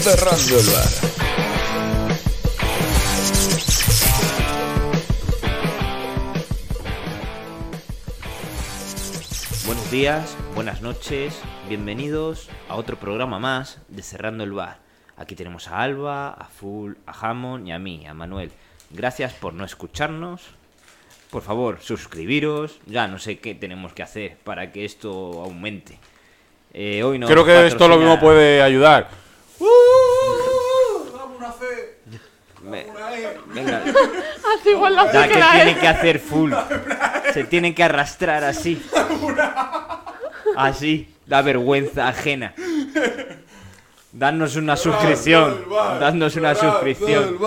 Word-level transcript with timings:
Cerrando 0.00 0.58
el 0.58 0.66
bar. 0.66 0.88
Buenos 9.66 9.90
días, 9.90 10.36
buenas 10.54 10.80
noches, 10.80 11.38
bienvenidos 11.68 12.48
a 12.70 12.76
otro 12.76 12.96
programa 12.96 13.38
más 13.38 13.78
de 13.88 14.02
Cerrando 14.02 14.42
el 14.42 14.52
Bar. 14.52 14.78
Aquí 15.18 15.34
tenemos 15.34 15.68
a 15.68 15.82
Alba, 15.82 16.30
a 16.30 16.46
Full, 16.46 16.94
a 17.04 17.12
Hammond 17.12 17.68
y 17.68 17.72
a 17.72 17.78
mí, 17.78 18.06
a 18.06 18.14
Manuel. 18.14 18.52
Gracias 18.88 19.34
por 19.34 19.52
no 19.52 19.66
escucharnos. 19.66 20.40
Por 21.30 21.42
favor, 21.42 21.78
suscribiros. 21.82 22.80
Ya 22.86 23.06
no 23.06 23.18
sé 23.18 23.38
qué 23.38 23.54
tenemos 23.54 23.92
que 23.92 24.02
hacer 24.02 24.38
para 24.44 24.72
que 24.72 24.86
esto 24.86 25.42
aumente. 25.44 25.98
Eh, 26.72 27.02
hoy 27.02 27.18
nos 27.18 27.30
Creo 27.30 27.44
que 27.44 27.66
esto 27.66 27.86
lo 27.86 27.98
mismo 27.98 28.18
puede 28.18 28.62
ayudar. 28.62 29.29
Me- 32.62 32.86
Venga, 33.54 33.82
Hace 34.60 34.70
igual 34.70 34.94
la 34.94 35.10
ya 35.12 35.26
que 35.26 35.32
que 35.34 35.38
la 35.40 35.52
tiene 35.52 35.78
que 35.78 35.88
hacer 35.88 36.18
full. 36.20 36.52
Se 37.32 37.44
tiene 37.44 37.74
que 37.74 37.82
arrastrar 37.82 38.44
así. 38.44 38.82
Así, 40.56 41.08
da 41.26 41.40
vergüenza 41.42 42.08
ajena. 42.08 42.54
Dadnos 44.12 44.56
una 44.56 44.76
suscripción. 44.76 45.64
Dadnos 45.98 46.36
una 46.36 46.54
suscripción. 46.54 47.38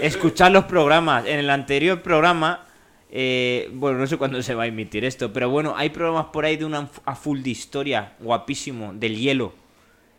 Escuchar 0.00 0.52
los 0.52 0.64
programas. 0.66 1.26
En 1.26 1.38
el 1.40 1.50
anterior 1.50 2.02
programa, 2.02 2.66
eh, 3.10 3.68
bueno, 3.72 3.98
no 3.98 4.06
sé 4.06 4.16
cuándo 4.16 4.40
se 4.42 4.54
va 4.54 4.64
a 4.64 4.66
emitir 4.66 5.04
esto, 5.04 5.32
pero 5.32 5.50
bueno, 5.50 5.74
hay 5.76 5.90
programas 5.90 6.26
por 6.26 6.44
ahí 6.44 6.56
de 6.56 6.66
una 6.66 6.88
a 7.04 7.16
full 7.16 7.40
de 7.42 7.50
historia, 7.50 8.12
guapísimo, 8.20 8.92
del 8.94 9.16
hielo. 9.16 9.54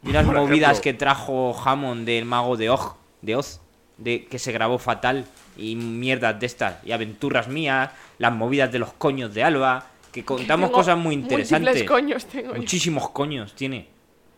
Y 0.03 0.09
unas 0.09 0.25
Por 0.25 0.35
movidas 0.35 0.71
ejemplo. 0.79 0.83
que 0.83 0.93
trajo 0.93 1.55
Hammond 1.65 2.05
del 2.05 2.25
mago 2.25 2.55
de 2.57 2.69
Oz, 2.69 2.93
de 3.21 3.35
Oz, 3.35 3.59
de, 3.97 4.25
que 4.25 4.37
se 4.39 4.51
grabó 4.51 4.77
fatal, 4.77 5.25
y 5.57 5.75
mierdas 5.75 6.39
de 6.39 6.45
estas, 6.45 6.75
y 6.85 6.91
aventuras 6.91 7.47
mías, 7.47 7.89
las 8.19 8.31
movidas 8.33 8.71
de 8.71 8.79
los 8.79 8.93
coños 8.93 9.33
de 9.33 9.43
Alba, 9.43 9.87
que 10.11 10.23
contamos 10.23 10.67
Tengo 10.69 10.77
cosas 10.77 10.97
muy 10.97 11.15
interesantes. 11.15 11.83
coños 11.83 12.25
tengo 12.25 12.53
yo. 12.53 12.57
Muchísimos 12.59 13.09
coños 13.09 13.53
tiene. 13.53 13.87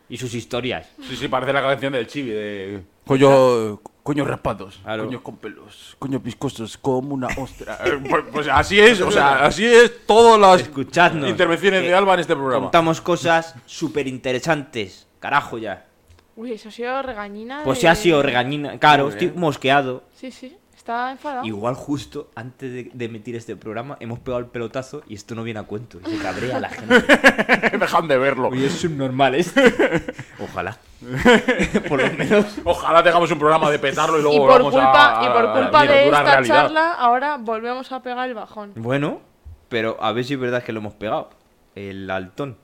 Y 0.07 0.17
sus 0.17 0.33
historias. 0.33 0.87
Sí, 1.07 1.15
sí, 1.15 1.27
parece 1.27 1.53
la 1.53 1.61
canción 1.61 1.93
del 1.93 2.07
chibi 2.07 2.31
de... 2.31 2.83
Coño, 3.05 3.79
coño 4.01 4.23
raspados, 4.25 4.79
Claro. 4.83 5.05
coños 5.05 5.21
con 5.21 5.37
pelos, 5.37 5.95
coños 5.99 6.23
viscosos 6.23 6.77
como 6.77 7.13
una 7.13 7.27
ostra. 7.37 7.77
Eh, 7.85 7.99
pues, 8.09 8.23
pues 8.31 8.47
así 8.47 8.79
es, 8.79 9.01
o 9.01 9.11
sea, 9.11 9.45
así 9.45 9.65
es 9.65 10.05
todas 10.07 10.39
las 10.39 10.61
Escuchadnos. 10.61 11.29
intervenciones 11.29 11.81
de 11.83 11.93
Alba 11.93 12.13
en 12.15 12.21
este 12.21 12.35
programa. 12.35 12.65
Contamos 12.65 13.01
cosas 13.01 13.53
súper 13.65 14.07
interesantes. 14.07 15.05
Carajo 15.19 15.57
ya. 15.57 15.85
Uy, 16.35 16.53
eso 16.53 16.69
ha 16.69 16.71
sido 16.71 17.01
regañina. 17.01 17.61
Pues 17.63 17.77
de- 17.77 17.81
si 17.81 17.87
ha 17.87 17.95
sido 17.95 18.21
regañina. 18.23 18.77
Claro, 18.79 19.09
estoy 19.09 19.31
mosqueado. 19.35 20.03
Sí, 20.13 20.31
sí, 20.31 20.57
está 20.73 21.11
enfadado. 21.11 21.45
Igual 21.45 21.75
justo 21.75 22.29
antes 22.35 22.71
de, 22.71 22.91
de 22.93 23.05
emitir 23.05 23.35
este 23.35 23.57
programa 23.57 23.97
hemos 23.99 24.19
pegado 24.19 24.39
el 24.39 24.45
pelotazo 24.45 25.01
y 25.07 25.15
esto 25.15 25.35
no 25.35 25.43
viene 25.43 25.59
a 25.59 25.63
cuento. 25.63 25.99
Y 26.05 26.09
se 26.09 26.17
cabrea 26.23 26.59
la 26.61 26.69
gente. 26.69 26.95
Dejan 27.77 28.07
de 28.07 28.17
verlo. 28.17 28.47
Oye, 28.47 28.67
es 28.67 28.73
subnormal 28.79 29.35
esto. 29.35 29.59
Ojalá. 30.41 30.77
Por 31.89 32.01
lo 32.01 32.17
menos. 32.17 32.45
Ojalá 32.63 33.03
tengamos 33.03 33.29
un 33.31 33.39
programa 33.39 33.69
de 33.69 33.79
petarlo 33.79 34.17
y 34.19 34.21
luego 34.21 34.35
y 34.37 34.39
por 34.39 34.47
volvamos 34.63 34.73
culpa, 34.73 35.19
a, 35.19 35.23
y 35.25 35.27
por 35.29 35.45
a 35.45 35.53
culpa 35.61 35.85
de 35.85 36.05
esta 36.05 36.23
realidad. 36.23 36.55
charla, 36.55 36.93
ahora 36.93 37.37
volvemos 37.37 37.91
a 37.91 38.01
pegar 38.01 38.27
el 38.29 38.35
bajón. 38.35 38.71
Bueno, 38.75 39.19
pero 39.67 39.97
a 40.01 40.11
ver 40.13 40.23
si 40.23 40.33
es 40.35 40.39
verdad 40.39 40.63
que 40.63 40.71
lo 40.71 40.79
hemos 40.79 40.93
pegado. 40.93 41.29
El 41.75 42.09
altón. 42.09 42.57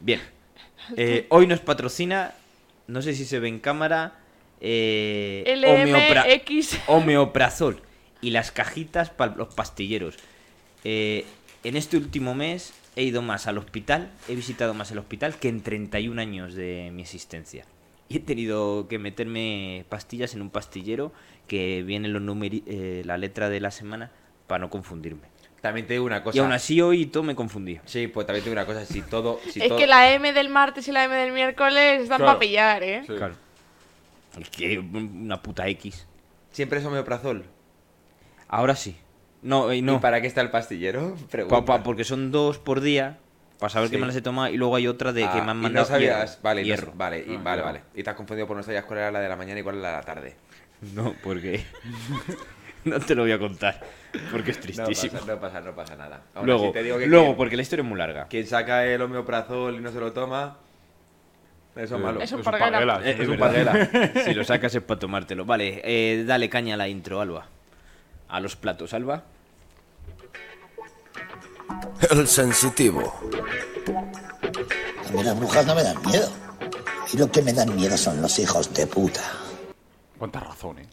Bien. 0.00 0.20
Eh, 0.96 1.26
hoy 1.30 1.46
nos 1.46 1.60
patrocina, 1.60 2.34
no 2.86 3.02
sé 3.02 3.14
si 3.14 3.24
se 3.24 3.38
ve 3.40 3.48
en 3.48 3.58
cámara, 3.60 4.18
eh, 4.60 5.42
homeopra- 5.82 6.24
homeoprazol 6.86 7.80
y 8.20 8.30
las 8.30 8.50
cajitas 8.52 9.10
para 9.10 9.34
los 9.36 9.54
pastilleros. 9.54 10.16
Eh, 10.84 11.24
en 11.64 11.76
este 11.76 11.96
último 11.96 12.34
mes 12.34 12.74
he 12.96 13.02
ido 13.02 13.22
más 13.22 13.46
al 13.46 13.58
hospital, 13.58 14.10
he 14.28 14.34
visitado 14.34 14.74
más 14.74 14.90
el 14.90 14.98
hospital 14.98 15.36
que 15.36 15.48
en 15.48 15.62
31 15.62 16.18
años 16.20 16.54
de 16.54 16.90
mi 16.92 17.02
existencia. 17.02 17.64
Y 18.08 18.18
he 18.18 18.20
tenido 18.20 18.86
que 18.88 18.98
meterme 18.98 19.84
pastillas 19.88 20.34
en 20.34 20.42
un 20.42 20.50
pastillero 20.50 21.12
que 21.48 21.82
viene 21.82 22.08
los 22.08 22.22
eh, 22.66 23.02
la 23.04 23.16
letra 23.16 23.48
de 23.48 23.60
la 23.60 23.70
semana 23.70 24.10
para 24.46 24.60
no 24.60 24.70
confundirme. 24.70 25.33
También 25.64 25.86
te 25.86 25.94
digo 25.94 26.04
una 26.04 26.22
cosa. 26.22 26.36
Y 26.36 26.40
aún 26.40 26.52
así 26.52 26.82
hoy 26.82 27.06
todo 27.06 27.22
me 27.22 27.34
confundí. 27.34 27.80
Sí, 27.86 28.06
pues 28.06 28.26
también 28.26 28.44
te 28.44 28.50
digo 28.50 28.60
una 28.60 28.66
cosa. 28.66 28.84
Si 28.84 29.00
todo. 29.00 29.40
Si 29.50 29.62
es 29.62 29.68
todo- 29.68 29.78
que 29.78 29.86
la 29.86 30.12
M 30.12 30.30
del 30.34 30.50
martes 30.50 30.86
y 30.88 30.92
la 30.92 31.04
M 31.04 31.14
del 31.16 31.32
miércoles 31.32 32.02
están 32.02 32.18
Claro. 32.18 32.26
para 32.26 32.38
pillar, 32.38 32.82
¿eh? 32.82 33.02
Sí. 33.06 33.14
Claro. 33.14 33.34
Es 34.38 34.50
que 34.50 34.78
una 34.78 35.40
puta 35.40 35.66
X. 35.68 36.06
Siempre 36.52 36.80
es 36.80 36.84
homeoprazol. 36.84 37.44
Ahora 38.46 38.76
sí. 38.76 38.94
No, 39.40 39.72
y 39.72 39.78
¿Y 39.78 39.82
no. 39.82 40.02
para 40.02 40.20
qué 40.20 40.26
está 40.26 40.42
el 40.42 40.50
pastillero? 40.50 41.14
Pa- 41.22 41.26
Pregunta. 41.30 41.64
pa- 41.64 41.82
porque 41.82 42.04
son 42.04 42.30
dos 42.30 42.58
por 42.58 42.82
día. 42.82 43.16
Para 43.58 43.70
saber 43.70 43.88
que 43.88 43.96
Sí. 43.96 44.00
me 44.02 44.06
las 44.06 44.16
he 44.16 44.20
tomado. 44.20 44.52
Y 44.52 44.58
luego 44.58 44.76
hay 44.76 44.86
otra 44.86 45.14
de 45.14 45.22
que 45.22 45.28
Ah, 45.28 45.44
me 45.44 45.50
han 45.52 45.58
y 45.60 45.62
mandado. 45.62 45.86
no 45.86 45.88
sabías. 45.88 46.32
hierro. 46.32 46.42
Vale, 46.42 46.60
y 46.60 46.64
no- 46.64 46.66
hierro. 46.68 46.92
vale, 46.94 47.24
y, 47.26 47.34
Ah, 47.36 47.40
vale, 47.42 47.62
vale. 47.62 47.80
Y 47.94 48.02
te 48.02 48.10
has 48.10 48.16
confundido 48.16 48.46
por 48.46 48.58
no 48.58 48.62
sabías 48.62 48.84
cuál 48.84 48.98
era 48.98 49.10
la 49.10 49.20
de 49.20 49.30
la 49.30 49.36
mañana 49.36 49.60
y 49.60 49.62
cuál 49.62 49.76
era 49.76 49.82
la 49.84 49.90
de 49.92 49.96
la 49.96 50.02
tarde. 50.02 50.36
No, 50.94 51.14
porque. 51.22 51.64
no 52.84 53.00
te 53.00 53.14
lo 53.14 53.22
voy 53.22 53.32
a 53.32 53.38
contar. 53.38 53.80
Porque 54.30 54.50
es 54.52 54.56
No 54.58 54.62
tristísimo. 54.62 55.12
pasa, 55.12 55.26
no 55.34 55.40
pasa, 55.40 55.60
no 55.60 55.74
pasa 55.74 55.96
nada. 55.96 56.22
Luego, 56.42 56.64
así 56.64 56.72
te 56.72 56.82
digo 56.82 56.98
que 56.98 57.06
luego 57.06 57.24
quien, 57.26 57.36
porque 57.36 57.56
la 57.56 57.62
historia 57.62 57.82
es 57.82 57.88
muy 57.88 57.98
larga. 57.98 58.26
quien 58.28 58.46
saca 58.46 58.84
el 58.86 59.00
homeoprazol 59.02 59.74
y 59.76 59.80
no 59.80 59.90
se 59.90 60.00
lo 60.00 60.12
toma. 60.12 60.58
Eso 61.76 61.96
es 61.96 62.02
malo. 62.02 62.20
Eso 62.20 62.36
Es 62.38 62.46
un 62.46 62.52
parguela, 62.52 63.00
es 63.04 63.18
es 63.20 63.28
un 63.28 63.36
parguela. 63.38 63.90
si 64.24 64.32
lo 64.34 64.44
sacas 64.44 64.74
es 64.74 64.82
para 64.82 65.00
tomártelo. 65.00 65.44
Vale, 65.44 65.80
eh, 65.84 66.24
dale 66.24 66.48
caña 66.48 66.74
a 66.74 66.76
la 66.76 66.88
intro, 66.88 67.20
Alba. 67.20 67.46
A 68.28 68.40
los 68.40 68.54
platos, 68.54 68.94
Alba. 68.94 69.24
El 72.10 72.28
sensitivo. 72.28 73.12
A 75.08 75.12
mí 75.12 75.22
las 75.22 75.36
brujas 75.38 75.66
no 75.66 75.74
me 75.74 75.82
dan 75.82 75.96
miedo. 76.06 76.28
Y 77.12 77.16
lo 77.18 77.30
que 77.30 77.42
me 77.42 77.52
dan 77.52 77.74
miedo 77.74 77.96
son 77.96 78.20
los 78.22 78.38
hijos 78.38 78.72
de 78.72 78.86
puta. 78.86 79.20
Cuánta 80.18 80.40
razón, 80.40 80.78
eh. 80.78 80.86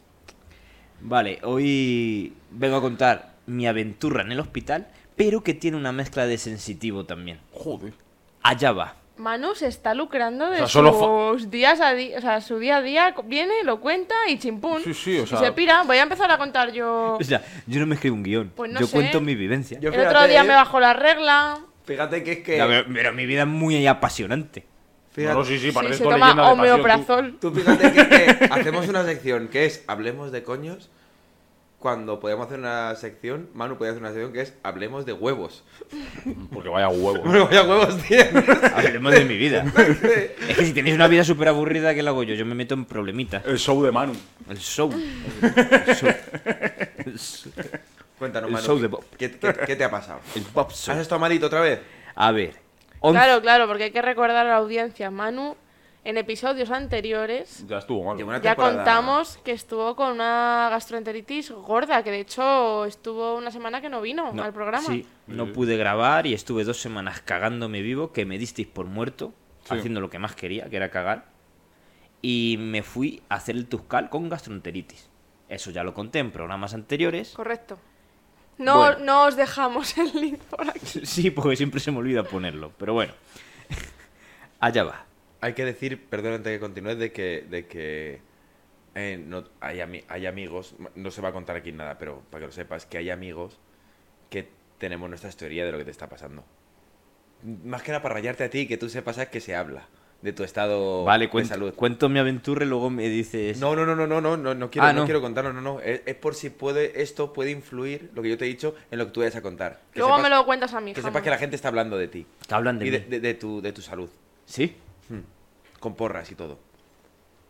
Vale, 1.02 1.40
hoy 1.44 2.34
vengo 2.52 2.78
a 2.78 2.82
contar 2.82 3.34
mi 3.48 3.68
aventura 3.68 4.22
en 4.22 4.32
el 4.32 4.40
hospital, 4.40 4.88
pero 5.16 5.44
que 5.44 5.54
tiene 5.54 5.78
una 5.78 5.92
mezcla 5.92 6.26
de 6.26 6.38
sensitivo 6.38 7.06
también. 7.06 7.40
Joder. 7.52 7.94
Allá 8.44 8.72
va. 8.72 8.96
Manu 9.18 9.54
se 9.54 9.68
está 9.68 9.94
lucrando 9.94 10.46
de 10.50 10.56
O 10.56 10.58
sea, 10.60 10.68
solo 10.68 11.34
sus 11.38 11.52
días 11.52 11.80
a 11.80 11.94
día, 11.94 12.18
o 12.18 12.22
sea, 12.22 12.42
su 12.42 12.58
día 12.58 12.78
a 12.78 12.82
día 12.82 13.14
viene, 13.26 13.54
lo 13.64 13.80
cuenta 13.80 14.16
y 14.28 14.40
chimpún. 14.40 14.82
Sí, 14.84 14.94
sí, 14.96 15.20
o 15.20 15.24
Y 15.24 15.28
sea- 15.28 15.40
se 15.40 15.52
pira. 15.52 15.84
Voy 15.84 15.98
a 15.98 16.04
empezar 16.04 16.32
a 16.32 16.38
contar 16.38 16.72
yo. 16.72 17.18
O 17.22 17.24
sea, 17.24 17.44
yo 17.68 17.80
no 17.80 17.86
me 17.86 17.96
escribo 17.96 18.16
un 18.16 18.24
guion. 18.24 18.52
Pues 18.56 18.72
no 18.72 18.80
yo 18.80 18.88
sé. 18.88 18.94
cuento 18.94 19.22
mi 19.22 19.36
vivencia. 19.36 19.80
Yo- 19.80 19.92
El 19.92 20.08
otro 20.08 20.28
día 20.28 20.42
eh. 20.42 20.48
me 20.48 20.54
bajó 20.56 20.80
la 20.80 20.94
regla. 20.94 21.60
Fíjate 21.86 22.24
que 22.24 22.32
es 22.32 22.40
que. 22.40 22.58
Ya, 22.58 22.68
pero, 22.68 22.86
pero 22.92 23.14
mi 23.14 23.26
vida 23.26 23.42
es 23.42 23.48
muy 23.48 23.86
apasionante. 23.86 24.66
Fíjate- 25.14 25.34
No, 25.34 25.40
no, 25.40 25.46
sí, 25.46 25.58
sí, 25.60 25.68
Sí, 25.68 25.72
parece 25.72 25.96
se 25.98 26.04
con 26.04 26.14
toma 26.14 26.30
de 26.30 26.34
tú. 26.36 26.42
homeoprazol. 26.42 27.38
Tú 27.40 27.52
fíjate 27.52 27.92
que, 27.94 28.48
hacemos 28.52 28.88
una 28.88 29.04
sección 29.06 29.48
que 29.48 29.66
es 29.66 29.84
Hablemos 29.88 30.32
de 30.32 30.44
coños. 30.44 30.90
Cuando 31.80 32.20
podemos 32.20 32.46
hacer 32.46 32.60
una 32.60 32.94
sección, 32.96 33.50
Manu 33.56 33.76
podía 33.76 33.90
hacer 33.90 34.04
una 34.04 34.12
sección 34.12 34.32
que 34.34 34.42
es 34.42 34.54
Hablemos 34.62 35.04
de 35.08 35.14
huevos. 35.14 35.64
Porque 36.54 36.70
vaya 36.70 36.90
huevo. 36.90 37.24
Bueno, 37.24 37.46
vaya 37.48 37.64
huevos, 37.64 37.98
tío. 38.04 38.20
Hablemos 38.76 39.12
de 39.12 39.26
mi 39.26 39.36
vida. 39.36 39.66
es 40.48 40.58
que 40.58 40.64
si 40.66 40.74
tenéis 40.74 40.94
una 40.96 41.08
vida 41.08 41.24
súper 41.24 41.48
aburrida, 41.48 41.96
¿qué 41.96 42.04
lo 42.04 42.12
hago 42.12 42.22
yo? 42.22 42.36
Yo 42.36 42.46
me 42.46 42.54
meto 42.54 42.76
en 42.76 42.86
problemitas. 42.86 43.44
El 43.48 43.58
show 43.58 43.82
de 43.84 43.92
Manu. 43.92 44.14
El 44.48 44.60
show. 44.60 44.92
El 45.42 45.96
show. 45.96 46.10
El 47.04 47.18
show. 47.18 47.52
Cuéntanos, 48.20 48.50
El 48.50 48.54
Manu. 48.54 48.64
show 48.68 48.76
¿qué- 48.76 48.82
de 48.84 48.88
Bob. 48.88 49.04
¿qué, 49.18 49.32
qué, 49.32 49.54
qué 49.66 49.76
te 49.76 49.84
ha 49.84 49.90
pasado? 49.90 50.20
El 50.36 50.44
show. 50.44 50.68
¿Has 50.70 51.00
estado 51.00 51.18
malito 51.18 51.48
otra 51.48 51.62
vez? 51.62 51.80
A 52.14 52.32
ver. 52.32 52.61
Claro, 53.02 53.42
claro, 53.42 53.68
porque 53.68 53.86
hay 53.86 53.92
que 53.92 54.02
recordar 54.02 54.46
a 54.46 54.50
la 54.50 54.56
audiencia. 54.58 55.10
Manu, 55.12 55.56
en 56.03 56.18
episodios 56.18 56.72
anteriores, 56.72 57.66
Ya 57.68 57.78
estuvo 57.80 58.03
mal. 58.03 58.18
Ya 58.18 58.26
temporada- 58.56 58.76
contamos 58.78 59.38
que 59.44 59.52
estuvo 59.52 59.96
con 59.96 60.12
una 60.14 60.68
gastroenteritis 60.72 61.52
gorda, 61.52 62.03
que 62.03 62.12
de 62.12 62.20
hecho 62.22 62.86
estuvo 62.86 63.36
una 63.36 63.52
semana 63.52 63.82
que 63.82 63.90
no 63.90 64.02
vino 64.02 64.32
No, 64.34 64.44
al 64.44 64.53
programa. 64.53 64.88
Sí, 64.88 65.06
no 65.28 65.52
pude 65.52 65.78
grabar 65.78 66.26
y 66.28 66.34
estuve 66.34 66.64
dos 66.64 66.82
semanas 66.82 67.22
cagándome 67.22 67.82
vivo, 67.82 68.12
que 68.12 68.26
me 68.26 68.38
disteis 68.38 68.68
por 68.68 68.86
muerto, 68.88 69.34
Sí. 69.64 69.76
haciendo 69.76 70.02
lo 70.02 70.09
que 70.09 70.18
más 70.20 70.36
quería, 70.36 70.70
que 70.70 70.78
era 70.78 70.90
cagar. 70.90 71.26
Y 72.22 72.58
me 72.59 72.84
fui 72.84 73.22
a 73.30 73.36
hacer 73.36 73.56
el 73.56 73.68
Tuscal 73.68 74.09
con 74.09 74.30
gastroenteritis. 74.30 75.09
Eso 75.50 75.70
ya 75.72 75.84
lo 75.84 75.94
conté 75.94 76.20
en 76.20 76.32
programas 76.32 76.74
anteriores. 76.74 77.34
Correcto. 77.36 77.78
No, 78.61 78.78
Bueno. 78.78 78.99
no 79.05 79.25
os 79.25 79.35
dejamos 79.35 79.97
el 79.97 80.11
link 80.13 80.40
por 80.43 80.69
aquí. 80.69 80.79
Sí, 81.05 81.31
porque 81.31 81.55
siempre 81.55 81.79
se 81.79 81.91
me 81.91 81.97
olvida 81.97 82.23
ponerlo. 82.23 82.72
Pero 82.78 82.93
bueno. 82.93 83.13
Allá 84.59 84.84
va. 84.84 85.05
Hay 85.41 85.53
que 85.53 85.66
decir, 85.66 86.05
perdón 86.09 86.34
antes 86.34 86.46
de 86.52 86.58
que 86.58 86.59
continúes, 86.59 86.97
de 86.99 87.11
que, 87.11 87.46
de 87.49 87.66
que 87.66 88.22
eh, 88.93 89.23
no, 89.25 89.43
hay, 89.59 89.79
ami- 89.79 90.03
hay 90.08 90.28
amigos, 90.28 90.75
no 90.96 91.09
se 91.09 91.22
va 91.22 91.29
a 91.29 91.31
contar 91.34 91.55
aquí 91.55 91.72
nada, 91.72 91.97
pero 91.97 92.22
para 92.29 92.41
que 92.41 92.46
lo 92.47 92.52
sepas, 92.52 92.85
que 92.85 92.99
hay 92.99 93.09
amigos 93.09 93.58
que 94.29 94.47
tenemos 94.78 95.09
nuestras 95.09 95.35
teorías 95.35 95.66
de 95.66 95.72
lo 95.72 95.78
que 95.79 95.85
te 95.85 95.91
está 95.91 96.08
pasando. 96.08 96.43
Más 97.63 97.81
que 97.81 97.91
nada 97.91 98.03
para 98.03 98.13
rayarte 98.16 98.43
a 98.43 98.49
ti 98.52 98.59
y 98.59 98.67
que 98.67 98.78
tú 98.78 98.87
sepas 98.90 99.17
a 99.17 99.31
qué 99.31 99.40
se 99.40 99.55
habla. 99.55 99.87
De 100.22 100.34
tu 100.34 100.44
estado 100.44 101.03
Vale, 101.03 101.26
de 101.26 101.32
cuento, 101.32 101.50
salud. 101.56 101.73
cuento 101.73 102.08
mi 102.08 102.20
aventura 102.20 102.64
y 102.64 102.68
luego 102.68 102.90
me 102.91 103.09
dices... 103.09 103.59
No, 103.59 103.76
no, 103.76 103.85
no, 103.85 103.96
no, 103.96 104.06
no, 104.06 104.22
no, 104.22 104.38
no, 104.38 104.53
no 104.53 104.70
quiero, 104.70 104.88
Ah, 104.88 104.94
no. 104.94 105.00
no. 105.02 105.06
quiero 105.06 105.22
contarlo, 105.22 105.52
no, 105.52 105.62
no. 105.62 105.79
Es, 105.79 106.02
es 106.06 106.16
por 106.16 106.35
si 106.35 106.50
puede, 106.52 107.02
esto 107.02 107.34
puede 107.34 107.50
influir, 107.52 108.12
lo 108.14 108.22
que 108.22 108.29
yo 108.29 108.38
te 108.38 108.46
he 108.46 108.47
dicho, 108.47 108.76
en 108.91 109.00
lo 109.00 109.06
que 109.08 109.12
tú 109.12 109.22
vayas 109.22 109.35
a 109.35 109.41
contar. 109.41 109.82
Que 109.91 110.00
Luego 110.00 110.16
sepas- 110.18 110.23
me 110.23 110.29
lo 110.35 110.46
cuentas 110.46 110.73
a 110.73 110.82
mí. 110.82 110.94
Que 110.94 111.02
jamás. 111.02 111.12
sepas 111.14 111.23
que 111.23 111.29
la 111.32 111.38
gente 111.38 111.56
está 111.56 111.70
hablando 111.70 111.97
de 111.97 112.08
ti. 112.08 112.26
Que 112.47 112.53
hablan 112.53 112.78
de 112.78 112.88
y 112.88 112.91
mí. 112.91 112.97
de, 112.97 113.06
de- 113.06 113.20
de 113.20 113.34
tu, 113.34 113.62
de 113.62 113.73
tu 113.73 113.82
salud. 113.82 114.09
¿Sí? 114.46 114.76
Con 115.79 115.96
porras 115.96 116.29
y 116.32 116.35
todo. 116.35 116.59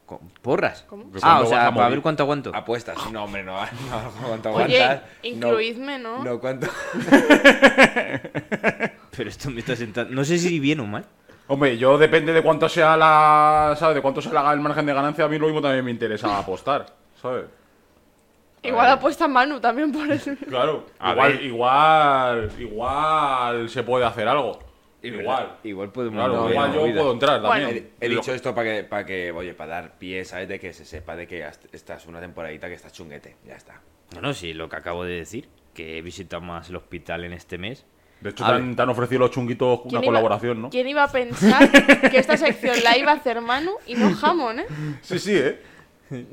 ¿Con 0.06 0.20
¿Porras? 0.42 0.86
¿Cómo? 0.88 1.12
Ah, 1.22 1.42
o 1.42 1.46
sea, 1.46 1.74
para 1.74 1.90
ver 1.90 2.02
cuánto 2.02 2.24
aguanto. 2.24 2.52
Apuestas. 2.56 2.98
No, 3.12 3.26
hombre, 3.26 3.44
no. 3.44 3.58
no 3.90 4.12
cuánto 4.28 4.50
aguantas. 4.50 5.02
incluidme, 5.24 6.00
¿no? 6.00 6.24
No, 6.24 6.40
cuánto. 6.40 6.68
Pero 9.16 9.30
esto 9.30 9.50
me 9.50 9.60
está 9.60 9.76
sentando... 9.76 10.14
No 10.14 10.24
sé 10.24 10.38
si 10.38 10.60
bien 10.60 10.80
o 10.80 10.86
mal. 10.88 11.06
Hombre, 11.52 11.78
yo 11.78 11.98
depende 11.98 12.32
de 12.32 12.42
cuánto 12.42 12.70
sea 12.70 12.96
la. 12.96 13.76
¿Sabes? 13.78 13.96
De 13.96 14.02
cuánto 14.02 14.22
sea 14.22 14.32
la- 14.32 14.54
el 14.54 14.62
margen 14.62 14.86
de 14.86 14.94
ganancia, 14.94 15.26
a 15.26 15.28
mí 15.28 15.38
lo 15.38 15.48
mismo 15.48 15.62
también 15.62 15.84
me 15.84 15.92
interesa 15.92 16.38
apostar, 16.40 16.86
¿sabes? 17.22 17.46
Igual 18.64 18.90
apuesta 18.92 19.28
Manu 19.28 19.60
también 19.60 19.92
por 19.92 20.10
eso. 20.12 20.32
Claro. 20.48 20.86
A 21.00 21.12
igual, 21.12 21.32
ver. 21.34 21.42
igual, 21.44 22.52
igual 22.60 23.70
se 23.70 23.84
puede 23.84 24.06
hacer 24.06 24.28
algo. 24.28 24.60
Igual. 25.04 25.58
Igual 25.64 25.92
podemos... 25.92 26.18
Claro, 26.20 26.44
no, 26.44 26.50
igual 26.52 26.70
no, 26.76 26.88
yo 26.88 26.94
puedo 26.94 27.12
entrar 27.14 27.42
Bueno. 27.42 27.66
también. 27.66 27.92
He, 28.00 28.06
he 28.06 28.10
Lo- 28.10 28.16
dicho 28.18 28.34
esto 28.34 28.54
para 28.54 28.70
que, 28.76 28.84
para 28.84 29.06
que, 29.06 29.32
oye, 29.32 29.54
para 29.56 29.72
dar 29.82 29.98
pie, 29.98 30.24
¿sabes? 30.24 30.48
De 30.48 30.60
que 30.60 30.74
se 30.74 30.86
sepa 30.86 31.16
de 31.16 31.26
que 31.28 31.44
hasta- 31.44 31.68
estás 31.76 32.06
una 32.06 32.22
temporadita 32.22 32.68
que 32.68 32.76
estás 32.76 32.94
chunguete. 32.94 33.36
Ya 33.46 33.56
está. 33.56 33.82
No, 34.14 34.22
no, 34.22 34.34
sí, 34.34 34.54
lo 34.54 34.70
que 34.70 34.76
acabo 34.76 35.04
de 35.04 35.16
decir. 35.16 35.50
Que 35.74 35.98
he 35.98 36.02
visitado 36.04 36.42
más 36.44 36.70
el 36.70 36.76
hospital 36.76 37.24
en 37.26 37.34
este 37.34 37.58
mes. 37.58 37.86
De 38.22 38.30
hecho, 38.30 38.46
te 38.46 38.52
han, 38.52 38.76
te 38.76 38.82
han 38.84 38.90
ofrecido 38.90 39.20
los 39.20 39.32
chunguitos 39.32 39.80
una 39.82 39.90
¿Quién 39.90 40.04
iba- 40.04 40.12
colaboración, 40.12 40.62
¿no? 40.62 40.70
¿Quién 40.70 40.88
iba 40.88 41.04
a 41.04 41.12
pensar 41.12 41.70
que 42.12 42.18
esta 42.20 42.38
sección 42.38 42.76
la 42.84 42.98
iba 42.98 43.12
a 43.12 43.16
hacer 43.16 43.42
Manu 43.42 43.72
y 43.88 43.96
no 43.96 44.14
Jamón, 44.14 44.60
eh? 44.60 44.66
Sí, 45.02 45.18
sí, 45.20 45.36
¿eh? 45.36 45.60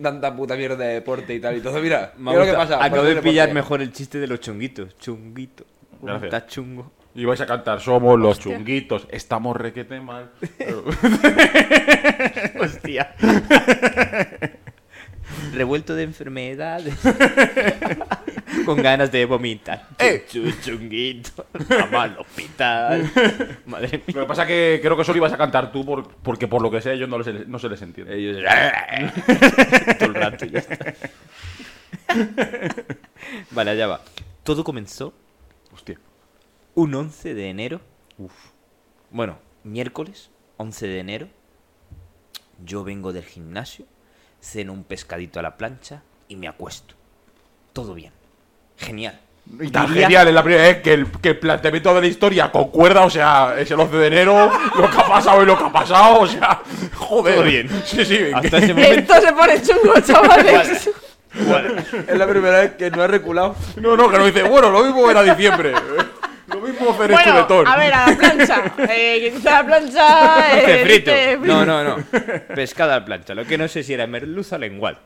Tanta 0.02 0.34
puta 0.34 0.56
mierda 0.56 0.76
de 0.84 0.94
deporte 0.94 1.34
y 1.34 1.40
tal 1.40 1.56
y 1.56 1.60
todo. 1.60 1.80
Mira, 1.80 2.12
Me 2.18 2.32
mira 2.32 2.44
lo 2.44 2.50
que 2.50 2.56
pasa. 2.56 2.84
Acabo 2.84 3.04
de 3.04 3.22
pillar 3.22 3.52
mejor 3.54 3.80
el 3.80 3.92
chiste 3.92 4.18
de 4.18 4.26
los 4.26 4.40
chunguitos. 4.40 4.98
Chunguito. 4.98 5.64
Gracias. 6.02 6.24
Está 6.24 6.46
chungo. 6.46 6.90
Y 7.14 7.24
vais 7.24 7.40
a 7.40 7.46
cantar, 7.46 7.80
somos 7.80 8.18
los 8.18 8.38
chunguitos, 8.38 9.06
estamos 9.10 9.56
requete 9.56 10.00
mal. 10.00 10.30
Hostia. 12.60 13.14
Revuelto 15.52 15.94
de 15.94 16.04
enfermedades. 16.04 16.94
Con 18.64 18.80
ganas 18.82 19.10
de 19.12 19.24
vomitar. 19.26 19.88
¡Eh! 19.98 20.24
Chu- 20.28 20.52
chunguito. 20.62 21.46
Vamos 21.68 21.94
al 21.94 22.18
hospital. 22.18 23.10
Madre 23.66 24.02
Lo 24.06 24.12
mía. 24.14 24.22
que 24.22 24.26
pasa 24.26 24.42
es 24.42 24.48
que 24.48 24.78
creo 24.82 24.96
que 24.96 25.04
solo 25.04 25.18
ibas 25.18 25.32
a 25.32 25.36
cantar 25.38 25.70
tú 25.72 25.84
por- 25.84 26.08
porque 26.16 26.48
por 26.48 26.62
lo 26.62 26.70
que 26.70 26.80
sé 26.80 26.92
ellos 26.92 27.08
no, 27.08 27.18
les, 27.18 27.46
no 27.48 27.58
se 27.58 27.68
les 27.68 27.82
entiende. 27.82 28.16
Ellos. 28.16 28.38
Todo 29.98 30.08
el 30.08 30.14
rato 30.14 30.44
y 30.46 30.50
ya 30.50 30.58
está. 30.60 30.94
Vale, 33.50 33.70
allá 33.72 33.86
va. 33.86 34.00
Todo 34.42 34.64
comenzó 34.64 35.12
Hostia. 35.72 35.98
un 36.74 36.94
11 36.94 37.34
de 37.34 37.50
enero. 37.50 37.80
Bueno, 39.10 39.38
miércoles, 39.64 40.30
11 40.56 40.86
de 40.86 40.98
enero. 41.00 41.28
Yo 42.64 42.82
vengo 42.82 43.12
del 43.12 43.24
gimnasio, 43.24 43.84
ceno 44.40 44.72
un 44.72 44.84
pescadito 44.84 45.38
a 45.38 45.42
la 45.42 45.56
plancha 45.56 46.02
y 46.28 46.36
me 46.36 46.48
acuesto. 46.48 46.94
Todo 47.72 47.94
bien. 47.94 48.12
Genial. 48.78 49.18
Y 49.60 49.70
tan 49.70 49.86
Diría- 49.86 50.02
genial 50.02 50.28
es 50.28 50.34
la 50.34 50.42
primera 50.42 50.62
vez 50.64 50.82
que 50.82 50.92
el, 50.92 51.06
que 51.22 51.30
el 51.30 51.38
planteamiento 51.38 51.94
de 51.94 52.00
la 52.02 52.06
historia 52.06 52.50
concuerda, 52.52 53.02
o 53.06 53.10
sea, 53.10 53.54
es 53.58 53.70
el 53.70 53.80
11 53.80 53.96
de 53.96 54.06
enero, 54.08 54.52
lo 54.76 54.90
que 54.90 54.98
ha 54.98 55.06
pasado 55.08 55.42
y 55.42 55.46
lo 55.46 55.56
que 55.56 55.64
ha 55.64 55.72
pasado, 55.72 56.20
o 56.20 56.26
sea, 56.26 56.60
joder. 56.94 57.34
Todo 57.36 57.44
bien. 57.44 57.68
Sí, 57.84 58.04
sí. 58.04 58.18
Hasta 58.34 58.58
ese 58.58 58.74
momento. 58.74 59.14
Esto 59.14 59.26
se 59.26 59.32
pone 59.32 59.62
chungo, 59.62 60.00
chavales. 60.00 60.90
Es 62.08 62.18
la 62.18 62.26
primera 62.26 62.58
vez 62.60 62.72
que 62.72 62.90
no 62.90 63.02
ha 63.02 63.06
reculado. 63.06 63.54
No, 63.76 63.96
no, 63.96 64.10
que 64.10 64.18
no 64.18 64.26
dice, 64.26 64.42
bueno, 64.42 64.70
lo 64.70 64.82
mismo 64.84 65.10
era 65.10 65.22
diciembre. 65.22 65.72
Lo 66.48 66.60
mismo 66.60 66.90
hacer 66.90 67.10
Bueno, 67.10 67.32
chuletón. 67.32 67.66
a 67.68 67.76
ver, 67.76 67.92
a 67.94 68.06
la 68.10 68.16
plancha. 68.16 68.62
Eh, 68.88 69.34
la 69.44 69.64
plancha. 69.66 70.58
Eh, 70.58 70.82
frito. 70.82 71.12
No, 71.46 71.64
no, 71.66 71.84
no. 71.84 71.96
Pescada 72.54 72.96
a 72.96 73.00
la 73.00 73.04
plancha. 73.04 73.34
Lo 73.34 73.44
que 73.46 73.56
no 73.58 73.68
sé 73.68 73.82
si 73.82 73.92
era 73.94 74.06
merluza 74.06 74.56
o 74.56 74.58
lengual. 74.58 74.98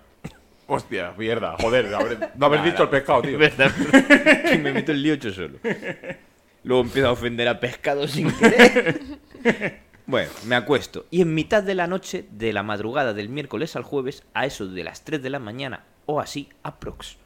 Hostia, 0.75 1.13
mierda, 1.19 1.57
joder, 1.61 1.93
haber- 1.95 2.31
no 2.37 2.47
haber 2.47 2.63
dicho 2.63 2.83
el 2.85 2.89
pescado, 2.89 3.23
tío. 3.23 3.39
¿Verdad? 3.39 3.71
que 4.49 4.59
me 4.59 4.73
meto 4.73 4.93
el 4.93 5.03
lío 5.03 5.15
yo 5.15 5.31
solo. 5.33 5.59
Luego 6.65 6.83
empiezo 6.83 7.09
a 7.09 7.13
ofender 7.13 7.49
a 7.49 7.59
pescado 7.61 8.07
sin 8.09 8.31
querer. 8.33 9.01
Bueno, 10.07 10.31
me 10.47 10.55
acuesto. 10.57 11.07
Y 11.11 11.21
en 11.21 11.35
mitad 11.35 11.63
de 11.63 11.75
la 11.75 11.87
noche, 11.87 12.25
de 12.31 12.53
la 12.53 12.63
madrugada 12.63 13.13
del 13.13 13.29
miércoles 13.29 13.77
al 13.77 13.83
jueves, 13.83 14.25
a 14.35 14.47
eso 14.47 14.67
de 14.67 14.83
las 14.85 15.05
3 15.05 15.23
de 15.23 15.31
la 15.31 15.39
mañana 15.39 15.85
o 16.07 16.21
así, 16.21 16.49
aprox, 16.63 17.17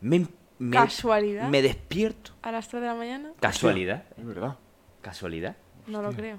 me, 0.00 0.26
me, 0.58 0.76
¿Casualidad? 0.76 1.48
me 1.48 1.62
despierto. 1.62 2.32
A 2.42 2.52
las 2.52 2.68
3 2.68 2.80
de 2.82 2.86
la 2.88 2.94
mañana. 2.94 3.32
¿Casualidad? 3.40 4.04
Es 4.18 4.24
verdad, 4.26 4.56
¿Casualidad? 5.00 5.56
No 5.86 6.00
lo 6.02 6.12
creo. 6.12 6.38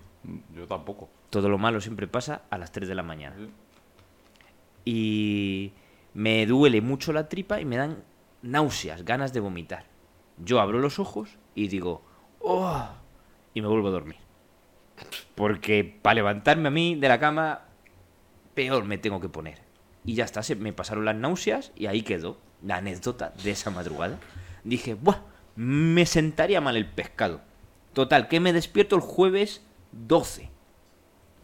yo 0.55 0.67
tampoco. 0.67 1.09
Todo 1.29 1.49
lo 1.49 1.57
malo 1.57 1.81
siempre 1.81 2.07
pasa 2.07 2.43
a 2.49 2.57
las 2.57 2.71
3 2.71 2.87
de 2.87 2.95
la 2.95 3.03
mañana. 3.03 3.35
Y 4.85 5.71
me 6.13 6.45
duele 6.45 6.81
mucho 6.81 7.13
la 7.13 7.29
tripa 7.29 7.59
y 7.59 7.65
me 7.65 7.77
dan 7.77 8.03
náuseas, 8.41 9.03
ganas 9.03 9.33
de 9.33 9.39
vomitar. 9.39 9.85
Yo 10.37 10.59
abro 10.59 10.79
los 10.79 10.99
ojos 10.99 11.37
y 11.55 11.67
digo, 11.67 12.03
¡oh! 12.39 12.87
Y 13.53 13.61
me 13.61 13.67
vuelvo 13.67 13.87
a 13.87 13.91
dormir. 13.91 14.17
Porque 15.35 15.99
para 16.01 16.15
levantarme 16.15 16.67
a 16.67 16.71
mí 16.71 16.95
de 16.95 17.07
la 17.07 17.19
cama, 17.19 17.65
peor 18.53 18.83
me 18.85 18.97
tengo 18.97 19.19
que 19.19 19.29
poner. 19.29 19.59
Y 20.05 20.15
ya 20.15 20.25
está, 20.25 20.43
se 20.43 20.55
me 20.55 20.73
pasaron 20.73 21.05
las 21.05 21.15
náuseas 21.15 21.71
y 21.75 21.87
ahí 21.87 22.01
quedó 22.01 22.37
la 22.61 22.77
anécdota 22.77 23.33
de 23.43 23.51
esa 23.51 23.71
madrugada. 23.71 24.19
Dije, 24.63 24.93
¡buah! 24.95 25.21
Me 25.55 26.05
sentaría 26.05 26.61
mal 26.61 26.75
el 26.77 26.87
pescado. 26.87 27.41
Total, 27.93 28.27
que 28.27 28.39
me 28.39 28.53
despierto 28.53 28.95
el 28.95 29.01
jueves 29.01 29.63
12 29.91 30.49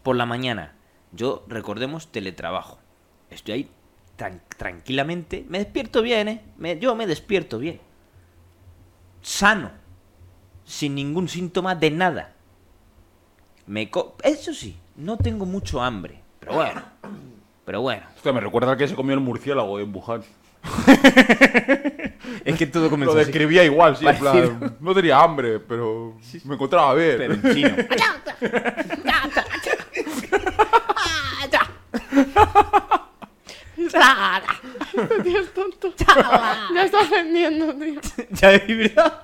por 0.02 0.16
la 0.16 0.26
mañana. 0.26 0.74
Yo, 1.12 1.44
recordemos, 1.48 2.10
teletrabajo. 2.10 2.78
Estoy 3.30 3.54
ahí 3.54 3.70
tran- 4.20 4.40
tranquilamente. 4.56 5.44
Me 5.48 5.58
despierto 5.58 6.02
bien, 6.02 6.28
¿eh? 6.28 6.40
Me- 6.58 6.78
yo 6.78 6.94
me 6.94 7.06
despierto 7.06 7.58
bien. 7.58 7.80
Sano. 9.22 9.70
Sin 10.64 10.94
ningún 10.94 11.28
síntoma 11.28 11.74
de 11.74 11.90
nada. 11.90 12.32
Me 13.66 13.90
co- 13.90 14.16
Eso 14.22 14.52
sí, 14.52 14.76
no 14.96 15.16
tengo 15.16 15.46
mucho 15.46 15.80
hambre. 15.82 16.20
Pero 16.40 16.54
bueno. 16.54 16.82
Pero 17.64 17.80
bueno. 17.82 18.02
Hostia, 18.16 18.32
me 18.32 18.40
recuerda 18.40 18.72
al 18.72 18.78
que 18.78 18.88
se 18.88 18.94
comió 18.94 19.14
el 19.14 19.20
murciélago 19.20 19.78
en 19.80 19.94
Wuhan. 19.94 20.22
Es 22.44 22.56
que 22.56 22.66
todo 22.66 22.84
Lo 22.84 22.90
comenzó 22.90 23.12
así. 23.12 23.20
describía 23.26 23.64
igual, 23.64 23.96
sí, 23.96 24.06
en 24.06 24.18
plan, 24.18 24.76
no 24.80 24.94
tenía 24.94 25.20
hambre, 25.20 25.58
pero 25.60 26.16
me 26.44 26.54
encontraba 26.54 26.94
bien. 26.94 27.16
Pero 27.18 27.34
en 27.34 27.54
chino. 27.54 27.76
Este 33.92 35.22
tío 35.22 35.40
es 35.40 35.52
tonto. 35.52 35.92
Ya 36.74 36.84
está 36.84 37.00
ofendiendo, 37.00 37.74
tío. 37.74 38.00
ya 38.30 38.52
he 38.52 38.58
vibrado. 38.60 39.20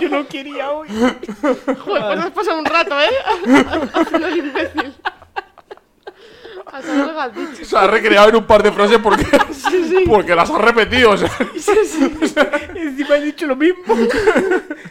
Yo 0.00 0.08
no 0.08 0.26
quería 0.26 0.70
hoy. 0.70 0.88
Joder, 0.88 1.84
pues 1.84 2.18
has 2.18 2.30
pasado 2.32 2.58
un 2.58 2.64
rato, 2.64 3.00
¿eh? 3.00 3.10
Haciendo 3.94 4.26
el 4.26 4.36
imbécil. 4.38 4.94
Hasta 6.66 6.94
luego 6.94 7.20
has 7.20 7.34
dicho. 7.34 7.64
Se 7.64 7.76
ha 7.76 7.86
recreado 7.86 8.28
en 8.30 8.36
un 8.36 8.44
par 8.44 8.62
de 8.62 8.72
frases 8.72 8.98
porque, 8.98 9.24
porque 10.06 10.34
las 10.34 10.50
ha 10.50 10.58
repetido. 10.58 11.12
o 11.12 11.16
sea. 11.16 11.30
Encima 12.74 13.16
he 13.16 13.22
dicho 13.22 13.46
lo 13.46 13.56
mismo. 13.56 13.94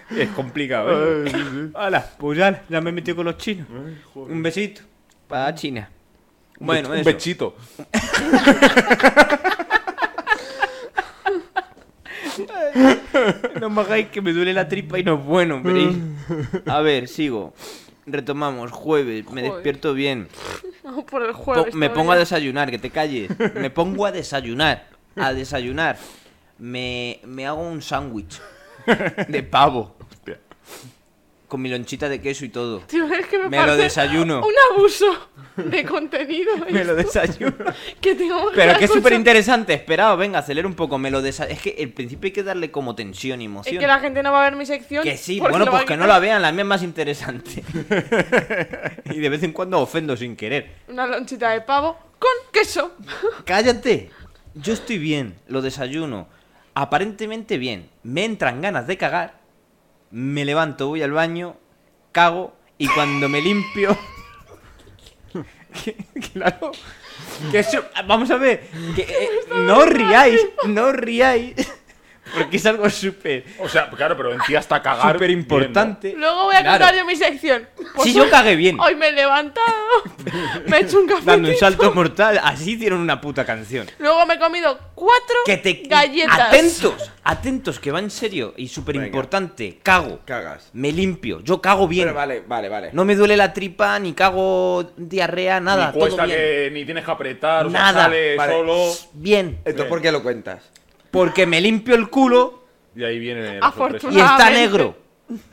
es 0.10 0.30
complicado, 0.30 1.26
¿eh? 1.26 1.70
Hala, 1.76 2.06
pues 2.18 2.38
ya, 2.38 2.64
ya 2.70 2.80
me 2.82 2.92
he 2.92 2.94
metido 2.94 3.18
con 3.18 3.26
los 3.26 3.38
chinos. 3.38 3.68
Un 4.16 4.42
besito 4.42 4.82
para 5.36 5.54
China. 5.54 5.90
Bueno, 6.60 6.88
un 6.92 6.96
eso. 6.96 7.04
bechito. 7.04 7.58
No 13.60 13.70
me 13.70 13.82
hagáis 13.82 14.08
que 14.08 14.22
me 14.22 14.34
duele 14.34 14.54
la 14.54 14.68
tripa 14.68 15.00
y 15.00 15.04
no 15.04 15.16
es 15.16 15.26
bueno. 15.26 15.62
A 16.66 16.82
ver, 16.82 17.08
sigo. 17.08 17.54
Retomamos, 18.06 18.72
jueves, 18.72 19.26
me 19.32 19.42
Joder. 19.42 19.54
despierto 19.54 19.94
bien. 19.94 20.28
Por 21.10 21.24
el 21.24 21.32
Po- 21.32 21.38
jueves. 21.38 21.74
me 21.74 21.90
pongo 21.90 22.12
a 22.12 22.18
desayunar, 22.18 22.70
que 22.70 22.78
te 22.78 22.92
calles. 22.92 23.32
Me 23.56 23.70
pongo 23.72 24.06
a 24.06 24.12
desayunar. 24.12 24.88
A 25.16 25.34
desayunar. 25.34 25.98
Me, 26.60 27.20
me 27.26 27.48
hago 27.48 27.68
un 27.68 27.82
sándwich 27.82 28.40
de 29.28 29.44
pavo. 29.44 29.96
Hostia. 30.12 30.40
Con 31.56 31.62
mi 31.62 31.70
lonchita 31.70 32.10
de 32.10 32.20
queso 32.20 32.44
y 32.44 32.50
todo. 32.50 32.80
Tío, 32.82 33.06
es 33.06 33.28
que 33.28 33.40
me, 33.40 33.48
Me 33.48 33.66
lo 33.66 33.78
desayuno. 33.78 34.40
Un 34.46 34.54
abuso 34.74 35.06
de 35.56 35.86
contenido. 35.86 36.52
Me 36.70 36.84
lo 36.84 36.96
desayuno. 36.96 37.56
Que 38.02 38.14
tengamos 38.14 38.52
Pero 38.54 38.78
que 38.78 38.84
es 38.84 38.92
súper 38.92 39.14
interesante. 39.14 39.74
Espera, 39.74 40.14
venga, 40.18 40.40
acelera 40.40 40.68
un 40.68 40.74
poco. 40.74 40.98
Me 40.98 41.10
lo 41.10 41.22
desa- 41.22 41.48
Es 41.48 41.62
que 41.62 41.74
al 41.82 41.92
principio 41.92 42.28
hay 42.28 42.32
que 42.34 42.44
darle 42.44 42.72
como 42.72 42.94
tensión 42.94 43.40
y 43.40 43.46
Es 43.46 43.50
emoción. 43.52 43.80
que 43.80 43.88
la 43.88 44.00
gente 44.02 44.22
no 44.22 44.34
va 44.34 44.42
a 44.42 44.50
ver 44.50 44.58
mi 44.58 44.66
sección. 44.66 45.02
Que 45.06 45.16
sí, 45.16 45.40
bueno, 45.40 45.66
pues 45.68 45.86
que 45.86 45.96
no 45.96 46.06
la 46.08 46.20
vean, 46.20 46.42
la 46.42 46.52
mía 46.52 46.64
es 46.64 46.68
más 46.68 46.84
interesante. 46.84 47.64
y 49.12 49.18
de 49.18 49.30
vez 49.30 49.42
en 49.44 49.54
cuando 49.54 49.80
ofendo 49.80 50.18
sin 50.18 50.36
querer. 50.36 50.74
Una 50.90 51.08
lonchita 51.08 51.52
de 51.52 51.62
pavo 51.62 51.98
con 52.20 52.52
queso. 52.52 52.92
Cállate. 53.46 54.10
Yo 54.56 54.74
estoy 54.74 54.98
bien, 54.98 55.36
lo 55.48 55.62
desayuno. 55.62 56.28
Aparentemente 56.74 57.58
bien. 57.58 57.90
Me 58.04 58.26
entran 58.26 58.60
ganas 58.62 58.88
de 58.88 58.98
cagar. 58.98 59.45
Me 60.12 60.46
levanto, 60.46 60.88
voy 60.88 61.02
al 61.04 61.12
baño, 61.12 61.58
cago 62.12 62.54
y 62.78 62.88
cuando 62.88 63.28
me 63.30 63.42
limpio. 63.42 63.98
Claro. 66.34 66.72
Que 67.52 67.60
eso- 67.60 67.84
vamos 68.08 68.32
a 68.32 68.38
ver. 68.38 68.70
Que, 68.96 69.02
eh, 69.02 69.30
no 69.66 69.86
riáis, 69.86 70.40
no 70.68 70.92
riáis. 70.94 71.56
Porque 72.34 72.58
es 72.58 72.66
algo 72.66 72.90
súper, 72.90 73.46
O 73.60 73.70
sea, 73.70 73.90
claro, 73.90 74.18
pero 74.18 74.34
en 74.34 74.40
ti 74.42 74.56
hasta 74.56 74.82
cagar. 74.82 75.14
súper 75.14 75.30
importante. 75.30 76.14
Luego 76.18 76.46
voy 76.46 76.56
a 76.56 76.62
Claro. 76.62 76.80
contar 76.80 76.96
yo 76.98 77.06
mi 77.06 77.16
sección. 77.16 77.68
Pues 77.94 78.08
Si 78.10 78.14
yo 78.14 78.24
hoy- 78.24 78.30
cagué 78.30 78.56
bien. 78.56 78.80
Hoy 78.80 78.96
me 78.96 79.10
he 79.10 79.12
levantado. 79.12 79.68
me 80.68 80.78
he 80.78 80.82
hecho 80.82 81.00
un 81.00 81.08
café. 81.08 81.22
Dando 81.24 81.50
un 81.50 81.56
salto 81.56 81.94
mortal. 81.94 82.40
Así 82.44 82.72
hicieron 82.74 83.00
una 83.00 83.22
puta 83.22 83.46
canción. 83.46 83.88
Luego 84.00 84.26
me 84.26 84.34
he 84.36 84.40
comido 84.40 84.78
cuatro 84.96 85.36
Que 85.46 85.58
te. 85.58 85.84
galletas. 85.88 86.40
Atentos, 86.40 87.12
atentos, 87.24 87.80
que 87.80 87.92
va 87.92 88.00
en 88.00 88.10
serio 88.10 88.54
y 88.58 88.68
súper 88.68 88.96
importante. 88.96 89.80
Cago. 89.84 90.20
Cagas. 90.26 90.70
Me 90.74 90.92
limpio. 90.92 91.42
Yo 91.42 91.62
cago 91.62 91.88
bien. 91.88 92.06
Pero 92.06 92.16
vale, 92.16 92.44
vale, 92.48 92.70
vale. 92.70 92.90
No 92.94 93.06
me 93.06 93.16
duele 93.16 93.38
la 93.38 93.54
tripa, 93.54 93.98
ni 94.00 94.14
cago 94.14 94.92
diarrea, 94.98 95.60
nada. 95.60 95.88
Ni 95.94 96.00
cuesta 96.00 96.18
todo 96.24 96.26
bien. 96.28 96.38
que 96.40 96.70
ni 96.74 96.86
tienes 96.86 97.06
que 97.06 97.12
apretar, 97.12 97.66
o 97.68 97.70
sea, 97.70 97.80
Nada. 97.80 98.02
sale 98.04 98.36
Vale. 98.36 98.52
solo. 98.54 98.92
Bien. 99.14 99.60
¿Esto 99.64 99.88
por 99.88 100.02
qué 100.02 100.12
lo 100.12 100.24
cuentas? 100.24 100.64
Porque 101.16 101.46
me 101.46 101.62
limpio 101.62 101.96
el 101.96 102.10
culo 102.10 102.64
Y 102.96 103.04
ahí 103.04 103.20
viene 103.20 103.60
la 103.60 103.72
sorpresa. 103.72 104.08
y 104.12 104.20
está 104.20 104.50
negro. 104.50 104.98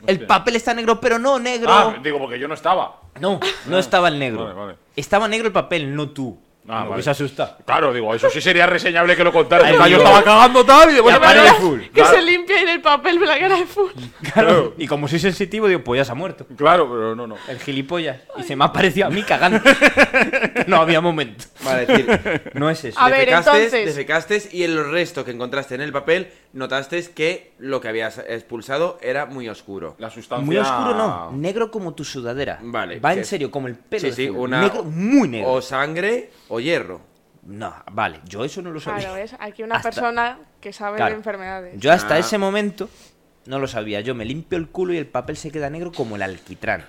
El 0.05 0.25
papel 0.25 0.55
está 0.57 0.73
negro, 0.73 0.99
pero 0.99 1.17
no 1.17 1.39
negro. 1.39 1.71
Ah, 1.71 1.95
digo, 2.03 2.19
porque 2.19 2.37
yo 2.37 2.47
no 2.47 2.53
estaba. 2.53 3.01
No, 3.19 3.39
no 3.67 3.79
estaba 3.79 4.07
el 4.07 4.19
negro. 4.19 4.43
Vale, 4.43 4.53
vale. 4.53 4.75
Estaba 4.95 5.27
negro 5.27 5.47
el 5.47 5.53
papel, 5.53 5.95
no 5.95 6.09
tú. 6.09 6.37
Ah, 6.67 6.85
vale. 6.85 7.03
se 7.03 7.09
asusta. 7.09 7.57
Claro, 7.65 7.93
digo, 7.93 8.13
eso 8.15 8.29
sí 8.29 8.39
sería 8.39 8.65
reseñable 8.65 9.15
que 9.15 9.23
lo 9.23 9.37
O 9.37 9.47
sea, 9.47 9.87
yo 9.87 9.97
estaba 9.97 10.23
cagando 10.23 10.63
tal 10.65 10.89
y 10.91 10.93
después 10.93 11.13
se 11.13 11.17
aparece 11.17 11.53
full. 11.55 11.79
Que 11.81 11.89
Claro. 11.91 12.15
se 12.15 12.21
limpia 12.21 12.61
en 12.61 12.69
el 12.69 12.81
papel 12.81 13.19
de 13.19 13.25
la 13.25 13.39
cara 13.39 13.57
de 13.57 13.65
full. 13.65 13.91
Claro. 14.33 14.73
Y 14.77 14.87
como 14.87 15.07
soy 15.07 15.19
sensitivo, 15.19 15.67
digo, 15.67 15.83
pues 15.83 15.99
ya 15.99 16.05
se 16.05 16.11
ha 16.11 16.15
muerto. 16.15 16.45
Claro, 16.55 16.87
pero 16.89 17.15
no, 17.15 17.27
no. 17.27 17.35
El 17.47 17.59
gilipollas. 17.59 18.17
Y 18.37 18.43
se 18.43 18.55
me 18.55 18.63
ha 18.65 18.71
parecido 18.71 19.07
a 19.07 19.09
mí 19.09 19.23
cagando. 19.23 19.59
no 20.67 20.77
había 20.77 21.01
momento. 21.01 21.45
Vale, 21.63 21.81
es 21.83 21.87
decir, 21.87 22.51
No 22.53 22.69
es 22.69 22.83
eso. 22.85 22.99
A 22.99 23.09
ver, 23.09 23.19
defecaste, 23.19 23.49
entonces- 23.51 23.85
defecaste 23.85 24.43
y 24.51 24.63
en 24.63 24.75
los 24.75 24.87
restos 24.87 25.25
que 25.25 25.31
encontraste 25.31 25.75
en 25.75 25.81
el 25.81 25.91
papel 25.91 26.31
notaste 26.53 27.03
que 27.13 27.53
lo 27.57 27.81
que 27.81 27.87
habías 27.87 28.19
expulsado 28.19 28.97
era 29.01 29.25
muy 29.25 29.49
oscuro. 29.49 29.95
La 29.97 30.09
sustancia. 30.09 30.45
Muy 30.45 30.57
oscuro 30.57 30.93
no, 30.95 31.31
negro 31.33 31.71
como 31.71 31.93
tu 31.93 32.03
sudadera. 32.03 32.59
Vale, 32.61 32.99
Va 32.99 33.13
en 33.13 33.25
serio, 33.25 33.49
como 33.51 33.67
el 33.67 33.75
pelo. 33.75 34.01
Sí, 34.01 34.07
de 34.07 34.13
sí, 34.13 34.29
una. 34.29 34.61
Negro, 34.61 34.83
muy 34.83 35.27
negro. 35.27 35.51
O 35.53 35.61
sangre 35.61 36.29
o 36.53 36.59
hierro. 36.59 37.01
No, 37.43 37.73
vale, 37.91 38.21
yo 38.25 38.45
eso 38.45 38.61
no 38.61 38.71
lo 38.71 38.79
sabía. 38.79 39.07
Claro, 39.07 39.15
es 39.17 39.35
aquí 39.39 39.63
una 39.63 39.75
Hasta- 39.75 39.89
persona 39.89 40.39
que 40.61 40.71
sabe 40.71 40.97
Claro. 40.97 41.11
de 41.11 41.17
enfermedades. 41.17 41.79
Yo 41.79 41.91
hasta 41.91 42.13
Ah. 42.15 42.19
ese 42.19 42.37
momento 42.37 42.89
no 43.45 43.59
lo 43.59 43.67
sabía. 43.67 43.99
Yo 44.01 44.15
me 44.15 44.23
limpio 44.23 44.57
el 44.57 44.69
culo 44.69 44.93
y 44.93 44.97
el 44.97 45.07
papel 45.07 45.35
se 45.35 45.51
queda 45.51 45.69
negro 45.69 45.91
como 45.91 46.15
el 46.15 46.21
alquitrán. 46.21 46.85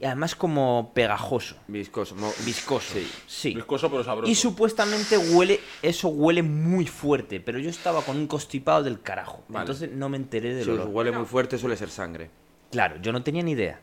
Y 0.00 0.04
además 0.04 0.34
como 0.34 0.90
pegajoso, 0.94 1.54
Viscoso. 1.68 2.16
mo- 2.16 2.32
viscoso. 2.44 2.94
Sí. 3.28 3.54
Viscoso 3.54 3.88
pero 3.88 4.02
sabroso. 4.02 4.28
Y 4.28 4.34
supuestamente 4.34 5.16
huele, 5.16 5.60
eso 5.80 6.08
huele 6.08 6.42
muy 6.42 6.86
fuerte, 6.88 7.38
pero 7.38 7.60
yo 7.60 7.70
estaba 7.70 8.02
con 8.02 8.16
un 8.16 8.26
constipado 8.26 8.82
del 8.82 9.00
carajo. 9.00 9.44
Vale. 9.46 9.62
Entonces 9.62 9.92
no 9.92 10.08
me 10.08 10.16
enteré 10.16 10.54
del 10.54 10.64
Si 10.64 10.70
os 10.70 10.78
olor. 10.80 10.88
huele 10.88 11.12
muy 11.12 11.24
fuerte 11.26 11.56
suele 11.56 11.76
ser 11.76 11.88
sangre. 11.90 12.30
Claro, 12.72 12.96
yo 13.00 13.12
no 13.12 13.22
tenía 13.22 13.44
ni 13.44 13.52
idea. 13.52 13.78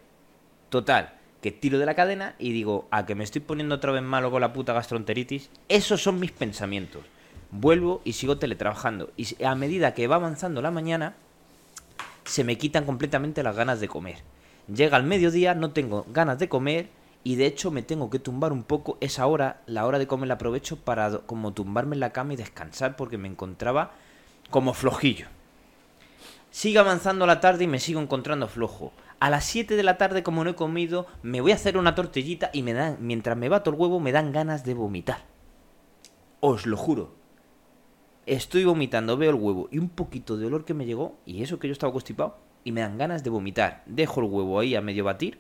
Total, 0.68 1.14
que 1.42 1.52
tiro 1.52 1.80
de 1.80 1.86
la 1.86 1.96
cadena 1.96 2.36
y 2.38 2.52
digo, 2.52 2.88
a 2.92 3.06
que 3.06 3.16
me 3.16 3.24
estoy 3.24 3.42
poniendo 3.42 3.76
otra 3.76 3.92
vez 3.92 4.04
malo 4.04 4.32
con 4.32 4.42
la 4.42 4.54
puta 4.54 4.74
gastroenteritis. 4.74 5.50
Esos 5.70 6.02
son 6.02 6.20
mis 6.20 6.32
pensamientos. 6.32 7.04
Vuelvo 7.52 8.02
y 8.04 8.14
sigo 8.14 8.38
teletrabajando. 8.38 9.12
Y 9.18 9.44
a 9.44 9.56
medida 9.56 9.94
que 9.94 10.08
va 10.08 10.18
avanzando 10.18 10.62
la 10.62 10.72
mañana, 10.72 11.16
se 12.26 12.44
me 12.44 12.58
quitan 12.58 12.86
completamente 12.86 13.42
las 13.42 13.56
ganas 13.56 13.80
de 13.80 13.88
comer. 13.88 14.18
Llega 14.74 14.98
el 14.98 15.04
mediodía, 15.04 15.56
no 15.56 15.72
tengo 15.72 16.06
ganas 16.10 16.38
de 16.38 16.50
comer 16.50 16.90
y 17.24 17.36
de 17.36 17.48
hecho 17.48 17.72
me 17.72 17.82
tengo 17.82 18.10
que 18.10 18.20
tumbar 18.20 18.52
un 18.52 18.64
poco. 18.64 18.98
Esa 19.02 19.26
hora, 19.26 19.62
la 19.66 19.86
hora 19.86 19.98
de 19.98 20.08
comer 20.08 20.28
la 20.28 20.36
aprovecho 20.36 20.78
para 20.78 21.20
como 21.20 21.54
tumbarme 21.54 21.96
en 21.96 22.02
la 22.02 22.12
cama 22.12 22.34
y 22.34 22.38
descansar 22.38 22.96
porque 22.96 23.18
me 23.18 23.28
encontraba 23.28 23.94
como 24.52 24.74
flojillo. 24.74 25.28
Sigue 26.52 26.80
avanzando 26.80 27.26
la 27.26 27.40
tarde 27.40 27.64
y 27.64 27.68
me 27.68 27.80
sigo 27.80 28.02
encontrando 28.02 28.48
flojo. 28.48 28.92
A 29.20 29.30
las 29.30 29.44
7 29.46 29.76
de 29.76 29.84
la 29.84 29.98
tarde, 29.98 30.24
como 30.24 30.44
no 30.44 30.52
he 30.52 30.56
comido, 30.56 31.06
me 31.24 31.42
voy 31.42 31.52
a 31.52 31.56
hacer 31.56 31.78
una 31.78 31.94
tortillita 31.96 32.50
y 32.54 32.64
me 32.64 32.74
dan, 32.74 32.98
mientras 33.02 33.36
me 33.38 33.50
bato 33.50 33.70
el 33.70 33.76
huevo, 33.76 34.00
me 34.00 34.12
dan 34.14 34.32
ganas 34.32 34.64
de 34.64 34.74
vomitar. 34.74 35.26
Os 36.40 36.66
lo 36.66 36.78
juro. 36.78 37.16
Estoy 38.26 38.64
vomitando, 38.64 39.18
veo 39.18 39.32
el 39.32 39.36
huevo 39.36 39.68
y 39.72 39.78
un 39.80 39.90
poquito 39.90 40.38
de 40.38 40.46
olor 40.46 40.64
que 40.64 40.74
me 40.74 40.86
llegó, 40.86 41.18
y 41.26 41.44
eso 41.44 41.60
que 41.60 41.68
yo 41.68 41.74
estaba 41.74 41.92
constipado, 41.92 42.38
y 42.64 42.72
me 42.72 42.82
dan 42.82 42.98
ganas 42.98 43.24
de 43.24 43.30
vomitar. 43.30 43.84
Dejo 43.88 44.22
el 44.22 44.28
huevo 44.28 44.60
ahí 44.60 44.76
a 44.76 44.82
medio 44.82 45.04
batir 45.04 45.40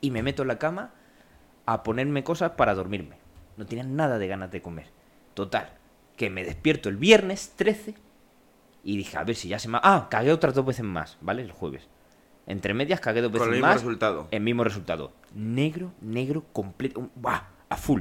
y 0.00 0.10
me 0.10 0.22
meto 0.22 0.42
en 0.42 0.48
la 0.48 0.58
cama 0.58 0.92
a 1.66 1.82
ponerme 1.82 2.24
cosas 2.24 2.52
para 2.52 2.74
dormirme. 2.74 3.16
No 3.56 3.64
tenía 3.66 3.84
nada 3.84 4.18
de 4.18 4.28
ganas 4.28 4.50
de 4.50 4.60
comer. 4.62 4.86
Total, 5.34 5.70
que 6.16 6.30
me 6.30 6.44
despierto 6.44 6.88
el 6.88 6.96
viernes 6.96 7.52
13 7.56 7.94
y 8.84 8.96
dije, 8.96 9.16
a 9.16 9.24
ver 9.24 9.36
si 9.36 9.48
ya 9.48 9.58
se 9.58 9.68
me... 9.68 9.78
ha- 9.78 9.80
Ah, 9.84 10.08
cagué 10.10 10.32
otras 10.32 10.54
dos 10.54 10.64
veces 10.66 10.84
más, 10.84 11.16
¿vale? 11.20 11.42
El 11.42 11.52
jueves. 11.52 11.88
Entre 12.48 12.72
medias 12.74 12.98
cagué 12.98 13.20
dos 13.20 13.30
veces 13.30 13.46
Con 13.46 13.54
el 13.54 13.60
mismo 13.60 13.68
más. 13.68 13.76
resultado. 13.76 14.26
El 14.30 14.40
mismo 14.40 14.64
resultado. 14.64 15.12
Negro, 15.34 15.92
negro, 16.00 16.44
completo. 16.52 17.08
¡Buah! 17.14 17.42
A 17.68 17.76
full. 17.76 18.00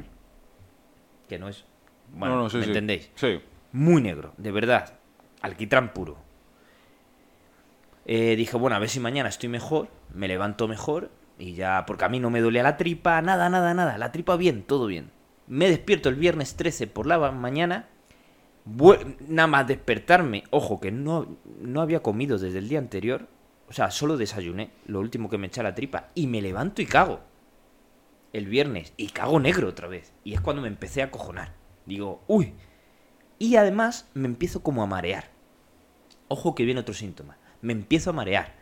Que 1.27 1.37
no 1.37 1.49
es... 1.49 1.65
Bueno, 2.13 2.35
No, 2.37 2.43
no, 2.43 2.49
sí, 2.49 2.57
¿me 2.57 2.63
sí. 2.63 2.69
entendéis? 2.69 3.11
Sí. 3.15 3.41
Muy 3.73 4.01
negro, 4.01 4.33
de 4.37 4.51
verdad. 4.53 4.93
Alquitrán 5.41 5.93
puro. 5.93 6.17
Eh, 8.05 8.35
dije, 8.37 8.55
bueno, 8.55 8.77
a 8.77 8.79
ver 8.79 8.87
si 8.87 9.01
mañana 9.01 9.27
estoy 9.27 9.49
mejor, 9.49 9.89
me 10.13 10.29
levanto 10.29 10.67
mejor 10.69 11.11
y 11.37 11.53
ya, 11.53 11.85
porque 11.85 12.05
a 12.05 12.09
mí 12.09 12.19
no 12.21 12.29
me 12.29 12.39
dolía 12.39 12.63
la 12.63 12.77
tripa, 12.77 13.21
nada, 13.21 13.49
nada, 13.49 13.73
nada. 13.73 13.97
La 13.97 14.13
tripa 14.13 14.37
bien, 14.37 14.63
todo 14.63 14.87
bien. 14.87 15.11
Me 15.47 15.67
despierto 15.69 16.07
el 16.07 16.15
viernes 16.15 16.55
13 16.55 16.87
por 16.87 17.05
la 17.05 17.31
mañana, 17.31 17.89
nada 19.27 19.47
más 19.47 19.67
despertarme, 19.67 20.45
ojo, 20.51 20.79
que 20.79 20.91
no, 20.91 21.37
no 21.59 21.81
había 21.81 22.01
comido 22.01 22.37
desde 22.37 22.59
el 22.59 22.69
día 22.69 22.79
anterior, 22.79 23.27
o 23.69 23.73
sea, 23.73 23.91
solo 23.91 24.17
desayuné, 24.17 24.71
lo 24.85 24.99
último 24.99 25.29
que 25.29 25.37
me 25.37 25.47
echa 25.47 25.63
la 25.63 25.75
tripa, 25.75 26.09
y 26.15 26.27
me 26.27 26.41
levanto 26.41 26.81
y 26.81 26.85
cago. 26.85 27.19
El 28.33 28.45
viernes, 28.47 28.93
y 28.97 29.07
cago 29.07 29.39
negro 29.39 29.67
otra 29.69 29.87
vez. 29.87 30.13
Y 30.23 30.33
es 30.33 30.41
cuando 30.41 30.61
me 30.61 30.67
empecé 30.67 31.01
a 31.01 31.11
cojonar. 31.11 31.53
Digo, 31.85 32.21
uy, 32.27 32.53
y 33.39 33.55
además 33.55 34.09
me 34.13 34.27
empiezo 34.27 34.61
como 34.63 34.83
a 34.83 34.87
marear. 34.87 35.29
Ojo 36.27 36.53
que 36.55 36.65
viene 36.65 36.81
otro 36.81 36.93
síntoma. 36.93 37.37
Me 37.61 37.73
empiezo 37.73 38.09
a 38.09 38.13
marear. 38.13 38.55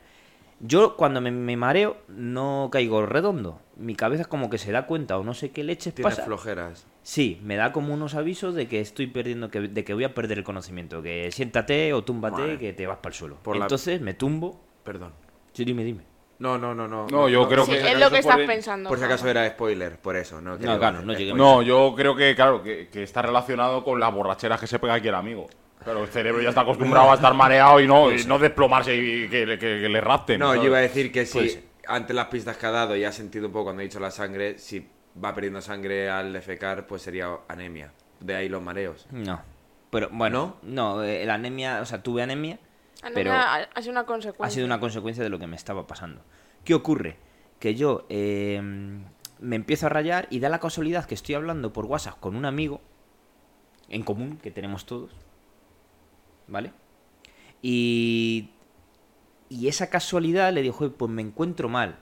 Yo 0.61 0.95
cuando 0.95 1.19
me, 1.19 1.31
me 1.31 1.57
mareo 1.57 1.97
no 2.07 2.69
caigo 2.71 3.05
redondo. 3.05 3.59
Mi 3.75 3.95
cabeza 3.95 4.21
es 4.21 4.27
como 4.27 4.49
que 4.49 4.57
se 4.57 4.71
da 4.71 4.85
cuenta 4.87 5.17
o 5.17 5.23
no 5.23 5.33
sé 5.33 5.51
qué 5.51 5.63
leches 5.63 5.93
Tienes 5.93 6.13
pasa. 6.15 6.25
flojeras. 6.25 6.85
Sí, 7.03 7.41
me 7.43 7.55
da 7.57 7.71
como 7.73 7.93
unos 7.93 8.15
avisos 8.15 8.55
de 8.55 8.67
que 8.67 8.79
estoy 8.79 9.07
perdiendo, 9.07 9.49
que, 9.51 9.59
de 9.61 9.83
que 9.83 9.93
voy 9.93 10.05
a 10.05 10.13
perder 10.13 10.37
el 10.37 10.43
conocimiento. 10.43 11.01
Que 11.01 11.29
siéntate 11.31 11.91
o 11.93 12.03
túmbate 12.03 12.57
que 12.57 12.71
te 12.71 12.87
vas 12.87 12.97
para 12.97 13.09
el 13.13 13.17
suelo. 13.17 13.35
Por 13.43 13.57
la- 13.57 13.65
Entonces 13.65 13.99
me 13.99 14.13
tumbo. 14.13 14.63
Perdón. 14.85 15.13
Sí, 15.51 15.65
dime, 15.65 15.83
dime. 15.83 16.03
No, 16.39 16.57
no, 16.57 16.73
no, 16.75 16.87
no. 16.87 17.07
No, 17.09 17.27
yo 17.27 17.47
creo 17.49 17.65
Sí, 17.65 17.71
que- 17.71 17.91
es 17.91 17.99
lo 17.99 18.09
que 18.09 18.19
estás 18.19 18.35
por- 18.37 18.45
pensando. 18.45 18.89
Por 18.89 18.97
si 18.99 19.03
acaso 19.05 19.27
era 19.27 19.47
spoiler, 19.49 19.97
por 19.99 20.15
eso, 20.15 20.39
¿no? 20.41 20.57
No, 20.57 20.77
claro, 20.77 21.01
no 21.01 21.13
llegué 21.13 21.33
No, 21.33 21.61
yo 21.61 21.93
creo 21.95 22.15
que, 22.15 22.35
claro, 22.35 22.61
que, 22.63 22.87
que 22.89 23.03
está 23.03 23.21
relacionado 23.21 23.83
con 23.83 23.99
las 23.99 24.13
borracheras 24.13 24.59
que 24.59 24.67
se 24.67 24.79
pega 24.79 24.93
aquí 24.93 25.07
el 25.09 25.15
amigo. 25.15 25.47
Pero 25.83 26.01
el 26.03 26.07
cerebro 26.09 26.41
ya 26.41 26.49
está 26.49 26.61
acostumbrado 26.61 27.11
a 27.11 27.15
estar 27.15 27.33
mareado 27.33 27.79
y 27.79 27.87
no, 27.87 28.11
y 28.11 28.23
no 28.25 28.37
desplomarse 28.39 28.95
y 28.95 29.29
que, 29.29 29.45
que- 29.45 29.57
que 29.57 29.89
le 29.89 30.01
rapten. 30.01 30.39
No, 30.39 30.47
¿sabes? 30.47 30.61
yo 30.61 30.67
iba 30.67 30.77
a 30.77 30.81
decir 30.81 31.11
que 31.11 31.25
si 31.25 31.49
ser. 31.49 31.63
ante 31.87 32.13
las 32.13 32.25
pistas 32.27 32.57
que 32.57 32.65
ha 32.65 32.71
dado 32.71 32.95
y 32.95 33.03
ha 33.05 33.11
sentido 33.11 33.47
un 33.47 33.51
poco 33.53 33.65
cuando 33.65 33.81
he 33.81 33.85
dicho 33.85 33.99
la 33.99 34.11
sangre, 34.11 34.57
si 34.57 34.87
va 35.23 35.33
perdiendo 35.33 35.61
sangre 35.61 36.09
al 36.09 36.33
defecar, 36.33 36.85
pues 36.87 37.01
sería 37.01 37.29
anemia. 37.47 37.91
De 38.19 38.35
ahí 38.35 38.49
los 38.49 38.61
mareos. 38.61 39.05
No. 39.11 39.41
Pero 39.89 40.09
bueno, 40.11 40.57
no, 40.63 41.01
eh, 41.03 41.23
la 41.25 41.35
anemia, 41.35 41.79
o 41.81 41.85
sea, 41.85 42.01
tuve 42.03 42.21
anemia, 42.23 42.59
pero 43.13 43.31
Anemia 43.31 43.53
ha 43.53 43.57
ha 43.73 43.81
sido 43.81 43.91
una 43.91 44.05
consecuencia. 44.05 44.45
ha 44.45 44.49
sido 44.49 44.65
una 44.65 44.79
consecuencia 44.79 45.23
de 45.23 45.29
lo 45.29 45.39
que 45.39 45.47
me 45.47 45.55
estaba 45.55 45.87
pasando. 45.87 46.21
¿Qué 46.63 46.73
ocurre? 46.73 47.17
Que 47.59 47.75
yo 47.75 48.05
eh, 48.09 48.61
me 49.39 49.55
empiezo 49.55 49.85
a 49.87 49.89
rayar 49.89 50.27
y 50.29 50.39
da 50.39 50.49
la 50.49 50.59
casualidad 50.59 51.05
que 51.05 51.15
estoy 51.15 51.35
hablando 51.35 51.71
por 51.73 51.85
WhatsApp 51.85 52.19
con 52.19 52.35
un 52.35 52.45
amigo 52.45 52.81
en 53.89 54.03
común 54.03 54.37
que 54.37 54.51
tenemos 54.51 54.85
todos. 54.85 55.11
¿Vale? 56.47 56.73
Y, 57.61 58.49
Y 59.49 59.67
esa 59.67 59.89
casualidad 59.89 60.51
le 60.53 60.61
dijo, 60.61 60.89
pues 60.91 61.11
me 61.11 61.21
encuentro 61.21 61.69
mal. 61.69 61.99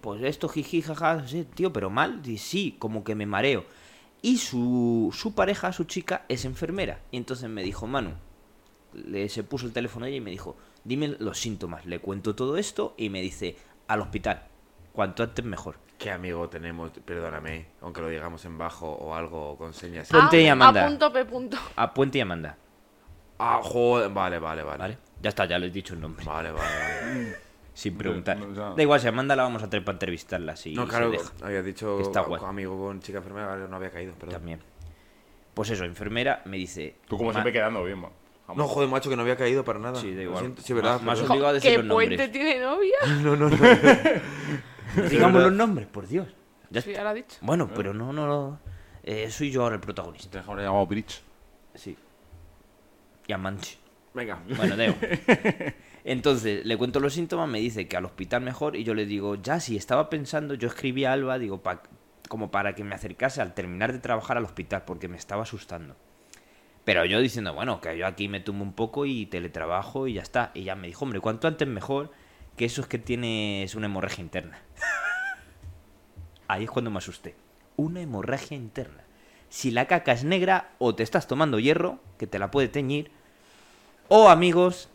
Pues 0.00 0.22
esto, 0.22 0.48
jiji, 0.48 0.82
jaja, 0.82 1.26
sí, 1.26 1.44
tío, 1.44 1.72
pero 1.72 1.90
mal. 1.90 2.22
Y 2.24 2.38
sí, 2.38 2.76
como 2.78 3.02
que 3.02 3.14
me 3.16 3.26
mareo. 3.26 3.64
Y 4.22 4.38
su, 4.38 5.10
su 5.12 5.34
pareja, 5.34 5.72
su 5.72 5.84
chica, 5.84 6.24
es 6.28 6.44
enfermera. 6.44 7.00
Y 7.10 7.16
entonces 7.16 7.48
me 7.50 7.62
dijo, 7.62 7.86
Manu, 7.86 8.12
le, 9.06 9.28
se 9.28 9.44
puso 9.44 9.66
el 9.66 9.72
teléfono 9.72 10.06
a 10.06 10.08
ella 10.08 10.16
y 10.18 10.20
me 10.20 10.30
dijo, 10.30 10.56
dime 10.84 11.16
los 11.18 11.38
síntomas. 11.38 11.86
Le 11.86 11.98
cuento 11.98 12.34
todo 12.34 12.56
esto 12.56 12.94
y 12.96 13.10
me 13.10 13.20
dice, 13.20 13.56
al 13.88 14.00
hospital. 14.00 14.42
Cuanto 14.92 15.22
antes 15.22 15.44
mejor. 15.44 15.76
¿Qué 15.98 16.10
amigo 16.10 16.48
tenemos? 16.48 16.90
Perdóname, 17.04 17.66
aunque 17.80 18.00
lo 18.00 18.08
digamos 18.08 18.44
en 18.44 18.58
bajo 18.58 18.90
o 18.90 19.14
algo 19.14 19.56
con 19.56 19.72
señas. 19.72 20.08
Ponte 20.08 20.40
y 20.42 20.46
A, 20.48 20.52
Amanda. 20.52 20.84
A 20.84 20.88
punto, 20.88 21.12
P 21.12 21.24
punto. 21.24 21.56
A 21.76 21.92
Puente 21.94 22.18
y 22.18 22.20
Amanda. 22.20 22.56
Ah, 23.38 23.60
joder, 23.62 24.10
vale, 24.10 24.38
vale, 24.38 24.62
vale. 24.62 24.78
¿Vale? 24.78 24.98
Ya 25.22 25.28
está, 25.30 25.44
ya 25.46 25.58
les 25.58 25.70
he 25.70 25.72
dicho 25.72 25.94
el 25.94 26.00
nombre. 26.00 26.24
Vale, 26.24 26.50
vale, 26.52 26.64
vale. 26.64 27.36
Sin 27.74 27.96
preguntar. 27.98 28.38
no, 28.38 28.74
Da 28.74 28.82
igual, 28.82 29.00
si 29.00 29.06
Amanda 29.08 29.36
la 29.36 29.42
vamos 29.42 29.62
a 29.62 29.68
traer 29.68 29.84
para 29.84 29.96
entrevistarla. 29.96 30.56
Si 30.56 30.74
no, 30.74 30.86
claro, 30.88 31.12
había 31.42 31.62
dicho 31.62 32.00
Está 32.00 32.20
guay. 32.22 32.42
amigo 32.44 32.78
con 32.78 33.00
chica 33.00 33.18
enfermera, 33.18 33.54
no 33.56 33.76
había 33.76 33.90
caído, 33.90 34.14
perdón. 34.14 34.34
También. 34.34 34.60
Pues 35.52 35.68
eso, 35.70 35.84
enfermera 35.84 36.42
me 36.46 36.56
dice. 36.56 36.96
Tú 37.06 37.16
como 37.18 37.28
"Ma- 37.30 37.34
siempre 37.34 37.52
quedando 37.52 37.84
bien, 37.84 37.98
man. 37.98 38.10
No, 38.54 38.68
joder, 38.68 38.88
macho, 38.88 39.10
que 39.10 39.16
no 39.16 39.22
había 39.22 39.36
caído 39.36 39.64
para 39.64 39.78
nada. 39.78 40.00
Sí, 40.00 40.14
da 40.14 40.22
igual. 40.22 40.38
siento, 40.40 40.62
Sí, 40.62 40.72
verdad. 40.72 41.00
Más 41.00 41.18
obligado 41.20 41.48
a 41.48 41.52
decir 41.54 41.70
¿Qué 41.72 41.82
los 41.82 41.92
puente 41.92 42.16
nombres. 42.16 42.32
tiene 42.32 42.60
novia? 42.60 42.96
No, 43.22 43.36
no, 43.36 43.48
no. 43.50 43.56
Digamos 45.10 45.42
los 45.42 45.52
nombres, 45.52 45.86
por 45.88 46.06
Dios. 46.06 46.28
Ya 46.70 46.80
Sí, 46.80 46.92
ya 46.92 47.02
lo 47.02 47.08
ha 47.10 47.14
dicho. 47.14 47.36
Bueno, 47.40 47.68
pero 47.74 47.92
no, 47.92 48.12
no, 48.12 48.26
no. 48.26 48.60
eh, 49.02 49.30
soy 49.30 49.50
yo 49.50 49.62
ahora 49.62 49.74
el 49.76 49.80
protagonista. 49.80 50.40
Te 50.42 50.50
habré 50.50 50.62
llamado 50.64 50.86
Bridge. 50.86 51.22
Sí. 51.74 51.96
Y 53.26 53.32
a 53.32 53.38
Manchi. 53.38 53.76
Venga. 54.14 54.40
Bueno, 54.56 54.76
Deo. 54.76 54.94
Entonces, 56.04 56.64
le 56.64 56.76
cuento 56.78 57.00
los 57.00 57.12
síntomas, 57.12 57.48
me 57.48 57.58
dice 57.58 57.88
que 57.88 57.96
al 57.96 58.04
hospital 58.04 58.40
mejor 58.42 58.76
y 58.76 58.84
yo 58.84 58.94
le 58.94 59.06
digo, 59.06 59.34
ya, 59.34 59.58
si 59.58 59.76
estaba 59.76 60.08
pensando, 60.08 60.54
yo 60.54 60.68
escribí 60.68 61.04
a 61.04 61.12
Alba, 61.12 61.38
digo, 61.38 61.62
pa- 61.62 61.82
como 62.28 62.50
para 62.50 62.74
que 62.76 62.84
me 62.84 62.94
acercase 62.94 63.40
al 63.42 63.54
terminar 63.54 63.92
de 63.92 63.98
trabajar 63.98 64.36
al 64.36 64.44
hospital, 64.44 64.84
porque 64.86 65.08
me 65.08 65.16
estaba 65.16 65.42
asustando. 65.42 65.96
Pero 66.86 67.04
yo 67.04 67.20
diciendo, 67.20 67.52
bueno, 67.52 67.80
que 67.80 67.98
yo 67.98 68.06
aquí 68.06 68.28
me 68.28 68.38
tumbo 68.38 68.62
un 68.62 68.72
poco 68.72 69.06
y 69.06 69.26
teletrabajo 69.26 70.06
y 70.06 70.12
ya 70.12 70.22
está. 70.22 70.52
Y 70.54 70.62
ya 70.62 70.76
me 70.76 70.86
dijo, 70.86 71.04
hombre, 71.04 71.18
cuanto 71.18 71.48
antes 71.48 71.66
mejor, 71.66 72.12
que 72.56 72.64
eso 72.64 72.80
es 72.80 72.86
que 72.86 73.00
tienes 73.00 73.74
una 73.74 73.86
hemorragia 73.86 74.22
interna. 74.22 74.60
Ahí 76.46 76.62
es 76.62 76.70
cuando 76.70 76.92
me 76.92 76.98
asusté. 76.98 77.34
Una 77.74 78.02
hemorragia 78.02 78.56
interna. 78.56 79.02
Si 79.48 79.72
la 79.72 79.86
caca 79.86 80.12
es 80.12 80.22
negra, 80.22 80.70
o 80.78 80.94
te 80.94 81.02
estás 81.02 81.26
tomando 81.26 81.58
hierro, 81.58 81.98
que 82.18 82.28
te 82.28 82.38
la 82.38 82.52
puede 82.52 82.68
teñir, 82.68 83.10
o 84.06 84.28
amigos, 84.28 84.88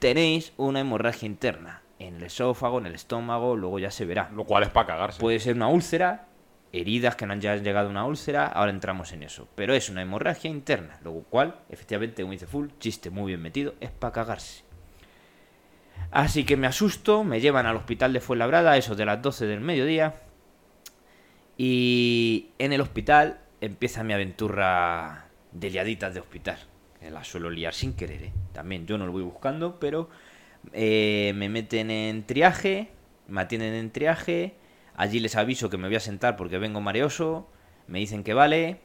tenéis 0.00 0.52
una 0.58 0.80
hemorragia 0.80 1.24
interna. 1.24 1.80
En 1.98 2.16
el 2.16 2.24
esófago, 2.24 2.78
en 2.78 2.84
el 2.84 2.94
estómago, 2.94 3.56
luego 3.56 3.78
ya 3.78 3.90
se 3.90 4.04
verá. 4.04 4.28
Lo 4.34 4.44
cual 4.44 4.64
es 4.64 4.68
para 4.68 4.86
cagarse. 4.86 5.18
Puede 5.18 5.40
ser 5.40 5.56
una 5.56 5.68
úlcera, 5.68 6.27
heridas 6.72 7.16
que 7.16 7.26
no 7.26 7.32
han 7.32 7.40
llegado 7.40 7.88
a 7.88 7.90
una 7.90 8.04
úlcera, 8.04 8.46
ahora 8.46 8.70
entramos 8.70 9.12
en 9.12 9.22
eso. 9.22 9.48
Pero 9.54 9.74
es 9.74 9.88
una 9.88 10.02
hemorragia 10.02 10.50
interna, 10.50 10.98
lo 11.02 11.12
cual, 11.22 11.56
efectivamente, 11.68 12.22
como 12.22 12.32
dice 12.32 12.46
Full, 12.46 12.68
chiste 12.78 13.10
muy 13.10 13.28
bien 13.28 13.42
metido, 13.42 13.74
es 13.80 13.90
para 13.90 14.12
cagarse. 14.12 14.64
Así 16.10 16.44
que 16.44 16.56
me 16.56 16.66
asusto, 16.66 17.24
me 17.24 17.40
llevan 17.40 17.66
al 17.66 17.76
hospital 17.76 18.12
de 18.12 18.20
Fuenlabrada, 18.20 18.76
eso 18.76 18.94
de 18.94 19.04
las 19.04 19.20
12 19.20 19.46
del 19.46 19.60
mediodía. 19.60 20.14
Y 21.56 22.50
en 22.58 22.72
el 22.72 22.80
hospital 22.80 23.40
empieza 23.60 24.04
mi 24.04 24.12
aventura 24.14 25.26
de 25.52 25.70
liaditas 25.70 26.14
de 26.14 26.20
hospital. 26.20 26.58
Que 27.00 27.10
la 27.10 27.24
suelo 27.24 27.50
liar 27.50 27.74
sin 27.74 27.94
querer, 27.94 28.22
¿eh? 28.22 28.32
También 28.52 28.86
yo 28.86 28.98
no 28.98 29.06
lo 29.06 29.12
voy 29.12 29.22
buscando, 29.22 29.78
pero 29.78 30.08
eh, 30.72 31.32
me 31.36 31.48
meten 31.48 31.90
en 31.90 32.24
triaje, 32.24 32.90
me 33.28 33.40
atienden 33.40 33.74
en 33.74 33.90
triaje. 33.90 34.54
Allí 34.98 35.18
les 35.20 35.34
aviso 35.36 35.70
que 35.70 35.78
me 35.78 35.86
voy 35.88 35.96
a 35.96 36.00
sentar 36.00 36.36
porque 36.36 36.58
vengo 36.58 36.80
mareoso. 36.82 37.48
Me 37.86 38.00
dicen 38.00 38.22
que 38.22 38.34
vale. 38.34 38.80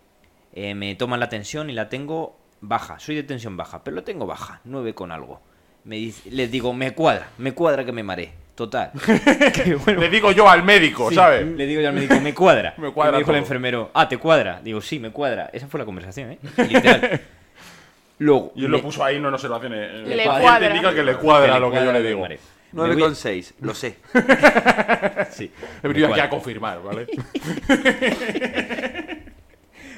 eh, 0.56 0.76
me 0.76 0.94
toman 0.96 1.20
la 1.20 1.28
tensión 1.28 1.70
y 1.70 1.74
la 1.74 1.90
tengo 1.90 2.38
baja. 2.62 3.00
Soy 3.00 3.16
de 3.16 3.24
tensión 3.24 3.58
baja, 3.58 3.84
pero 3.84 3.96
lo 3.96 4.04
tengo 4.04 4.26
baja, 4.28 4.62
9 4.64 4.94
con 4.94 5.12
algo. 5.12 5.42
Me 5.84 5.96
dice- 5.98 6.30
les 6.32 6.50
digo, 6.52 6.72
me 6.74 6.92
cuadra, 6.94 7.28
me 7.40 7.52
cuadra 7.54 7.84
que 7.84 7.92
me 7.92 8.04
mareé. 8.04 8.32
Total. 8.56 8.92
Que 9.54 9.74
bueno, 9.84 10.00
Le 10.00 10.10
digo 10.10 10.32
yo 10.32 10.48
al 10.48 10.62
médico, 10.64 11.10
Sí, 11.10 11.16
¿sabes? 11.16 11.44
Le 11.48 11.66
digo 11.66 11.82
yo 11.82 11.90
al 11.90 11.96
médico, 11.96 12.20
me 12.22 12.34
cuadra. 12.36 12.76
Me 12.78 12.92
cuadra 12.94 13.14
Y 13.14 13.14
me 13.14 13.18
dijo 13.20 13.32
el 13.32 13.38
enfermero, 13.38 13.90
ah, 13.96 14.08
¿te 14.08 14.18
cuadra? 14.18 14.62
Digo, 14.64 14.80
sí, 14.80 15.00
me 15.00 15.10
cuadra. 15.10 15.50
Esa 15.52 15.68
fue 15.68 15.80
la 15.80 15.86
conversación, 15.86 16.34
¿eh? 16.34 16.40
Literal. 16.70 17.22
Luego. 18.20 18.54
Y 18.56 18.66
él 18.66 18.70
me- 18.70 18.78
lo 18.78 18.84
puso 18.84 19.04
ahí 19.04 19.16
en 19.16 19.26
una 19.26 19.36
observación. 19.36 19.74
eh, 19.76 20.04
Le 20.06 20.14
él 20.14 20.30
cuadra. 20.30 20.60
te 20.60 20.68
indica 20.68 20.94
que 20.94 21.04
le 21.04 21.16
cuadra 21.16 21.54
que 21.56 21.60
lo 21.60 21.72
que 21.72 21.84
yo 21.84 21.92
le 21.92 22.04
digo. 22.04 22.28
Me 22.74 22.82
mareo. 22.82 22.96
Me 22.96 23.02
voy- 23.04 23.12
9,6, 23.14 23.54
lo 23.62 23.74
sé. 23.74 23.98
Sí. 25.32 25.52
He 25.82 25.88
venido 25.88 26.10
aquí 26.10 26.20
a 26.20 26.30
confirmar, 26.30 26.82
¿vale? 26.84 27.08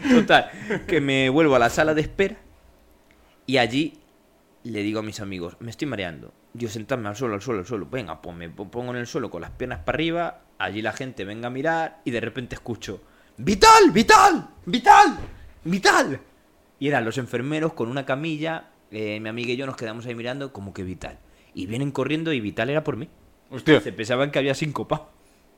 Total, 0.10 0.52
que 0.88 1.02
me 1.02 1.30
vuelvo 1.30 1.56
a 1.56 1.60
la 1.60 1.70
sala 1.70 1.94
de 1.94 2.02
espera 2.02 2.36
y 3.46 3.58
allí 3.58 3.98
le 4.64 4.82
digo 4.84 5.00
a 5.00 5.04
mis 5.04 5.20
amigos, 5.20 5.58
me 5.60 5.72
estoy 5.72 5.88
mareando. 5.88 6.34
Yo 6.54 6.70
sentarme 6.70 7.10
al 7.10 7.16
suelo, 7.16 7.36
al 7.36 7.42
suelo, 7.42 7.60
al 7.62 7.66
suelo. 7.66 7.88
Venga, 7.90 8.22
pues 8.22 8.36
me 8.36 8.50
po- 8.50 8.70
pongo 8.72 8.92
en 8.92 8.98
el 8.98 9.08
suelo 9.08 9.30
con 9.30 9.42
las 9.42 9.52
piernas 9.52 9.80
para 9.80 9.98
arriba, 9.98 10.42
allí 10.58 10.82
la 10.82 10.94
gente 10.94 11.26
venga 11.26 11.48
a 11.48 11.52
mirar 11.52 12.02
y 12.06 12.12
de 12.12 12.22
repente 12.22 12.56
escucho, 12.56 13.02
¡Vital! 13.38 13.92
¡Vital! 13.92 14.48
¡Vital! 14.66 15.18
¡Vital! 15.66 16.20
Y 16.80 16.88
eran 16.88 17.04
los 17.04 17.18
enfermeros 17.18 17.74
con 17.74 17.90
una 17.90 18.06
camilla, 18.06 18.70
eh, 18.92 19.20
mi 19.20 19.28
amiga 19.30 19.52
y 19.52 19.58
yo 19.58 19.66
nos 19.66 19.76
quedamos 19.76 20.06
ahí 20.06 20.16
mirando 20.16 20.54
como 20.54 20.74
que 20.74 20.84
Vital. 20.84 21.20
Y 21.56 21.66
vienen 21.66 21.90
corriendo 21.92 22.32
y 22.34 22.40
Vital 22.40 22.70
era 22.70 22.84
por 22.84 22.98
mí. 22.98 23.10
Hostia. 23.50 23.80
Se 23.82 23.92
pensaban 23.94 24.30
que 24.30 24.38
había 24.40 24.54
sincopado. 24.54 25.10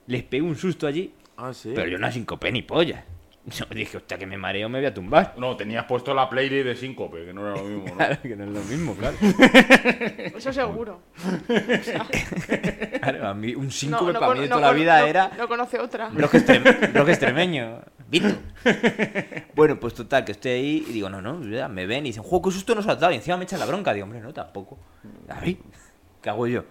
Les 0.06 0.24
pegué 0.24 0.44
un 0.44 0.56
susto 0.56 0.88
allí, 0.88 1.12
Ah, 1.36 1.52
sí. 1.54 1.72
pero 1.76 1.90
yo 1.90 1.98
no 1.98 2.10
sincopé 2.12 2.52
ni 2.54 2.62
polla. 2.62 3.04
Yo 3.48 3.64
dije, 3.74 3.96
hostia, 3.96 4.18
que 4.18 4.26
me 4.28 4.38
mareo, 4.38 4.68
me 4.68 4.80
voy 4.80 4.86
a 4.88 4.94
tumbar. 4.94 5.34
No, 5.38 5.56
tenías 5.56 5.86
puesto 5.86 6.14
la 6.14 6.30
playlist 6.30 6.66
de 6.66 6.76
síncope, 6.76 7.24
que 7.26 7.32
no 7.34 7.48
era 7.50 7.56
lo 7.56 7.64
mismo, 7.64 7.86
¿no? 7.88 7.96
Claro, 7.96 8.22
que 8.22 8.36
no 8.36 8.44
es 8.44 8.50
lo 8.50 8.62
mismo, 8.64 8.94
claro. 8.94 9.16
Eso 10.36 10.52
seguro. 10.52 11.00
Claro, 13.02 13.28
a 13.28 13.34
mí 13.34 13.56
un 13.56 13.72
síncope 13.72 14.14
para 14.14 14.28
con- 14.28 14.38
mí 14.38 14.44
de 14.44 14.50
no 14.50 14.56
toda 14.58 14.68
la 14.68 14.74
vida 14.74 15.00
no- 15.00 15.06
era 15.08 15.32
No 15.38 15.48
conoce 15.48 15.80
otra. 15.80 16.10
rock, 16.10 16.34
extrem- 16.34 16.94
rock 16.94 17.08
extremeño. 17.10 17.80
Vito. 18.10 18.28
Bueno, 19.56 19.80
pues 19.80 19.94
total, 19.94 20.26
que 20.26 20.34
estoy 20.34 20.52
ahí 20.52 20.86
y 20.90 20.92
digo, 20.94 21.10
no, 21.10 21.22
no, 21.22 21.40
me 21.70 21.86
ven 21.86 22.06
y 22.06 22.10
dicen, 22.10 22.24
juego, 22.24 22.50
qué 22.50 22.52
susto 22.54 22.76
nos 22.76 22.86
has 22.88 23.00
dado. 23.00 23.14
Y 23.14 23.16
encima 23.16 23.38
me 23.38 23.44
echan 23.46 23.60
la 23.60 23.66
bronca. 23.66 23.94
Digo, 23.94 24.04
hombre, 24.06 24.20
no, 24.20 24.34
tampoco. 24.34 24.78
A 25.30 25.40
ver, 25.40 25.56
¿qué 26.28 26.32
hago 26.32 26.48
yo? 26.48 26.66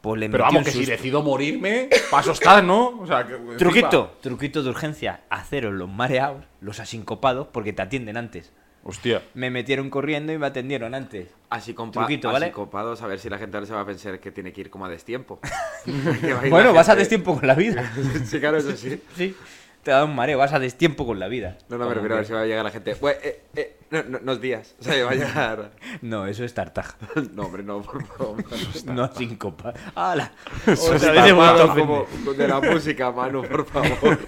Pues 0.00 0.20
le 0.20 0.28
Pero 0.30 0.44
vamos, 0.44 0.64
que 0.64 0.70
si 0.70 0.84
decido 0.84 1.22
morirme, 1.22 1.88
paso 2.10 2.32
estar, 2.32 2.62
¿no? 2.62 3.00
O 3.00 3.06
sea, 3.06 3.26
que. 3.26 3.34
encima- 3.34 3.56
Truquito, 3.56 4.16
truquito 4.20 4.62
de 4.62 4.70
urgencia, 4.70 5.22
haceros 5.28 5.72
los 5.74 5.88
mareados, 5.88 6.44
los 6.60 6.78
asincopados, 6.78 7.48
porque 7.48 7.72
te 7.72 7.82
atienden 7.82 8.16
antes. 8.16 8.52
Hostia. 8.84 9.22
Me 9.34 9.50
metieron 9.50 9.90
corriendo 9.90 10.32
y 10.32 10.38
me 10.38 10.46
atendieron 10.46 10.94
antes. 10.94 11.28
Así, 11.50 11.72
Truquito, 11.72 12.28
así 12.28 12.32
¿vale? 12.32 12.52
copados, 12.52 13.02
a 13.02 13.06
ver 13.06 13.18
si 13.20 13.28
la 13.28 13.38
gente 13.38 13.56
ahora 13.56 13.66
se 13.66 13.74
va 13.74 13.80
a 13.82 13.86
pensar 13.86 14.18
que 14.18 14.32
tiene 14.32 14.52
que 14.52 14.62
ir 14.62 14.70
como 14.70 14.86
a 14.86 14.88
destiempo. 14.88 15.38
Va 15.86 16.40
a 16.40 16.48
Bueno, 16.48 16.72
vas 16.72 16.88
a 16.88 16.96
destiempo 16.96 17.38
con 17.38 17.46
la 17.46 17.54
vida. 17.54 17.92
sí, 18.24 18.40
claro, 18.40 18.58
eso 18.58 18.76
sí. 18.76 19.00
Sí, 19.16 19.36
te 19.82 19.90
da 19.90 20.04
un 20.04 20.14
mareo, 20.14 20.38
vas 20.38 20.52
a 20.52 20.60
destiempo 20.60 21.04
con 21.04 21.18
la 21.18 21.28
vida. 21.28 21.58
No, 21.68 21.76
no, 21.76 21.88
pero 21.88 22.02
mira, 22.02 22.14
a 22.14 22.18
ver 22.18 22.26
si 22.26 22.32
va 22.32 22.42
a 22.42 22.46
llegar 22.46 22.64
la 22.64 22.70
gente. 22.70 22.94
Bueno, 22.94 23.18
eh, 23.22 23.42
eh, 23.56 23.76
no, 23.90 24.02
no, 24.04 24.20
no 24.20 24.32
es 24.32 24.40
días. 24.40 24.76
O 24.80 24.84
sea, 24.84 25.04
va 25.04 25.10
a 25.10 25.14
llegar. 25.14 25.72
No, 26.02 26.26
eso 26.26 26.44
es 26.44 26.54
tartaja. 26.54 26.96
No, 27.32 27.44
hombre, 27.44 27.64
no, 27.64 27.82
por 27.82 28.04
favor. 28.06 28.44
No 28.86 29.12
síncopa. 29.12 29.74
¡Hala! 29.94 30.32
Eso 30.66 30.94
Otra 30.94 31.12
vez 31.12 31.26
he 31.26 31.32
vuelto 31.32 31.62
a 31.64 31.74
como 31.74 32.06
de 32.36 32.48
la 32.48 32.60
música, 32.60 33.10
Manu, 33.10 33.42
por 33.42 33.66
favor. 33.66 34.18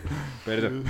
Perdón. 0.44 0.84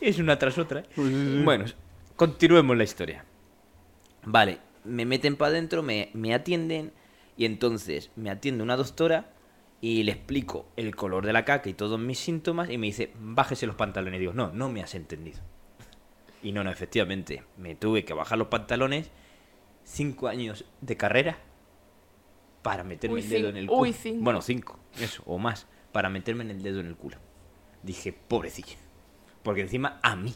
es 0.00 0.18
una 0.18 0.38
tras 0.38 0.56
otra. 0.56 0.80
¿eh? 0.80 1.42
Bueno, 1.44 1.66
continuemos 2.16 2.76
la 2.76 2.84
historia. 2.84 3.24
Vale, 4.24 4.60
me 4.84 5.04
meten 5.04 5.36
para 5.36 5.50
adentro, 5.50 5.82
me, 5.82 6.10
me 6.14 6.34
atienden 6.34 6.92
y 7.36 7.44
entonces 7.44 8.10
me 8.16 8.30
atiende 8.30 8.62
una 8.62 8.76
doctora 8.76 9.26
y 9.82 10.04
le 10.04 10.12
explico 10.12 10.68
el 10.76 10.96
color 10.96 11.26
de 11.26 11.32
la 11.34 11.44
caca 11.44 11.68
y 11.68 11.74
todos 11.74 11.98
mis 11.98 12.18
síntomas 12.18 12.70
y 12.70 12.78
me 12.78 12.86
dice, 12.86 13.12
bájese 13.18 13.66
los 13.66 13.74
pantalones. 13.76 14.16
Y 14.16 14.20
digo, 14.20 14.32
no, 14.32 14.50
no 14.52 14.70
me 14.70 14.80
has 14.80 14.94
entendido. 14.94 15.40
Y 16.42 16.52
no, 16.52 16.62
no, 16.64 16.70
efectivamente, 16.70 17.42
me 17.58 17.74
tuve 17.74 18.04
que 18.04 18.14
bajar 18.14 18.38
los 18.38 18.46
pantalones, 18.48 19.10
cinco 19.84 20.28
años 20.28 20.64
de 20.80 20.96
carrera 20.96 21.38
para 22.62 22.84
meterme 22.84 23.16
Uy, 23.16 23.22
el 23.22 23.28
dedo 23.28 23.48
en 23.48 23.56
el 23.56 23.64
uy, 23.68 23.90
culo. 23.90 23.92
cinco. 23.92 24.24
Bueno, 24.24 24.40
cinco, 24.40 24.78
eso, 25.00 25.22
o 25.26 25.38
más, 25.38 25.66
para 25.90 26.08
meterme 26.08 26.44
en 26.44 26.52
el 26.52 26.62
dedo 26.62 26.78
en 26.78 26.86
el 26.86 26.94
culo. 26.96 27.16
Dije, 27.82 28.12
pobrecilla. 28.12 28.76
Porque 29.42 29.62
encima 29.62 29.98
a 30.04 30.14
mí, 30.14 30.32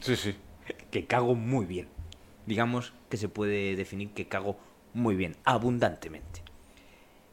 Sí, 0.00 0.14
sí. 0.14 0.36
que 0.92 1.06
cago 1.06 1.34
muy 1.34 1.66
bien. 1.66 1.88
Digamos 2.46 2.92
que 3.10 3.16
se 3.16 3.28
puede 3.28 3.74
definir 3.74 4.10
que 4.10 4.28
cago 4.28 4.56
muy 4.92 5.16
bien, 5.16 5.34
abundantemente. 5.44 6.43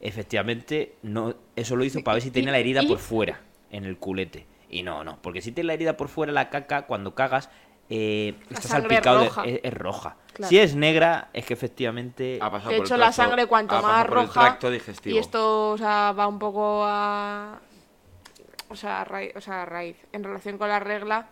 Efectivamente, 0.02 0.96
no, 1.04 1.36
eso 1.56 1.76
lo 1.76 1.84
hizo 1.84 2.04
para 2.04 2.16
ver 2.16 2.24
si 2.24 2.32
tenía 2.32 2.52
la 2.52 2.58
herida 2.58 2.82
por 2.84 2.98
fuera, 2.98 3.40
en 3.70 3.86
el 3.86 3.98
culete. 3.98 4.48
Y 4.70 4.84
no, 4.84 5.04
no, 5.04 5.22
porque 5.22 5.42
si 5.42 5.52
tiene 5.52 5.68
la 5.68 5.74
herida 5.74 5.96
por 5.96 6.08
fuera, 6.08 6.32
la 6.32 6.50
caca, 6.50 6.88
cuando 6.88 7.14
cagas, 7.14 7.50
eh, 7.90 8.34
está 8.50 8.62
salpicado, 8.70 9.20
de- 9.20 9.26
roja. 9.28 9.44
es, 9.44 9.60
es 9.64 9.74
roja. 9.74 10.16
Claro. 10.34 10.50
Si 10.50 10.60
es 10.60 10.76
negra, 10.76 11.30
es 11.34 11.46
que 11.46 11.54
efectivamente... 11.54 12.40
Ha 12.42 12.50
pasado 12.50 12.72
De 12.72 12.78
por 12.78 12.86
el 12.86 12.88
hecho, 12.88 12.98
la 12.98 13.12
sangre 13.12 13.46
cuanto 13.48 13.80
más 13.82 14.06
por 14.08 14.18
el 14.18 14.24
roja 14.26 14.42
tracto 14.42 14.72
digestivo. 14.72 15.16
y 15.16 15.20
esto, 15.20 15.72
o 15.72 15.78
sea, 15.78 16.14
va 16.18 16.26
un 16.28 16.40
poco 16.40 16.84
a, 16.86 17.60
o 18.70 18.76
sea, 18.76 19.02
a 19.02 19.04
raíz, 19.04 19.36
o 19.36 19.42
sea, 19.42 19.64
a 19.64 19.66
raíz, 19.66 19.98
en 20.14 20.24
relación 20.24 20.58
con 20.58 20.70
la 20.70 20.80
regla, 20.80 21.28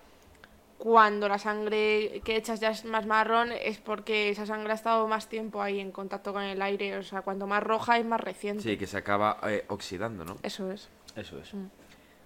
cuando 0.79 1.27
la 1.27 1.37
sangre 1.37 2.21
que 2.23 2.37
echas 2.37 2.61
ya 2.61 2.69
es 2.69 2.85
más 2.85 3.05
marrón 3.05 3.51
es 3.51 3.79
porque 3.79 4.29
esa 4.29 4.45
sangre 4.45 4.71
ha 4.71 4.75
estado 4.75 5.07
más 5.09 5.27
tiempo 5.27 5.61
ahí 5.61 5.81
en 5.81 5.91
contacto 5.91 6.31
con 6.31 6.41
el 6.41 6.61
aire, 6.61 6.97
o 6.97 7.03
sea, 7.03 7.21
cuanto 7.21 7.47
más 7.47 7.61
roja 7.61 7.99
es 7.99 8.05
más 8.05 8.21
reciente. 8.21 8.63
Sí, 8.63 8.77
que 8.77 8.87
se 8.87 8.97
acaba 8.97 9.39
eh, 9.43 9.65
oxidando, 9.67 10.23
¿no? 10.23 10.37
Eso 10.41 10.71
es. 10.71 10.89
Eso 11.17 11.37
es. 11.37 11.53
Mm. 11.53 11.67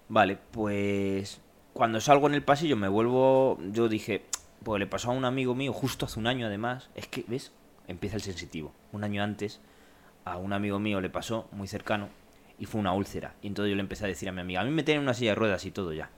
Vale, 0.08 0.38
pues 0.52 1.40
cuando 1.72 2.00
salgo 2.00 2.28
en 2.28 2.34
el 2.34 2.44
pasillo 2.44 2.76
me 2.76 2.86
vuelvo, 2.86 3.58
yo 3.72 3.88
dije, 3.88 4.24
pues 4.62 4.78
le 4.78 4.86
pasó 4.86 5.10
a 5.10 5.14
un 5.14 5.24
amigo 5.24 5.56
mío 5.56 5.72
justo 5.72 6.06
hace 6.06 6.20
un 6.20 6.28
año 6.28 6.46
además, 6.46 6.90
es 6.94 7.08
que, 7.08 7.24
¿ves? 7.26 7.50
Empieza 7.88 8.14
el 8.16 8.22
sensitivo. 8.22 8.72
Un 8.92 9.02
año 9.02 9.22
antes 9.24 9.60
a 10.24 10.36
un 10.36 10.52
amigo 10.52 10.78
mío 10.78 11.00
le 11.00 11.10
pasó, 11.10 11.48
muy 11.50 11.66
cercano, 11.66 12.08
y 12.60 12.66
fue 12.66 12.80
una 12.80 12.92
úlcera. 12.92 13.34
Y 13.42 13.48
entonces 13.48 13.70
yo 13.70 13.74
le 13.74 13.82
empecé 13.82 14.04
a 14.04 14.08
decir 14.08 14.28
a 14.28 14.32
mi 14.32 14.42
amiga, 14.42 14.60
a 14.60 14.64
mí 14.64 14.70
me 14.70 14.84
tienen 14.84 15.02
una 15.02 15.12
silla 15.12 15.32
de 15.32 15.34
ruedas 15.34 15.64
y 15.66 15.72
todo 15.72 15.92
ya. 15.92 16.08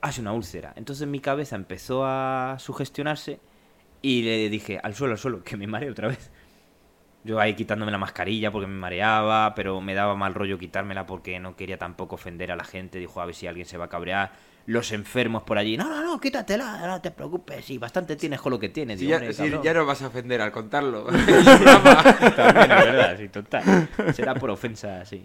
Hace 0.00 0.20
una 0.20 0.32
úlcera. 0.32 0.72
Entonces 0.76 1.06
mi 1.08 1.20
cabeza 1.20 1.56
empezó 1.56 2.04
a 2.04 2.56
sugestionarse 2.58 3.40
y 4.02 4.22
le 4.22 4.48
dije, 4.50 4.78
al 4.82 4.94
suelo, 4.94 5.12
al 5.14 5.18
suelo, 5.18 5.42
que 5.44 5.56
me 5.56 5.66
mareo 5.66 5.92
otra 5.92 6.08
vez. 6.08 6.30
Yo 7.24 7.40
ahí 7.40 7.54
quitándome 7.54 7.90
la 7.90 7.98
mascarilla 7.98 8.52
porque 8.52 8.68
me 8.68 8.78
mareaba, 8.78 9.52
pero 9.56 9.80
me 9.80 9.94
daba 9.94 10.14
mal 10.14 10.32
rollo 10.32 10.58
quitármela 10.58 11.06
porque 11.06 11.40
no 11.40 11.56
quería 11.56 11.76
tampoco 11.76 12.14
ofender 12.14 12.52
a 12.52 12.56
la 12.56 12.62
gente. 12.62 13.00
Dijo, 13.00 13.20
a 13.20 13.26
ver 13.26 13.34
si 13.34 13.48
alguien 13.48 13.66
se 13.66 13.76
va 13.76 13.86
a 13.86 13.88
cabrear. 13.88 14.30
Los 14.66 14.90
enfermos 14.92 15.42
por 15.44 15.58
allí, 15.58 15.76
no, 15.76 15.88
no, 15.88 16.02
no, 16.02 16.20
quítatela, 16.20 16.86
no 16.88 17.00
te 17.00 17.12
preocupes, 17.12 17.64
sí, 17.64 17.78
bastante 17.78 18.16
tienes 18.16 18.40
con 18.40 18.50
lo 18.50 18.58
que 18.58 18.68
tienes. 18.68 18.98
Si 18.98 19.06
Digo, 19.06 19.10
ya, 19.12 19.16
"Hombre, 19.18 19.32
si 19.32 19.42
cabrón". 19.44 19.62
ya 19.62 19.74
no 19.74 19.86
vas 19.86 20.02
a 20.02 20.08
ofender 20.08 20.40
al 20.40 20.50
contarlo. 20.50 21.04
También 22.36 22.70
es 22.70 22.84
verdad, 22.84 23.16
sí, 23.16 23.28
total. 23.28 23.88
Será 24.12 24.34
por 24.34 24.50
ofensa, 24.50 25.04
sí. 25.04 25.24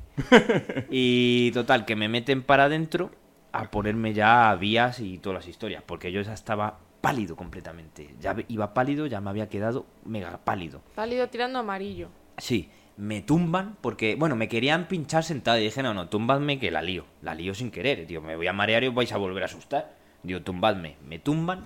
Y 0.92 1.52
total, 1.54 1.86
que 1.86 1.96
me 1.96 2.08
meten 2.08 2.44
para 2.44 2.66
adentro 2.66 3.12
a 3.52 3.70
ponerme 3.70 4.14
ya 4.14 4.56
vías 4.56 5.00
y 5.00 5.18
todas 5.18 5.40
las 5.40 5.48
historias, 5.48 5.84
porque 5.86 6.12
yo 6.12 6.22
ya 6.22 6.34
estaba 6.34 6.80
pálido 7.02 7.36
completamente. 7.36 8.16
Ya 8.20 8.36
iba 8.48 8.74
pálido, 8.74 9.08
ya 9.08 9.22
me 9.22 9.30
había 9.30 9.50
quedado 9.50 9.86
mega 10.06 10.38
pálido. 10.44 10.82
Pálido 10.96 11.28
tirando 11.30 11.60
amarillo. 11.60 12.10
Sí, 12.38 12.70
me 12.98 13.22
tumban 13.22 13.78
porque, 13.82 14.16
bueno, 14.16 14.36
me 14.36 14.48
querían 14.48 14.88
pinchar 14.88 15.24
sentado 15.24 15.58
y 15.60 15.64
dije, 15.64 15.84
no, 15.84 15.94
no, 15.94 16.10
tumbadme 16.10 16.60
que 16.60 16.72
la 16.72 16.82
lío. 16.82 17.06
La 17.22 17.36
lío 17.36 17.54
sin 17.54 17.72
querer, 17.72 18.06
tío, 18.06 18.22
me 18.22 18.36
voy 18.36 18.48
a 18.48 18.54
marear 18.54 18.84
y 18.84 18.88
os 18.88 18.96
vais 18.96 19.12
a 19.12 19.18
volver 19.18 19.44
a 19.44 19.48
asustar. 19.48 19.96
Digo, 20.24 20.42
tumbadme. 20.42 20.96
Me 21.06 21.20
tumban. 21.20 21.64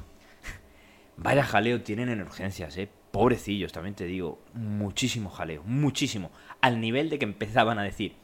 Vaya 1.18 1.44
jaleo 1.44 1.82
tienen 1.82 2.10
en 2.10 2.22
urgencias, 2.22 2.78
eh. 2.78 2.90
Pobrecillos, 3.12 3.72
también 3.72 3.96
te 3.96 4.06
digo. 4.06 4.40
Muchísimo 4.54 5.30
jaleo, 5.30 5.64
muchísimo. 5.64 6.32
Al 6.62 6.82
nivel 6.82 7.10
de 7.10 7.20
que 7.20 7.26
empezaban 7.26 7.80
a 7.80 7.84
decir 7.84 8.16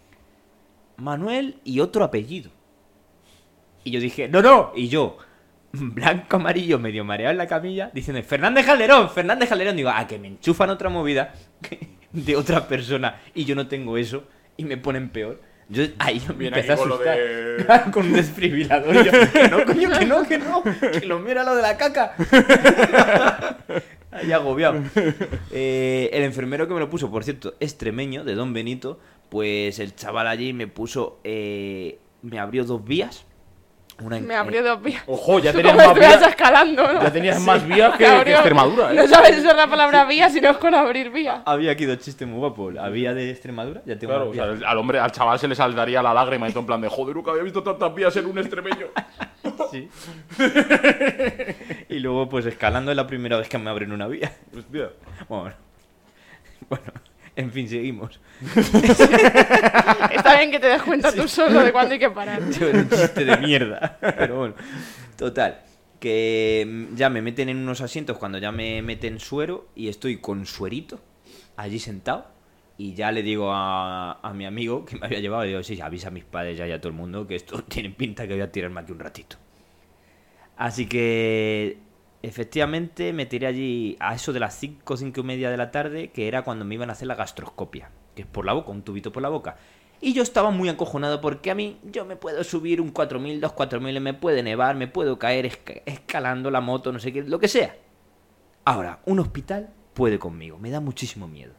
Manuel 0.98 1.60
y 1.64 1.80
otro 1.80 2.04
apellido. 2.04 2.52
Y 3.84 3.92
yo 3.92 4.00
dije, 4.00 4.28
no, 4.28 4.42
no. 4.42 4.72
Y 4.76 4.88
yo, 4.90 5.18
blanco, 5.74 6.36
amarillo, 6.38 6.80
medio 6.80 7.04
mareado 7.04 7.32
en 7.32 7.38
la 7.38 7.48
camilla, 7.48 7.90
diciendo, 7.94 8.22
Fernández 8.24 8.66
Calderón, 8.66 9.10
Fernández 9.10 9.50
Calderón. 9.50 9.76
Digo, 9.76 9.90
a 9.90 10.06
que 10.08 10.20
me 10.20 10.28
enchufan 10.28 10.70
otra 10.70 10.90
movida 10.90 11.34
de 12.12 12.36
otra 12.36 12.68
persona 12.68 13.22
y 13.34 13.46
yo 13.46 13.56
no 13.56 13.68
tengo 13.68 13.98
eso 13.98 14.24
y 14.58 14.66
me 14.66 14.78
ponen 14.78 15.10
peor. 15.10 15.42
Yo 15.70 15.86
ahí 16.00 16.20
yo 16.20 16.34
me 16.34 16.48
empecé 16.48 16.72
a 16.72 16.76
asustar. 16.76 17.18
de- 17.18 17.64
Claro, 17.66 17.92
con 17.94 18.06
un 18.08 18.14
desfibrilador. 18.14 18.94
Y 18.94 19.06
yo, 19.06 19.12
que 19.32 19.48
no, 19.48 19.64
coño, 19.66 19.90
que 19.98 20.06
no, 20.06 20.24
que 20.28 20.38
no. 20.38 20.64
Que 21.00 21.06
lo 21.06 21.20
mira 21.20 21.44
lo 21.46 21.56
de 21.56 21.62
la 21.62 21.78
caca. 21.78 22.14
Ahí 24.12 24.32
agobiado. 24.34 24.82
Eh, 25.52 26.10
el 26.12 26.24
enfermero 26.24 26.68
que 26.68 26.74
me 26.74 26.82
lo 26.82 26.90
puso, 26.90 27.10
por 27.10 27.24
cierto, 27.24 27.56
extremeño, 27.62 28.26
de 28.26 28.36
Don 28.36 28.52
Benito, 28.52 29.00
pues 29.30 29.80
el 29.80 29.96
chaval 29.96 30.28
allí 30.28 30.52
me 30.52 30.68
puso, 30.68 31.22
eh, 31.24 32.00
me 32.22 32.38
abrió 32.40 32.66
dos 32.66 32.84
vías. 32.84 33.26
Una 34.02 34.20
Me 34.20 34.36
abrió 34.36 34.64
dos 34.64 34.82
vías. 34.82 35.04
Ojo, 35.08 35.40
ya 35.40 35.54
tenías 35.54 35.76
más 35.76 35.94
vías. 35.94 36.22
escalando, 36.28 36.94
¿no? 36.94 37.02
Ya 37.04 37.12
tenías 37.12 37.40
más 37.42 37.68
vías 37.68 37.96
que. 37.98 38.06
Extremadura, 38.32 38.94
No 38.94 39.02
¿eh? 39.04 39.08
sabes 39.08 39.38
usar 39.40 39.56
la 39.56 39.68
palabra 39.68 40.06
vía, 40.06 40.30
sino 40.30 40.50
es 40.50 40.58
con 40.58 40.74
abrir 40.74 41.10
vía. 41.12 41.44
Había 41.46 41.72
aquí 41.72 41.86
dos 41.86 42.00
chistes 42.00 42.28
muy 42.28 42.40
guapos. 42.40 42.74
La 42.74 42.90
vía 42.90 43.14
de 43.14 43.30
Extremadura, 43.30 43.82
ya 43.86 43.98
tengo 44.00 44.14
Claro, 44.14 44.26
más 44.26 44.32
o 44.32 44.34
sea, 44.36 44.46
vías. 44.46 44.58
el- 44.60 44.66
al 44.66 44.78
hombre, 44.78 45.00
al 45.00 45.12
chaval 45.12 45.38
se 45.40 45.48
le 45.48 45.56
saldaría 45.56 46.02
la 46.02 46.14
lágrima 46.14 46.48
y 46.48 46.52
todo 46.52 46.62
en 46.62 46.66
plan 46.66 46.82
de 46.82 46.88
joder, 46.90 47.16
nunca 47.16 47.32
había 47.32 47.44
visto 47.44 47.62
tantas 47.64 47.94
vías 47.94 48.16
en 48.18 48.26
un 48.26 48.38
extremeño. 48.40 48.88
Sí. 49.72 49.88
y 51.90 52.00
luego, 52.00 52.28
pues 52.28 52.46
escalando 52.46 52.92
es 52.92 52.98
la 52.98 53.08
primera 53.08 53.38
vez 53.38 53.48
que 53.48 53.58
me 53.58 53.70
abren 53.70 53.92
una 53.92 54.08
vía. 54.08 54.32
Hostia. 54.58 54.90
Bueno, 55.30 55.56
bueno, 56.70 56.84
en 57.36 57.52
fin, 57.52 57.68
seguimos. 57.68 58.20
Está 58.56 60.38
bien 60.38 60.52
que 60.52 60.60
te 60.60 60.68
des 60.68 60.82
cuenta 60.82 61.12
tú 61.12 61.28
solo 61.28 61.64
de 61.64 61.72
cuándo 61.72 61.94
hay 61.94 62.00
que 62.00 62.10
parar. 62.10 62.42
Yo 62.50 62.68
era 62.68 62.80
un 62.80 62.90
chiste 62.90 63.26
de 63.26 63.38
mierda. 63.38 63.98
Pero 64.02 64.38
bueno, 64.38 64.56
total. 65.18 65.62
Que 66.00 66.66
mm, 66.68 66.96
ya 66.96 67.10
me 67.10 67.22
meten 67.22 67.50
en 67.50 67.58
unos 67.58 67.82
asientos 67.82 68.18
cuando 68.18 68.38
ya 68.38 68.52
me 68.52 68.82
meten 68.82 69.20
suero 69.20 69.70
y 69.76 69.88
estoy 69.88 70.18
con 70.18 70.46
suerito 70.46 71.00
allí 71.56 71.80
sentado. 71.80 72.28
Y 72.78 72.96
ya 72.96 73.12
le 73.12 73.22
digo 73.22 73.52
a, 73.54 74.14
a 74.22 74.34
mi 74.34 74.46
amigo 74.46 74.86
que 74.86 74.98
me 74.98 75.06
había 75.06 75.20
llevado, 75.20 75.44
le 75.44 75.50
digo, 75.50 75.64
sí, 75.64 75.80
avisa 75.80 76.08
a 76.08 76.12
mis 76.12 76.24
padres 76.24 76.58
ya 76.58 76.68
y 76.68 76.72
a 76.72 76.80
todo 76.80 76.90
el 76.90 76.96
mundo 76.96 77.28
que 77.28 77.36
esto 77.36 77.64
tiene 77.68 77.92
pinta 77.92 78.28
que 78.28 78.34
voy 78.34 78.42
a 78.42 78.52
tirarme 78.52 78.82
aquí 78.82 78.92
un 78.92 79.00
ratito. 79.00 79.38
Así 80.58 80.86
que 80.88 81.78
efectivamente 82.24 83.14
me 83.14 83.26
tiré 83.26 83.48
allí 83.48 83.98
a 84.00 84.16
eso 84.16 84.34
de 84.34 84.40
las 84.40 84.56
5, 84.58 84.98
5 84.98 85.20
y 85.20 85.24
media 85.24 85.50
de 85.50 85.58
la 85.58 85.72
tarde, 85.72 86.12
que 86.12 86.28
era 86.28 86.44
cuando 86.44 86.66
me 86.66 86.76
iban 86.76 86.90
a 86.90 86.94
hacer 86.94 87.08
la 87.08 87.16
gastroscopia, 87.16 87.92
que 88.16 88.24
es 88.24 88.28
por 88.28 88.46
la 88.46 88.54
boca, 88.54 88.72
un 88.72 88.84
tubito 88.84 89.12
por 89.12 89.22
la 89.24 89.30
boca. 89.30 89.58
Y 90.00 90.14
yo 90.14 90.24
estaba 90.24 90.50
muy 90.50 90.68
acojonado 90.70 91.22
porque 91.22 91.52
a 91.52 91.56
mí 91.56 91.80
yo 91.84 92.06
me 92.06 92.16
puedo 92.16 92.44
subir 92.44 92.82
un 92.82 92.90
4000, 92.90 93.40
dos 93.40 93.52
4000, 93.54 94.00
me 94.02 94.14
puede 94.16 94.42
nevar, 94.42 94.76
me 94.76 94.88
puedo 94.88 95.20
caer 95.20 95.46
esca- 95.46 95.84
escalando 95.86 96.50
la 96.50 96.62
moto, 96.62 96.92
no 96.92 97.00
sé 97.00 97.14
qué, 97.14 97.22
lo 97.24 97.40
que 97.40 97.48
sea. 97.48 97.76
Ahora, 98.66 99.00
un 99.06 99.20
hospital 99.20 99.70
puede 99.94 100.18
conmigo, 100.20 100.58
me 100.58 100.72
da 100.72 100.80
muchísimo 100.80 101.28
miedo. 101.28 101.54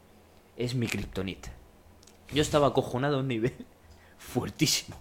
Es 0.56 0.74
mi 0.74 0.86
kriptonita. 0.86 1.52
Yo 2.32 2.42
estaba 2.42 2.68
acojonado 2.68 3.16
a 3.16 3.20
un 3.20 3.28
nivel 3.28 3.54
fuertísimo. 4.18 4.96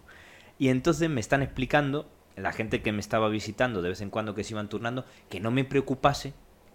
Y 0.60 0.70
entonces 0.70 1.10
me 1.10 1.20
están 1.22 1.42
explicando, 1.42 2.08
la 2.36 2.52
gente 2.52 2.82
que 2.82 2.92
me 2.92 3.00
estaba 3.00 3.30
visitando 3.30 3.82
de 3.82 3.90
vez 3.90 4.02
en 4.02 4.10
cuando 4.10 4.36
que 4.36 4.44
se 4.44 4.54
iban 4.54 4.70
turnando, 4.70 5.06
que 5.30 5.40
no 5.40 5.52
me 5.52 5.64
preocupase 5.64 6.34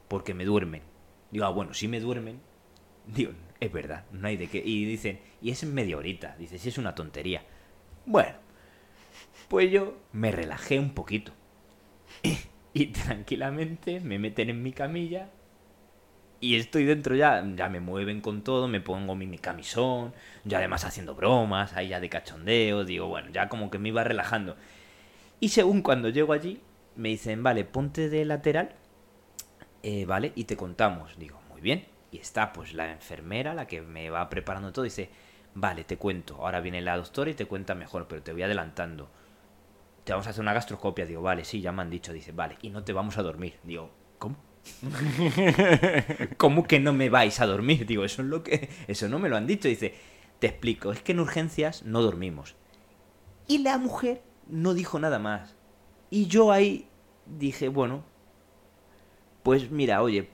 porque 0.08 0.34
me 0.34 0.44
duermen. 0.44 0.82
Digo, 1.30 1.44
ah, 1.44 1.50
bueno, 1.50 1.74
si 1.74 1.88
me 1.88 2.00
duermen, 2.00 2.40
digo, 3.06 3.32
es 3.60 3.72
verdad, 3.72 4.04
no 4.12 4.28
hay 4.28 4.36
de 4.36 4.48
qué. 4.48 4.62
Y 4.64 4.84
dicen, 4.84 5.20
y 5.40 5.50
es 5.50 5.62
en 5.62 5.74
media 5.74 5.96
horita, 5.96 6.36
dice, 6.38 6.58
si 6.58 6.68
es 6.68 6.78
una 6.78 6.94
tontería. 6.94 7.42
Bueno, 8.04 8.36
pues 9.48 9.70
yo 9.70 9.96
me 10.12 10.30
relajé 10.32 10.78
un 10.78 10.90
poquito. 10.90 11.32
Y 12.76 12.88
tranquilamente 12.88 14.00
me 14.00 14.18
meten 14.18 14.50
en 14.50 14.62
mi 14.62 14.70
camilla 14.70 15.30
y 16.40 16.56
estoy 16.56 16.84
dentro 16.84 17.16
ya, 17.16 17.42
ya 17.56 17.68
me 17.68 17.80
mueven 17.80 18.20
con 18.20 18.42
todo, 18.42 18.68
me 18.68 18.80
pongo 18.80 19.14
mi, 19.14 19.26
mi 19.26 19.38
camisón, 19.38 20.12
ya 20.44 20.58
además 20.58 20.84
haciendo 20.84 21.14
bromas, 21.14 21.72
ahí 21.72 21.88
ya 21.88 22.00
de 22.00 22.10
cachondeo, 22.10 22.84
digo, 22.84 23.06
bueno, 23.06 23.30
ya 23.32 23.48
como 23.48 23.70
que 23.70 23.78
me 23.78 23.88
iba 23.88 24.04
relajando. 24.04 24.56
Y 25.40 25.50
según 25.50 25.82
cuando 25.82 26.08
llego 26.08 26.32
allí, 26.32 26.60
me 26.96 27.10
dicen, 27.10 27.42
vale, 27.42 27.64
ponte 27.64 28.08
de 28.08 28.24
lateral, 28.24 28.74
eh, 29.82 30.04
vale, 30.06 30.32
y 30.34 30.44
te 30.44 30.56
contamos. 30.56 31.18
Digo, 31.18 31.40
muy 31.50 31.60
bien. 31.60 31.84
Y 32.10 32.18
está 32.18 32.52
pues 32.52 32.74
la 32.74 32.92
enfermera, 32.92 33.54
la 33.54 33.66
que 33.66 33.82
me 33.82 34.10
va 34.10 34.28
preparando 34.28 34.72
todo, 34.72 34.84
dice, 34.84 35.10
vale, 35.54 35.84
te 35.84 35.96
cuento. 35.96 36.36
Ahora 36.36 36.60
viene 36.60 36.80
la 36.80 36.96
doctora 36.96 37.30
y 37.30 37.34
te 37.34 37.46
cuenta 37.46 37.74
mejor, 37.74 38.06
pero 38.08 38.22
te 38.22 38.32
voy 38.32 38.42
adelantando. 38.42 39.10
Te 40.04 40.12
vamos 40.12 40.26
a 40.26 40.30
hacer 40.30 40.42
una 40.42 40.54
gastroscopia. 40.54 41.04
Digo, 41.04 41.22
vale, 41.22 41.44
sí, 41.44 41.60
ya 41.60 41.72
me 41.72 41.82
han 41.82 41.90
dicho. 41.90 42.12
Dice, 42.12 42.32
vale, 42.32 42.56
y 42.62 42.70
no 42.70 42.84
te 42.84 42.92
vamos 42.92 43.18
a 43.18 43.22
dormir. 43.22 43.58
Digo, 43.64 43.90
¿cómo? 44.18 44.36
¿Cómo 46.36 46.64
que 46.64 46.80
no 46.80 46.92
me 46.92 47.10
vais 47.10 47.40
a 47.40 47.46
dormir? 47.46 47.86
Digo, 47.86 48.04
eso 48.04 48.22
es 48.22 48.28
lo 48.28 48.42
que. 48.42 48.68
Eso 48.88 49.08
no 49.08 49.18
me 49.18 49.28
lo 49.28 49.36
han 49.36 49.46
dicho. 49.46 49.68
Dice, 49.68 49.94
te 50.38 50.46
explico, 50.46 50.92
es 50.92 51.02
que 51.02 51.12
en 51.12 51.20
urgencias 51.20 51.82
no 51.82 52.02
dormimos. 52.02 52.54
Y 53.48 53.58
la 53.58 53.78
mujer 53.78 54.22
no 54.48 54.74
dijo 54.74 54.98
nada 54.98 55.18
más. 55.18 55.54
Y 56.10 56.26
yo 56.26 56.52
ahí 56.52 56.88
dije, 57.26 57.68
bueno, 57.68 58.04
pues 59.42 59.70
mira, 59.70 60.02
oye, 60.02 60.28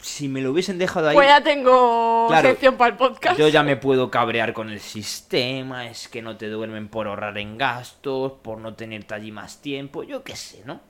si 0.00 0.28
me 0.28 0.40
lo 0.40 0.50
hubiesen 0.52 0.78
dejado 0.78 1.08
ahí, 1.08 1.14
Pues 1.14 1.28
ya 1.28 1.42
tengo 1.42 2.26
Claro. 2.28 2.48
sección 2.48 2.76
para 2.76 2.92
el 2.92 2.96
podcast. 2.96 3.38
yo 3.38 3.48
ya 3.48 3.62
me 3.62 3.76
puedo 3.76 4.10
cabrear 4.10 4.52
con 4.52 4.70
el 4.70 4.80
sistema, 4.80 5.86
es 5.88 6.08
que 6.08 6.22
no 6.22 6.36
te 6.36 6.48
duermen 6.48 6.88
por 6.88 7.06
ahorrar 7.06 7.36
en 7.38 7.58
gastos, 7.58 8.32
por 8.42 8.58
no 8.58 8.74
tenerte 8.74 9.14
allí 9.14 9.30
más 9.32 9.60
tiempo, 9.60 10.02
yo 10.02 10.22
qué 10.24 10.36
sé, 10.36 10.62
¿no? 10.64 10.80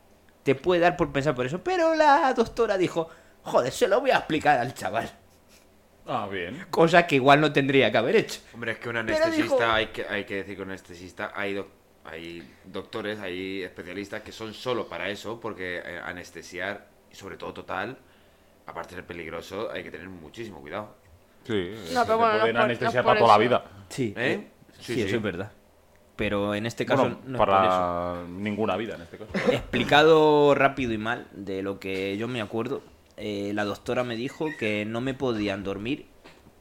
Te 0.42 0.54
puede 0.54 0.80
dar 0.80 0.96
por 0.96 1.12
pensar 1.12 1.34
por 1.34 1.44
eso, 1.46 1.62
pero 1.62 1.94
la 1.94 2.32
doctora 2.34 2.78
dijo, 2.78 3.08
joder, 3.42 3.72
se 3.72 3.88
lo 3.88 4.00
voy 4.00 4.10
a 4.10 4.18
explicar 4.18 4.58
al 4.58 4.74
chaval. 4.74 5.10
Ah, 6.06 6.26
bien. 6.30 6.66
Cosa 6.70 7.06
que 7.06 7.16
igual 7.16 7.40
no 7.40 7.52
tendría 7.52 7.92
que 7.92 7.98
haber 7.98 8.16
hecho. 8.16 8.40
Hombre, 8.54 8.72
es 8.72 8.78
que 8.78 8.88
un 8.88 8.96
anestesista, 8.96 9.42
dijo- 9.42 9.62
hay, 9.72 9.86
que, 9.88 10.06
hay 10.08 10.24
que 10.24 10.36
decir 10.36 10.56
que 10.56 10.62
un 10.62 10.68
anestesista, 10.70 11.32
hay, 11.34 11.54
doc- 11.54 11.68
hay 12.10 12.48
doctores, 12.64 13.18
hay 13.20 13.62
especialistas 13.62 14.22
que 14.22 14.32
son 14.32 14.52
solo 14.54 14.88
para 14.88 15.08
eso, 15.08 15.40
porque 15.40 15.78
eh, 15.84 16.00
anestesiar 16.04 16.88
sobre 17.12 17.36
todo 17.36 17.52
total, 17.52 17.96
aparte 18.66 18.90
de 18.90 18.96
ser 19.00 19.06
peligroso, 19.06 19.70
hay 19.70 19.82
que 19.82 19.90
tener 19.90 20.08
muchísimo 20.08 20.60
cuidado. 20.60 20.94
Sí, 21.44 21.70
No, 21.94 22.04
pero 22.04 22.18
bueno, 22.18 22.32
no 22.34 22.40
pueden 22.40 22.56
por- 22.56 22.64
anestesiar 22.64 23.04
no 23.04 23.08
por 23.08 23.14
para 23.16 23.20
toda 23.20 23.38
la 23.38 23.38
vida. 23.42 23.64
Sí, 23.88 24.14
¿Eh? 24.16 24.32
eh, 24.32 24.48
sí, 24.80 24.94
Sí, 24.94 25.02
eso 25.02 25.16
es 25.16 25.22
verdad. 25.22 25.52
Pero 26.16 26.54
en 26.54 26.66
este 26.66 26.84
caso 26.84 27.02
Bueno, 27.02 27.18
no 27.24 27.36
es 27.36 27.38
por 27.38 27.48
eso. 27.48 27.58
para 27.58 28.24
ninguna 28.28 28.76
vida 28.76 28.94
en 28.96 29.02
este 29.02 29.16
caso. 29.16 29.30
Explicado 29.50 30.54
rápido 30.54 30.92
y 30.92 30.98
mal 30.98 31.26
de 31.32 31.62
lo 31.62 31.80
que 31.80 32.16
yo 32.18 32.28
me 32.28 32.42
acuerdo, 32.42 32.82
eh, 33.16 33.52
la 33.54 33.64
doctora 33.64 34.04
me 34.04 34.16
dijo 34.16 34.46
que 34.58 34.84
no 34.84 35.00
me 35.00 35.14
podían 35.14 35.64
dormir 35.64 36.06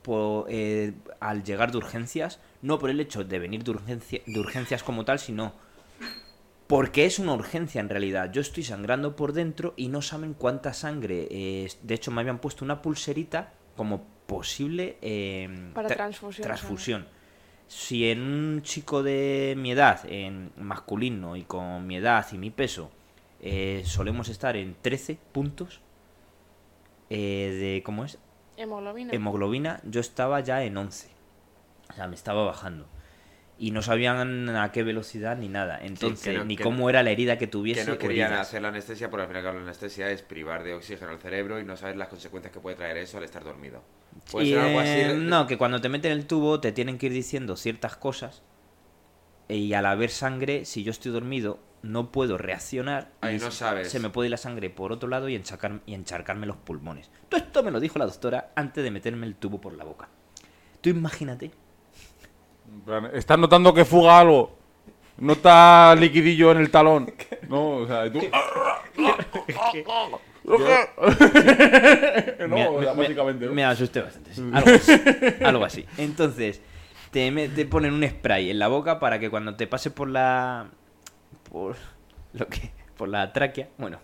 po- 0.01 0.45
eh, 0.47 0.93
al 1.19 1.43
llegar 1.43 1.71
de 1.71 1.77
urgencias, 1.77 2.39
no 2.61 2.77
por 2.79 2.89
el 2.89 2.99
hecho 2.99 3.23
de 3.23 3.39
venir 3.39 3.63
de, 3.63 3.71
urgencia- 3.71 4.21
de 4.25 4.39
urgencias 4.39 4.83
como 4.83 5.05
tal, 5.05 5.19
sino 5.19 5.53
porque 6.67 7.05
es 7.05 7.17
una 7.19 7.33
urgencia 7.33 7.81
en 7.81 7.89
realidad. 7.89 8.31
Yo 8.31 8.41
estoy 8.41 8.63
sangrando 8.63 9.15
por 9.15 9.33
dentro 9.33 9.73
y 9.75 9.87
no 9.87 10.01
saben 10.01 10.33
cuánta 10.33 10.73
sangre. 10.73 11.27
eh, 11.31 11.67
de 11.81 11.93
hecho, 11.95 12.11
me 12.11 12.21
habían 12.21 12.39
puesto 12.39 12.63
una 12.63 12.81
pulserita 12.81 13.53
como 13.75 14.05
posible 14.27 14.97
eh, 15.01 15.71
Para 15.73 15.89
tra- 15.89 15.95
transfusión, 15.95 16.43
transfusión. 16.43 17.07
Si 17.67 18.09
en 18.09 18.21
un 18.21 18.61
chico 18.61 19.01
de 19.03 19.55
mi 19.57 19.71
edad, 19.71 20.01
en 20.07 20.51
masculino 20.57 21.35
y 21.35 21.43
con 21.43 21.85
mi 21.87 21.97
edad 21.97 22.25
y 22.31 22.37
mi 22.37 22.49
peso, 22.51 22.91
eh, 23.41 23.83
solemos 23.85 24.27
estar 24.29 24.55
en 24.57 24.75
13 24.81 25.17
puntos 25.31 25.81
eh, 27.09 27.75
de, 27.75 27.83
¿cómo 27.83 28.05
es? 28.05 28.19
Hemoglobina. 28.57 29.13
Hemoglobina, 29.13 29.81
yo 29.85 30.01
estaba 30.01 30.39
ya 30.41 30.63
en 30.63 30.77
11. 30.77 31.09
O 31.89 31.93
sea, 31.93 32.07
me 32.07 32.15
estaba 32.15 32.43
bajando. 32.45 32.87
Y 33.57 33.71
no 33.71 33.81
sabían 33.81 34.47
a 34.55 34.71
qué 34.71 34.83
velocidad 34.83 35.35
ni 35.37 35.49
nada. 35.49 35.79
Entonces, 35.81 36.37
no- 36.37 36.45
ni 36.45 36.55
cómo 36.55 36.83
no- 36.83 36.89
era 36.89 37.03
la 37.03 37.09
herida 37.11 37.37
que 37.37 37.45
tuviese. 37.47 37.83
Que 37.83 37.91
no 37.91 37.97
querían 37.97 38.27
heridas. 38.27 38.47
hacer 38.47 38.61
la 38.61 38.69
anestesia, 38.69 39.09
porque 39.09 39.23
al 39.23 39.27
final 39.27 39.43
la 39.43 39.51
anestesia 39.51 40.09
es 40.11 40.21
privar 40.21 40.63
de 40.63 40.73
oxígeno 40.75 41.11
al 41.11 41.19
cerebro 41.19 41.59
y 41.59 41.65
no 41.65 41.75
sabes 41.75 41.97
las 41.97 42.07
consecuencias 42.07 42.53
que 42.53 42.61
puede 42.61 42.77
traer 42.77 42.95
eso 42.97 43.17
al 43.17 43.25
estar 43.25 43.43
dormido. 43.43 43.83
Puede 44.31 44.45
Y, 44.45 44.49
ser 44.51 44.59
algo 44.59 44.79
así. 44.79 44.89
eh, 44.91 45.13
no, 45.19 45.45
que 45.45 45.57
cuando 45.57 45.81
te 45.81 45.89
meten 45.89 46.13
el 46.13 46.25
tubo 46.25 46.61
te 46.61 46.71
tienen 46.71 46.97
que 46.97 47.07
ir 47.07 47.11
diciendo 47.13 47.57
ciertas 47.57 47.97
cosas. 47.97 48.43
Y 49.49 49.73
al 49.73 49.85
haber 49.87 50.09
sangre, 50.11 50.63
si 50.63 50.83
yo 50.83 50.91
estoy 50.91 51.11
dormido, 51.11 51.59
no 51.81 52.11
puedo 52.13 52.37
reaccionar. 52.37 53.11
Ahí 53.19 53.35
y 53.35 53.39
no 53.39 53.51
se- 53.51 53.57
sabes. 53.57 53.89
Se 53.89 53.99
me 53.99 54.09
puede 54.09 54.27
ir 54.27 54.31
la 54.31 54.37
sangre 54.37 54.69
por 54.69 54.93
otro 54.93 55.09
lado 55.09 55.27
y, 55.27 55.35
encharcar- 55.35 55.81
y 55.85 55.95
encharcarme 55.95 56.45
los 56.45 56.55
pulmones. 56.57 57.09
Todo 57.27 57.41
esto 57.41 57.61
me 57.63 57.71
lo 57.71 57.79
dijo 57.81 57.99
la 57.99 58.05
doctora 58.05 58.51
antes 58.55 58.83
de 58.83 58.91
meterme 58.91 59.25
el 59.25 59.35
tubo 59.35 59.59
por 59.59 59.73
la 59.73 59.83
boca. 59.83 60.07
Tú 60.81 60.89
imagínate. 60.89 61.51
¿Estás 63.13 63.37
notando 63.37 63.73
que 63.73 63.85
fuga 63.85 64.19
algo? 64.19 64.57
¿Nota 65.17 65.95
liquidillo 65.95 66.51
en 66.51 66.59
el 66.59 66.71
talón? 66.71 67.11
No, 67.49 67.69
o 67.77 67.87
sea, 67.87 68.11
tú... 68.11 68.19
no, 70.49 70.57
me, 72.47 72.67
o 72.67 72.81
sea, 72.81 72.93
me- 72.93 73.01
básicamente, 73.03 73.45
¿no? 73.45 73.53
me 73.53 73.63
asusté 73.65 74.01
bastante. 74.01 74.33
sí. 74.33 74.49
Algo 74.53 74.69
así. 74.71 75.01
algo 75.43 75.65
así. 75.65 75.85
Entonces, 75.97 76.61
te, 77.11 77.49
te 77.49 77.65
ponen 77.65 77.93
un 77.93 78.07
spray 78.07 78.49
en 78.49 78.59
la 78.59 78.67
boca 78.67 78.99
para 78.99 79.19
que 79.19 79.29
cuando 79.29 79.55
te 79.55 79.67
pase 79.67 79.91
por 79.91 80.09
la. 80.09 80.67
por. 81.51 81.75
lo 82.33 82.47
que. 82.47 82.71
por 82.97 83.09
la 83.09 83.31
tráquea. 83.33 83.67
Bueno. 83.77 83.99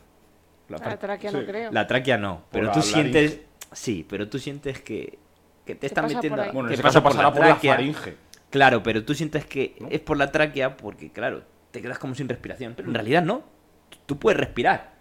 la 0.70 0.78
La 0.78 0.98
tráquea 0.98 1.32
no 1.32 1.40
Sí. 1.40 1.46
creo. 1.46 1.72
la 1.72 1.88
tráquea 1.88 2.18
no. 2.18 2.42
Pero 2.52 2.66
la 2.68 2.72
tú 2.74 2.80
laringe. 2.80 2.94
sientes. 3.02 3.42
Sí, 3.72 4.06
pero 4.08 4.28
tú 4.30 4.38
sientes 4.40 4.82
que. 4.82 5.18
que 5.66 5.76
te 5.76 5.88
están 5.88 6.06
por 6.06 6.16
metiendo. 6.16 6.44
Bueno, 6.54 6.62
en 6.62 6.68
te 6.68 6.74
ese 6.76 6.84
pasa 6.84 7.00
caso 7.02 7.04
pasará 7.04 7.32
por 7.32 7.40
la 7.42 7.48
tráquea. 7.54 7.74
faringe. 7.76 8.18
Claro, 8.56 8.82
pero 8.84 9.04
tú 9.04 9.14
sientes 9.14 9.46
que 9.46 9.76
es 9.90 10.00
por 10.00 10.16
la 10.16 10.32
tráquea 10.32 10.78
porque, 10.78 11.12
claro, 11.12 11.44
te 11.72 11.82
quedas 11.82 12.00
como 12.00 12.16
sin 12.16 12.30
respiración. 12.30 12.74
Pero 12.74 12.88
en 12.88 12.94
realidad 12.94 13.22
no. 13.22 13.44
Tú 14.06 14.18
puedes 14.18 14.40
respirar. 14.40 14.94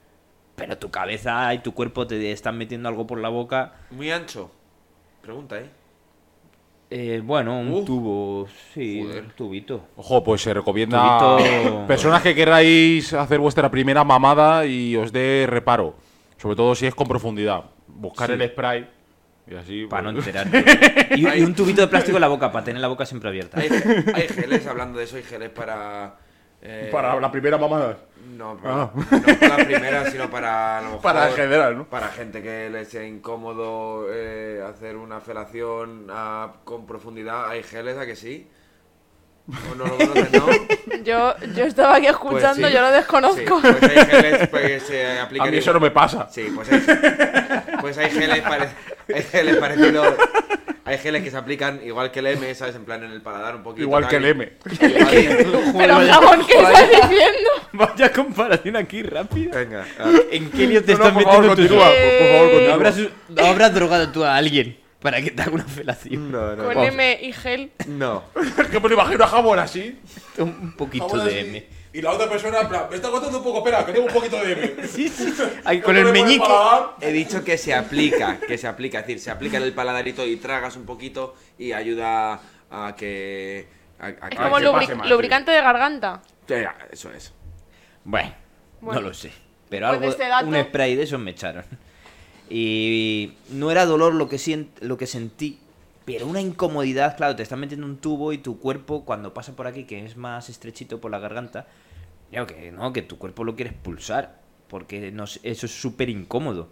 Pero 0.57 0.77
tu 0.77 0.91
cabeza 0.91 1.55
y 1.55 1.61
tu 1.61 1.73
cuerpo 1.73 2.05
te 2.05 2.33
están 2.33 2.59
metiendo 2.59 2.89
algo 2.89 3.07
por 3.07 3.21
la 3.21 3.29
boca. 3.29 3.75
Muy 3.93 4.11
ancho. 4.11 4.51
Pregunta, 5.23 5.61
¿eh? 5.61 5.71
Eh, 6.91 7.23
bueno, 7.25 7.61
un 7.61 7.73
Uh. 7.73 7.85
tubo. 7.85 8.49
Sí, 8.73 9.03
Joder. 9.05 9.23
un 9.23 9.31
tubito. 9.31 9.85
Ojo, 9.97 10.25
pues 10.25 10.43
se 10.43 10.53
recomienda 10.53 11.19
Tubito- 11.21 11.87
personas 11.87 12.23
que 12.23 12.35
queráis 12.35 13.13
hacer 13.13 13.39
vuestra 13.39 13.71
primera 13.71 14.03
mamada 14.03 14.67
y 14.67 14.97
os 14.97 15.13
dé 15.13 15.47
reparo. 15.49 15.95
Sobre 16.39 16.57
todo 16.57 16.75
si 16.75 16.87
es 16.87 16.95
con 16.95 17.07
profundidad. 17.07 17.65
Buscar 17.87 18.27
Sí. 18.29 18.33
el 18.35 18.49
spray 18.51 18.91
y 19.47 19.55
así. 19.55 19.87
Para 19.87 20.03
no 20.11 20.15
pues- 20.15 20.27
enterarte. 20.29 21.15
Y, 21.17 21.29
y 21.39 21.43
un 21.43 21.55
tubito 21.55 21.81
de 21.83 21.89
plástico 21.89 22.17
en 22.17 22.21
la 22.23 22.29
boca, 22.29 22.51
para 22.53 22.65
tener 22.65 22.81
la 22.81 22.89
boca 22.89 23.05
siempre 23.07 23.29
abierta. 23.29 23.61
Hay, 23.61 23.69
hay 24.15 24.29
geles, 24.29 24.67
hablando 24.67 24.99
de 24.99 25.05
eso, 25.05 25.17
hay 25.17 25.23
geles 25.23 25.51
para. 25.51 26.15
eh, 26.63 26.89
Para 26.91 27.19
la 27.21 27.31
primera 27.31 27.59
mamada. 27.59 27.97
No, 28.37 28.57
para, 28.57 28.75
no 28.75 28.93
para 29.39 29.59
la 29.59 29.65
primera, 29.67 30.11
sino 30.11 30.31
para. 30.31 30.79
a 30.79 30.81
lo 30.81 30.87
mejor, 30.87 31.03
Para 31.03 31.29
en 31.29 31.35
general, 31.37 31.77
¿no? 31.77 31.85
Para 31.85 32.09
gente 32.09 32.43
que 32.43 32.71
le 32.71 32.87
sea 32.87 33.05
incómodo 33.07 34.07
eh, 34.11 34.63
hacer 34.67 34.97
una 34.97 35.21
felación 35.21 36.07
a- 36.11 36.53
con 36.65 36.87
profundidad, 36.87 37.51
hay 37.51 37.63
geles, 37.63 37.99
¿a 37.99 38.07
que 38.07 38.17
sí? 38.17 38.49
¿O 39.71 39.75
no 39.75 39.85
lo 39.85 39.99
conoces, 39.99 40.33
no? 40.33 40.47
Yo, 41.05 41.35
yo 41.55 41.65
estaba 41.65 41.97
aquí 41.97 42.07
escuchando, 42.07 42.63
Pues 42.63 42.69
sí. 42.69 42.73
yo 42.73 42.81
lo 42.81 42.91
desconozco. 42.93 43.61
Sí, 43.61 43.67
pues 43.79 43.83
hay 43.83 44.07
geles 44.07 44.49
pues, 44.49 44.63
que 44.67 44.81
se 44.81 45.21
aplican. 45.21 45.49
A 45.49 45.51
mí 45.51 45.57
eso 45.59 45.73
no 45.75 45.81
me 45.81 45.91
pasa. 45.91 46.27
Sí, 46.31 46.51
pues 46.55 46.73
hay, 46.73 46.81
pues 47.83 47.99
hay 47.99 48.11
geles, 48.11 48.41
pare- 48.41 48.71
hay 49.13 49.23
geles 49.23 49.57
parecidos. 49.57 50.15
Hay 50.87 50.99
geles 50.99 51.23
que 51.23 51.31
se 51.31 51.37
aplican 51.39 51.81
igual 51.83 52.11
que 52.11 52.19
el 52.21 52.27
M, 52.27 52.55
¿sabes? 52.55 52.75
En 52.77 52.85
plan 52.85 53.03
en 53.03 53.11
el 53.11 53.23
paladar 53.23 53.57
un 53.57 53.63
poquito. 53.63 53.83
Igual 53.85 54.03
tal, 54.03 54.11
que 54.11 54.17
el 54.19 54.25
M. 54.27 54.53
Pero 55.79 55.95
jabón, 55.97 56.47
¿qué 56.47 56.55
estás 56.59 56.91
diciendo? 56.91 57.51
Vaya 57.73 58.13
comparación 58.13 58.77
aquí 58.77 59.03
rápida. 59.03 59.57
Venga. 59.59 59.87
ah. 59.99 60.11
¿En 60.31 60.51
qué 60.51 60.67
lío 60.67 60.85
te 60.85 60.93
No, 60.93 60.99
no, 60.99 61.05
estás 61.07 61.13
por 61.15 61.23
favor, 61.23 61.47
metiendo 61.49 61.55
tú? 61.57 61.79
continúa. 61.79 61.87
Por, 61.87 61.95
por 61.95 62.29
favor, 62.29 62.35
Eh, 62.35 62.45
¿No 62.45 62.51
continúa. 62.53 62.75
habrás, 62.75 62.99
no 63.31 63.47
habrás 63.47 63.75
drogado 63.75 64.09
tú 64.13 64.25
a 64.25 64.37
alguien 64.37 64.77
para 65.01 65.23
que 65.23 65.31
te 65.31 65.41
haga 65.43 65.53
una 65.53 65.65
felación? 65.65 66.31
No, 66.31 66.55
no. 66.55 66.65
Con 66.65 66.75
Vamos. 66.75 66.89
M 66.89 67.19
y 67.23 67.33
gel. 67.33 67.71
No. 67.89 68.25
Es 68.37 68.67
que 68.71 68.79
me 68.79 68.89
lo 68.89 68.95
imagino 68.95 69.25
a 69.25 69.29
jabón 69.29 69.59
así. 69.59 69.99
Un 70.37 70.73
poquito 70.77 71.17
de 71.25 71.41
M. 71.41 71.67
Y 71.95 72.03
la 72.03 72.11
otra 72.11 72.29
persona, 72.29 72.61
en 72.61 72.69
plan, 72.69 72.87
me 72.91 72.97
está 72.97 73.09
contando 73.09 73.39
un 73.39 73.45
poco, 73.45 73.59
espera, 73.59 73.87
que 73.87 73.93
tengo 73.93 74.07
un 74.09 74.13
poquito 74.13 74.37
de 74.43 74.53
M. 74.53 74.89
Sí, 74.89 75.09
sí. 75.09 75.33
Con 75.83 75.97
el 75.97 76.07
meñique. 76.13 76.45
He 77.01 77.13
dicho 77.13 77.43
que 77.45 77.57
se 77.57 77.73
aplica, 77.73 78.39
que 78.41 78.59
se 78.59 78.67
aplica, 78.67 78.99
es 78.99 79.07
decir, 79.07 79.21
se 79.23 79.31
aplica 79.31 79.57
en 79.59 79.63
el 79.63 79.73
paladarito 79.73 80.27
y 80.27 80.37
tragas 80.37 80.77
un 80.77 80.85
poquito 80.85 81.37
y 81.57 81.71
ayuda 81.73 82.41
a 82.71 82.95
que. 82.97 83.69
A, 84.01 84.07
a 84.07 84.09
Es 84.11 84.17
que- 84.31 84.37
como 84.37 84.59
se 84.59 84.65
lubri- 84.67 84.73
pase 84.81 84.95
mal, 84.97 85.09
lubricante 85.09 85.51
de 85.53 85.63
garganta. 85.63 86.21
Eso 86.91 87.11
es. 87.13 87.33
Bueno, 88.03 88.35
Bueno. 88.81 89.01
no 89.01 89.09
lo 89.09 89.15
sé. 89.15 89.33
Pero 89.71 89.87
Pues 89.87 89.99
algo, 89.99 90.11
este 90.11 90.27
dato- 90.29 90.47
un 90.49 90.57
spray 90.65 90.97
de 90.97 91.03
esos 91.05 91.21
me 91.21 91.31
echaron. 91.31 91.65
Y 92.51 93.35
no 93.51 93.71
era 93.71 93.87
dolor 93.87 94.15
lo 94.15 94.29
que, 94.29 94.37
sient- 94.37 94.79
lo 94.81 94.99
que 94.99 95.07
sentí, 95.07 95.61
pero 96.05 96.27
una 96.27 96.41
incomodidad, 96.41 97.17
claro, 97.17 97.35
te 97.37 97.43
están 97.43 97.61
metiendo 97.61 97.87
un 97.87 97.99
tubo 97.99 98.33
y 98.33 98.39
tu 98.39 98.59
cuerpo 98.59 99.05
cuando 99.05 99.33
pasa 99.33 99.55
por 99.57 99.67
aquí, 99.67 99.85
que 99.85 100.05
es 100.05 100.17
más 100.17 100.49
estrechito 100.51 101.01
por 101.01 101.11
la 101.11 101.19
garganta, 101.19 101.67
claro 102.31 102.47
que 102.47 102.71
no, 102.73 102.93
que 102.93 103.03
tu 103.03 103.17
cuerpo 103.19 103.45
lo 103.45 103.55
quiere 103.57 103.71
expulsar, 103.71 104.41
porque 104.69 105.11
no 105.13 105.25
eso 105.25 105.67
es 105.67 105.81
súper 105.81 106.11
incómodo. 106.11 106.69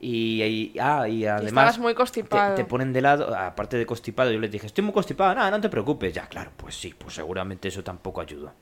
Y, 0.00 0.42
y- 0.42 0.74
ah, 0.78 1.08
y 1.08 1.24
además 1.24 1.78
muy 1.78 1.92
te, 1.92 1.96
constipado. 1.98 2.54
te 2.56 2.64
ponen 2.66 2.92
de 2.92 3.00
lado, 3.00 3.34
aparte 3.34 3.78
de 3.78 3.86
constipado, 3.86 4.30
yo 4.30 4.38
les 4.38 4.50
dije, 4.50 4.66
estoy 4.66 4.84
muy 4.84 4.92
constipado, 4.92 5.34
nada, 5.34 5.50
no 5.50 5.60
te 5.60 5.70
preocupes, 5.70 6.12
ya, 6.12 6.26
claro, 6.28 6.50
pues 6.56 6.74
sí, 6.74 6.94
pues 6.96 7.14
seguramente 7.14 7.68
eso 7.68 7.82
tampoco 7.82 8.20
ayuda. 8.20 8.52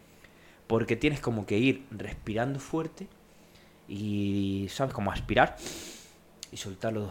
Porque 0.68 0.94
tienes 0.94 1.20
como 1.20 1.44
que 1.44 1.58
ir 1.58 1.86
respirando 1.90 2.60
fuerte 2.60 3.08
y, 3.88 4.68
¿sabes? 4.70 4.94
Como 4.94 5.10
aspirar 5.10 5.56
y 6.52 6.56
soltarlo 6.56 7.10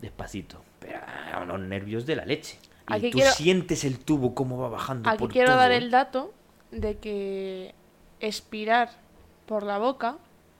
despacito. 0.00 0.62
Pero 0.82 0.98
a 1.40 1.44
los 1.44 1.60
nervios 1.60 2.04
de 2.06 2.16
la 2.16 2.24
leche. 2.24 2.58
Y 2.88 2.94
Aquí 2.94 3.10
tú 3.10 3.18
quiero- 3.18 3.32
sientes 3.32 3.84
el 3.84 3.98
tubo 3.98 4.34
cómo 4.34 4.58
va 4.58 4.68
bajando 4.68 5.08
Aquí 5.08 5.18
por 5.18 5.30
quiero 5.32 5.48
todo, 5.50 5.58
dar 5.58 5.72
el 5.72 5.90
dato 5.90 6.32
de 6.72 6.98
que 6.98 7.74
expirar 8.20 8.90
por 9.46 9.62
la 9.62 9.78
boca, 9.78 10.16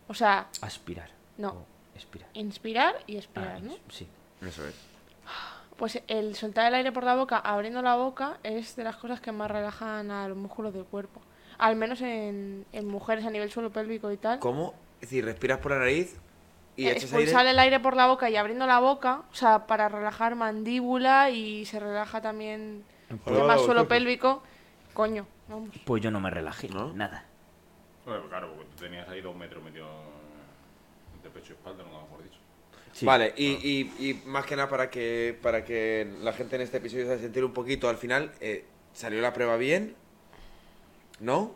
o 0.09 0.15
sea, 0.15 0.49
Aspirar. 0.61 1.11
No. 1.39 1.65
expirar. 1.95 2.29
inspirar 2.35 2.95
y 3.07 3.17
Ah, 3.17 3.19
expirar, 3.19 3.63
¿no? 3.63 3.75
Sí. 3.89 4.07
Eso 4.47 4.67
es. 4.67 4.75
Pues 5.77 6.01
el 6.07 6.37
soltar 6.37 6.67
el 6.69 6.75
aire 6.75 6.93
por 6.93 7.03
la 7.03 7.17
boca, 7.17 7.39
abriendo 7.39 7.83
la 7.83 7.97
boca, 7.97 8.39
es 8.43 8.77
de 8.77 8.85
las 8.85 8.97
cosas 8.97 9.21
que 9.21 9.33
más 9.33 9.51
relajan 9.51 10.11
a 10.11 10.29
los 10.29 10.37
músculos 10.37 10.73
del 10.75 10.85
cuerpo. 10.85 11.21
Al 11.59 11.77
menos 11.77 12.01
en, 12.03 12.67
en 12.73 12.87
mujeres 12.87 13.25
a 13.25 13.31
nivel 13.31 13.51
suelo 13.51 13.71
pélvico 13.71 14.11
y 14.13 14.17
tal. 14.17 14.39
¿Cómo? 14.39 14.75
Es 15.01 15.09
decir, 15.11 15.25
respiras 15.25 15.59
por 15.59 15.73
la 15.73 15.79
nariz 15.79 16.17
y 16.77 16.87
Eh, 16.87 16.93
expulsar 16.93 17.47
el 17.47 17.59
aire 17.59 17.81
por 17.81 17.95
la 17.97 18.07
boca 18.07 18.31
y 18.31 18.37
abriendo 18.37 18.67
la 18.67 18.79
boca, 18.81 19.23
o 19.31 19.35
sea, 19.35 19.67
para 19.67 19.89
relajar 19.89 20.35
mandíbula 20.35 21.31
y 21.31 21.65
se 21.67 21.79
relaja 21.81 22.21
también 22.23 22.85
el 23.11 23.19
demás 23.35 23.61
suelo 23.61 23.87
pélvico. 23.89 24.43
Coño, 24.95 25.27
vamos. 25.49 25.71
Pues 25.85 26.03
yo 26.03 26.11
no 26.11 26.21
me 26.21 26.31
relajé, 26.31 26.69
¿No? 26.69 26.93
nada. 26.93 27.27
Bueno, 28.05 28.29
claro, 28.29 28.53
porque 28.55 28.71
tú 28.77 28.85
tenías 28.85 29.09
ahí 29.09 29.21
dos 29.21 29.37
metros 29.37 29.63
metido 29.63 29.87
entre 31.15 31.31
pecho 31.31 31.53
y 31.53 31.57
espalda, 31.57 31.85
nunca 31.85 32.03
mejor 32.03 32.23
dicho. 32.25 32.39
Sí. 32.93 33.07
Vale, 33.07 33.33
y, 33.37 33.47
y- 33.47 34.11
y 34.11 34.23
más 34.27 34.45
que 34.45 34.55
nada 34.57 34.69
para 34.69 34.91
que, 34.91 35.39
para 35.43 35.65
que 35.65 36.11
la 36.21 36.33
gente 36.33 36.57
en 36.57 36.63
este 36.63 36.77
episodio 36.79 37.07
se 37.07 37.19
sentir 37.21 37.45
un 37.45 37.53
poquito 37.53 37.89
al 37.89 37.97
final, 37.97 38.33
eh, 38.41 38.65
¿salió 38.93 39.21
la 39.23 39.33
prueba 39.33 39.57
bien? 39.57 39.95
¿No? 41.21 41.55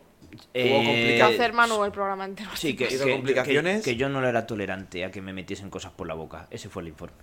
Eh, 0.53 1.21
hacer 1.21 1.53
Manu 1.53 1.83
el 1.83 1.91
programa 1.91 2.25
entero. 2.25 2.49
Sí, 2.55 2.75
que, 2.75 2.85
¿Hizo 2.87 3.05
que- 3.05 3.11
complicaciones? 3.13 3.83
que- 3.83 3.91
que 3.91 3.95
yo 3.97 4.09
no 4.09 4.25
era 4.27 4.45
tolerante 4.45 5.03
a 5.05 5.11
que 5.11 5.21
me 5.21 5.33
metiesen 5.33 5.69
cosas 5.69 5.91
por 5.93 6.07
la 6.07 6.13
boca. 6.13 6.47
Ese 6.51 6.69
fue 6.69 6.81
el 6.83 6.89
informe. 6.89 7.15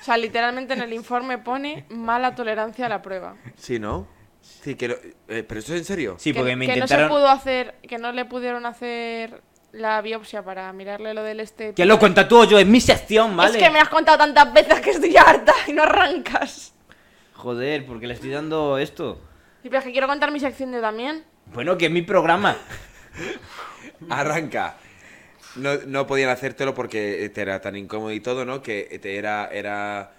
O 0.00 0.04
sea, 0.04 0.16
literalmente 0.16 0.72
en 0.74 0.82
el 0.82 0.92
informe 0.92 1.38
pone 1.38 1.84
mala 1.90 2.34
tolerancia 2.34 2.86
a 2.86 2.88
la 2.88 3.02
prueba. 3.02 3.36
Sí, 3.56 3.78
¿no? 3.78 4.08
Sí, 4.40 4.74
que 4.74 4.88
lo- 4.88 4.96
eh, 5.28 5.44
pero 5.44 5.60
esto 5.60 5.72
es 5.74 5.80
en 5.80 5.84
serio. 5.84 6.16
Sí, 6.18 6.32
que, 6.32 6.40
porque 6.40 6.56
me 6.56 6.66
que 6.66 6.72
intentaron. 6.72 7.08
no 7.08 7.14
se 7.14 7.14
pudo 7.20 7.28
hacer, 7.28 7.74
que 7.88 7.98
no 7.98 8.10
le 8.12 8.24
pudieron 8.24 8.66
hacer 8.66 9.42
la 9.70 10.00
biopsia 10.02 10.42
para 10.44 10.72
mirarle 10.72 11.14
lo 11.14 11.22
del 11.22 11.38
este. 11.40 11.74
Que 11.74 11.84
lo 11.86 11.98
cuenta 11.98 12.26
tú 12.26 12.38
o 12.40 12.44
yo, 12.44 12.58
es 12.58 12.66
mi 12.66 12.80
sección, 12.80 13.36
¿vale? 13.36 13.58
Es 13.58 13.64
que 13.64 13.70
me 13.70 13.78
has 13.78 13.88
contado 13.88 14.18
tantas 14.18 14.52
veces 14.52 14.80
que 14.80 14.90
estoy 14.90 15.16
harta 15.16 15.52
y 15.68 15.72
no 15.72 15.82
arrancas. 15.84 16.74
Joder, 17.34 17.86
porque 17.86 18.06
le 18.06 18.14
estoy 18.14 18.30
dando 18.30 18.78
esto. 18.78 19.20
Y 19.62 19.68
pero 19.68 19.78
es 19.78 19.84
que 19.84 19.92
quiero 19.92 20.08
contar 20.08 20.32
mi 20.32 20.40
sección 20.40 20.72
de 20.72 20.80
también. 20.80 21.24
Bueno, 21.54 21.76
que 21.78 21.86
es 21.86 21.92
mi 21.92 22.02
programa. 22.02 22.56
Arranca. 24.08 24.76
No, 25.56 25.74
no 25.86 26.06
podían 26.06 26.30
hacértelo 26.30 26.74
porque 26.74 27.30
te 27.34 27.42
era 27.42 27.60
tan 27.60 27.76
incómodo 27.76 28.12
y 28.12 28.20
todo, 28.20 28.44
¿no? 28.44 28.62
Que 28.62 28.98
te 29.02 29.16
era, 29.16 29.48
era... 29.52 30.12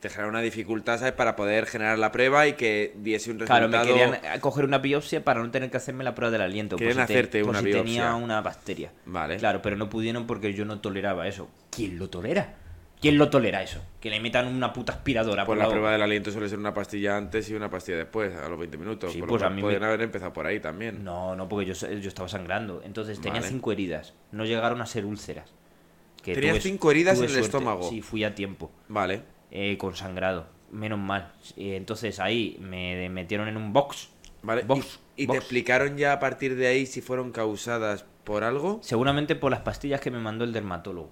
Te 0.00 0.10
generaba 0.10 0.28
una 0.30 0.40
dificultad, 0.42 0.98
¿sabes? 0.98 1.14
Para 1.14 1.36
poder 1.36 1.64
generar 1.64 1.98
la 1.98 2.12
prueba 2.12 2.46
y 2.46 2.52
que 2.52 2.92
diese 2.96 3.30
un 3.30 3.38
Claro, 3.38 3.66
resultado... 3.68 3.96
me 4.10 4.18
querían 4.20 4.40
coger 4.40 4.66
una 4.66 4.76
biopsia 4.78 5.24
para 5.24 5.40
no 5.42 5.50
tener 5.50 5.70
que 5.70 5.78
hacerme 5.78 6.04
la 6.04 6.14
prueba 6.14 6.30
del 6.30 6.42
aliento. 6.42 6.76
Querían 6.76 6.96
te- 6.98 7.02
hacerte 7.02 7.42
una 7.42 7.60
si 7.60 7.64
biopsia. 7.66 7.82
tenía 7.84 8.14
una 8.14 8.42
bacteria. 8.42 8.92
Vale. 9.06 9.38
Claro, 9.38 9.62
pero 9.62 9.76
no 9.76 9.88
pudieron 9.88 10.26
porque 10.26 10.52
yo 10.52 10.66
no 10.66 10.80
toleraba 10.80 11.26
eso. 11.26 11.48
¿Quién 11.70 11.98
lo 11.98 12.10
tolera? 12.10 12.54
¿Quién 13.00 13.18
lo 13.18 13.28
tolera 13.28 13.62
eso? 13.62 13.82
Que 14.00 14.08
le 14.10 14.20
metan 14.20 14.46
una 14.46 14.72
puta 14.72 14.94
aspiradora 14.94 15.44
Pues 15.44 15.46
por 15.46 15.58
la 15.58 15.64
la 15.64 15.70
prueba 15.70 15.92
del 15.92 16.02
aliento 16.02 16.30
suele 16.30 16.48
ser 16.48 16.58
una 16.58 16.72
pastilla 16.72 17.16
antes 17.16 17.48
y 17.50 17.54
una 17.54 17.68
pastilla 17.68 17.98
después, 17.98 18.34
a 18.34 18.48
los 18.48 18.58
20 18.58 18.78
minutos. 18.78 19.12
Sí, 19.12 19.18
por 19.20 19.28
pues 19.28 19.42
lo 19.42 19.48
a 19.48 19.50
mí 19.50 19.62
me- 19.62 19.76
haber 19.76 20.00
empezado 20.02 20.32
por 20.32 20.46
ahí 20.46 20.60
también. 20.60 21.04
No, 21.04 21.36
no, 21.36 21.46
porque 21.48 21.66
yo, 21.66 21.74
yo 21.74 22.08
estaba 22.08 22.28
sangrando. 22.28 22.80
Entonces 22.84 23.20
tenía 23.20 23.40
Vale. 23.40 23.52
cinco 23.52 23.70
heridas. 23.72 24.14
No 24.32 24.44
llegaron 24.46 24.80
a 24.80 24.86
ser 24.86 25.04
úlceras. 25.04 25.50
Que 26.22 26.34
Tenías 26.34 26.54
tuve- 26.56 26.62
cinco 26.62 26.90
heridas 26.90 27.18
en 27.18 27.24
el 27.24 27.30
suerte. 27.30 27.46
estómago. 27.46 27.88
Sí, 27.88 28.00
fui 28.02 28.24
a 28.24 28.34
tiempo. 28.34 28.70
Vale. 28.88 29.22
eh, 29.52 29.76
con 29.78 29.94
sangrado. 29.94 30.48
Menos 30.72 30.98
mal. 30.98 31.32
Eh, 31.56 31.76
entonces 31.76 32.18
ahí 32.18 32.56
me 32.60 33.08
metieron 33.10 33.46
en 33.46 33.56
un 33.56 33.72
box. 33.72 34.08
Vale. 34.42 34.62
Box, 34.64 34.98
¿Y, 35.16 35.22
y 35.24 35.26
te 35.28 35.36
explicaron 35.36 35.96
ya 35.96 36.12
a 36.12 36.18
partir 36.18 36.56
de 36.56 36.66
ahí 36.66 36.84
si 36.86 37.00
fueron 37.00 37.30
causadas 37.30 38.04
por 38.24 38.42
algo? 38.42 38.80
Seguramente 38.82 39.36
por 39.36 39.50
las 39.52 39.60
pastillas 39.60 40.00
que 40.00 40.10
me 40.10 40.18
mandó 40.18 40.44
el 40.44 40.52
dermatólogo. 40.52 41.10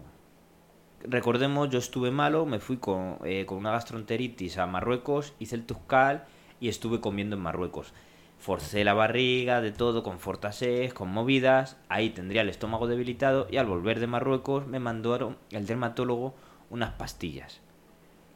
Recordemos, 1.06 1.68
yo 1.68 1.78
estuve 1.78 2.10
malo, 2.10 2.46
me 2.46 2.60
fui 2.60 2.78
con, 2.78 3.18
eh, 3.24 3.44
con 3.44 3.58
una 3.58 3.72
gastroenteritis 3.72 4.56
a 4.56 4.66
Marruecos, 4.66 5.34
hice 5.38 5.54
el 5.54 5.66
Tuscal 5.66 6.24
y 6.60 6.68
estuve 6.68 7.00
comiendo 7.00 7.36
en 7.36 7.42
Marruecos. 7.42 7.92
Forcé 8.38 8.84
la 8.84 8.94
barriga, 8.94 9.60
de 9.60 9.70
todo, 9.70 10.02
con 10.02 10.18
fortasés, 10.18 10.94
con 10.94 11.10
movidas, 11.10 11.76
ahí 11.90 12.08
tendría 12.08 12.40
el 12.40 12.48
estómago 12.48 12.86
debilitado 12.86 13.46
y 13.50 13.58
al 13.58 13.66
volver 13.66 14.00
de 14.00 14.06
Marruecos 14.06 14.66
me 14.66 14.80
mandaron 14.80 15.36
el 15.50 15.66
dermatólogo 15.66 16.34
unas 16.70 16.92
pastillas. 16.94 17.60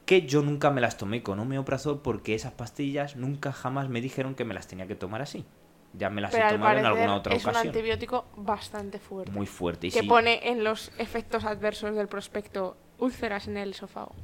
Que 0.05 0.27
yo 0.27 0.43
nunca 0.43 0.71
me 0.71 0.83
las 0.83 0.99
tomé 0.99 1.23
con 1.23 1.41
omeprazol 1.41 2.03
porque 2.03 2.35
esas 2.35 2.53
pastillas 2.53 3.17
nunca 3.17 3.51
jamás 3.51 3.89
me 3.89 4.03
dijeron 4.03 4.35
que 4.35 4.45
me 4.45 4.53
las 4.55 4.69
tenía 4.69 4.87
que 4.87 4.95
tomar 4.95 5.23
así. 5.23 5.47
Ya 5.94 6.11
me 6.11 6.20
las 6.20 6.31
Pero 6.31 6.48
he 6.48 6.53
tomado 6.53 6.79
en 6.79 6.87
alguna 6.87 7.16
otra 7.16 7.35
es 7.35 7.44
un 7.44 7.51
ocasión. 7.51 7.74
antibiótico 7.74 8.27
bastante 8.37 8.98
fuerte. 8.98 9.33
Muy 9.33 9.46
fuerte. 9.46 9.87
Y 9.87 9.90
que 9.90 10.01
sí, 10.01 10.07
pone 10.07 10.48
en 10.48 10.62
los 10.62 10.92
efectos 10.98 11.44
adversos 11.44 11.96
del 11.96 12.09
prospecto 12.09 12.77
úlceras 12.98 13.48
en 13.48 13.57
el 13.57 13.70
esófago. 13.70 14.14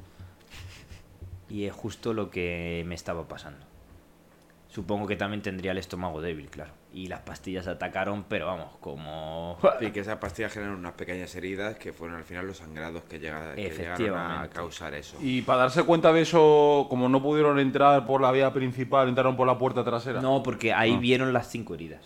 Y 1.49 1.65
es 1.65 1.73
justo 1.73 2.13
lo 2.13 2.31
que 2.31 2.85
me 2.87 2.95
estaba 2.95 3.27
pasando. 3.27 3.65
Supongo 4.69 5.07
que 5.07 5.17
también 5.17 5.41
tendría 5.43 5.73
el 5.73 5.79
estómago 5.79 6.21
débil, 6.21 6.49
claro. 6.51 6.73
Y 6.97 7.09
las 7.09 7.21
pastillas 7.23 7.67
atacaron, 7.67 8.25
pero 8.29 8.47
vamos, 8.47 8.69
como... 8.81 9.59
Sí, 9.81 9.91
que 9.91 9.99
esas 10.01 10.19
pastillas 10.19 10.53
generan 10.53 10.77
unas 10.77 10.93
pequeñas 10.93 11.35
heridas 11.35 11.75
que 11.77 11.93
fueron 11.93 12.17
al 12.17 12.23
final 12.23 12.47
los 12.47 12.59
sangrados 12.59 13.03
que, 13.03 13.19
llega, 13.19 13.53
que 13.57 13.69
llegaron 13.69 14.17
a 14.17 14.49
causar 14.49 14.95
eso. 14.95 15.17
Y 15.21 15.43
para 15.43 15.59
darse 15.63 15.83
cuenta 15.83 16.13
de 16.13 16.21
eso, 16.21 16.87
como 16.89 17.09
no 17.09 17.21
pudieron 17.21 17.59
entrar 17.59 18.07
por 18.07 18.21
la 18.21 18.31
vía 18.31 18.53
principal, 18.53 19.09
entraron 19.09 19.37
por 19.37 19.47
la 19.49 19.59
puerta 19.59 19.83
trasera. 19.85 20.21
No, 20.21 20.41
porque 20.45 20.73
ahí 20.73 20.95
Ah. 20.95 21.01
vieron 21.01 21.33
las 21.33 21.49
cinco 21.51 21.75
heridas. 21.75 22.01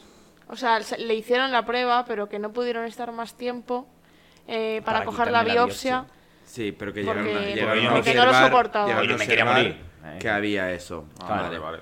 O 0.49 0.57
sea, 0.57 0.81
se- 0.83 0.97
le 0.97 1.15
hicieron 1.15 1.53
la 1.53 1.67
prueba, 1.67 2.07
pero 2.07 2.31
que 2.31 2.39
no 2.39 2.53
pudieron 2.55 2.87
estar 2.87 3.13
más 3.13 3.35
tiempo 3.37 3.87
eh, 4.47 4.81
para, 4.87 5.01
Para 5.01 5.05
coger 5.05 5.27
la 5.31 5.41
quitarme 5.41 5.49
la 5.55 5.65
biopsia. 5.67 5.95
biopsia. 6.01 6.15
Sí, 6.47 6.73
pero 6.73 6.95
que 6.95 7.05
Porque- 7.05 7.55
llegaron 7.55 7.87
a, 7.87 7.91
porque 7.91 8.11
llegaron 8.11 8.35
a 8.35 8.39
no- 8.41 8.47
lo 8.47 8.49
soportaba. 8.49 8.87
llegaron 8.87 9.11
a 9.11 9.15
observar. 9.17 9.77
Que 10.19 10.29
había 10.31 10.73
eso. 10.73 11.05
Ah, 11.21 11.27
Claro. 11.27 11.43
vale, 11.43 11.59
vale. 11.59 11.79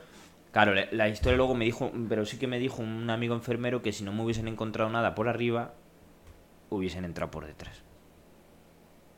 Claro, 0.65 0.75
la, 0.75 0.87
la 0.91 1.09
historia 1.09 1.37
luego 1.37 1.55
me 1.55 1.65
dijo, 1.67 1.93
pero 2.09 2.25
sí 2.25 2.39
que 2.39 2.47
me 2.47 2.59
dijo 2.59 2.81
un 2.83 3.11
amigo 3.11 3.35
enfermero 3.35 3.83
que 3.83 3.93
si 3.93 4.05
no 4.05 4.13
me 4.13 4.23
hubiesen 4.23 4.49
encontrado 4.49 4.89
nada 4.91 5.15
por 5.15 5.29
arriba, 5.29 5.75
hubiesen 6.71 7.05
entrado 7.05 7.31
por 7.31 7.47
detrás. 7.47 7.83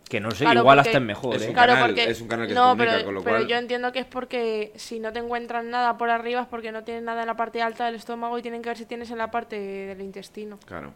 Que 0.09 0.21
no 0.21 0.31
sé, 0.31 0.45
Claro, 0.45 0.61
igual 0.61 0.79
porque- 0.79 0.89
hasta 0.89 0.99
es 0.99 1.05
mejor, 1.05 1.37
es 1.37 1.43
¿eh? 1.43 1.49
un 1.49 1.53
Claro, 1.55 1.73
canal- 1.75 1.91
porque 1.91 2.11
es 2.11 2.21
un 2.21 2.29
canal 2.29 2.47
que 2.49 2.55
se 2.55 2.59
comunica, 2.59 2.93
pero, 2.93 3.05
con 3.05 3.15
lo 3.15 3.23
pero 3.23 3.37
cual- 3.37 3.47
yo 3.49 3.57
entiendo 3.57 3.93
que 3.93 3.99
es 4.01 4.07
porque 4.07 4.73
si 4.77 5.01
no 5.01 5.13
te 5.13 5.19
encuentran 5.21 5.71
nada 5.71 5.97
por 5.99 6.09
arriba 6.11 6.41
es 6.43 6.47
porque 6.49 6.73
no 6.73 6.83
tienes 6.83 7.03
nada 7.05 7.21
en 7.21 7.27
la 7.27 7.37
parte 7.37 7.61
alta 7.63 7.85
del 7.87 7.95
estómago 7.97 8.39
y 8.39 8.43
tienen 8.43 8.63
que 8.63 8.71
ver 8.71 8.79
si 8.79 8.87
tienes 8.87 9.11
en 9.11 9.19
la 9.19 9.31
parte 9.31 9.57
del 9.61 10.01
intestino. 10.01 10.59
Claro. 10.67 10.93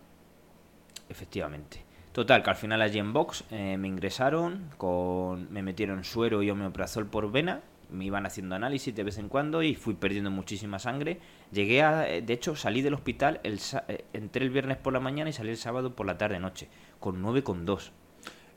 Efectivamente. 1.09 1.85
Total, 2.13 2.43
que 2.43 2.51
al 2.51 2.57
final 2.57 2.83
allí 2.83 2.99
en 2.99 3.13
Vox 3.13 3.45
eh, 3.51 3.77
me 3.79 3.89
ingresaron, 3.89 4.71
con, 4.77 5.51
me 5.53 5.63
metieron 5.63 6.05
suero 6.05 6.43
y 6.43 6.51
omeprazol 6.51 7.07
por 7.07 7.31
vena, 7.31 7.61
me 7.93 8.05
iban 8.05 8.27
haciendo 8.27 8.55
análisis 8.55 8.95
de 8.95 9.03
vez 9.05 9.19
en 9.19 9.29
cuando 9.29 9.63
y 9.63 9.75
fui 9.75 9.95
perdiendo 9.95 10.31
muchísima 10.31 10.79
sangre. 10.79 11.21
Llegué 11.53 11.83
a, 11.83 12.09
eh, 12.09 12.23
de 12.23 12.33
hecho, 12.33 12.57
salí 12.57 12.83
del 12.83 12.95
hospital, 12.95 13.41
el, 13.45 13.59
sa- 13.59 13.85
eh, 13.89 14.05
entré 14.13 14.45
el 14.45 14.51
viernes 14.51 14.79
por 14.79 14.93
la 14.93 15.01
mañana 15.01 15.31
y 15.31 15.33
salí 15.33 15.51
el 15.51 15.57
sábado 15.57 15.95
por 15.95 16.07
la 16.07 16.19
tarde-noche, 16.19 16.69
con 16.99 17.23
9,2. 17.23 17.91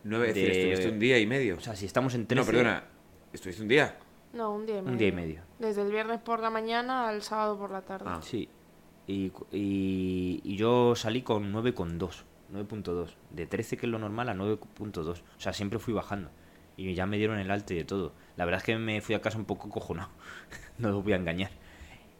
Nueve, 0.04 0.30
es 0.30 0.36
decir, 0.36 0.50
De- 0.52 0.60
estuviste 0.72 0.94
un 0.94 1.00
día 1.00 1.20
y 1.20 1.26
medio. 1.28 1.58
O 1.58 1.60
sea, 1.60 1.76
si 1.76 1.86
estamos 1.86 2.14
en 2.16 2.28
13... 2.28 2.42
no, 2.42 2.46
perdona. 2.46 2.84
Estuviste 3.34 3.62
un 3.62 3.68
día. 3.68 3.98
No, 4.34 4.54
un 4.54 4.66
día 4.66 4.78
y 4.78 4.82
medio. 4.82 4.92
Un 4.92 4.98
día 4.98 5.08
y 5.08 5.12
medio. 5.12 5.42
Desde 5.60 5.82
el 5.82 5.92
viernes 5.92 6.20
por 6.22 6.40
la 6.40 6.50
mañana 6.50 7.08
al 7.10 7.22
sábado 7.22 7.58
por 7.58 7.72
la 7.72 7.82
tarde. 7.82 8.06
Ah. 8.08 8.20
Sí. 8.22 8.48
Y, 9.08 9.32
y 9.52 10.56
yo 10.56 10.96
salí 10.96 11.22
con 11.22 11.52
9,2, 11.54 12.24
9.2. 12.54 13.10
De 13.32 13.46
13, 13.46 13.78
que 13.78 13.86
es 13.86 13.92
lo 13.92 14.00
normal, 14.00 14.30
a 14.30 14.34
9.2. 14.36 15.08
O 15.08 15.16
sea, 15.40 15.54
siempre 15.54 15.80
fui 15.80 15.94
bajando. 15.94 16.30
Y 16.78 16.94
ya 16.94 17.06
me 17.06 17.18
dieron 17.18 17.40
el 17.40 17.50
alta 17.52 17.74
y 17.74 17.78
de 17.78 17.86
todo. 17.86 18.14
La 18.36 18.46
verdad 18.46 18.60
es 18.60 18.66
que 18.66 18.78
me 18.78 19.00
fui 19.02 19.16
a 19.16 19.22
casa 19.22 19.38
un 19.38 19.46
poco 19.46 19.70
cojonado. 19.70 20.10
no 20.78 20.98
os 20.98 21.04
voy 21.04 21.14
a 21.14 21.16
engañar. 21.18 21.52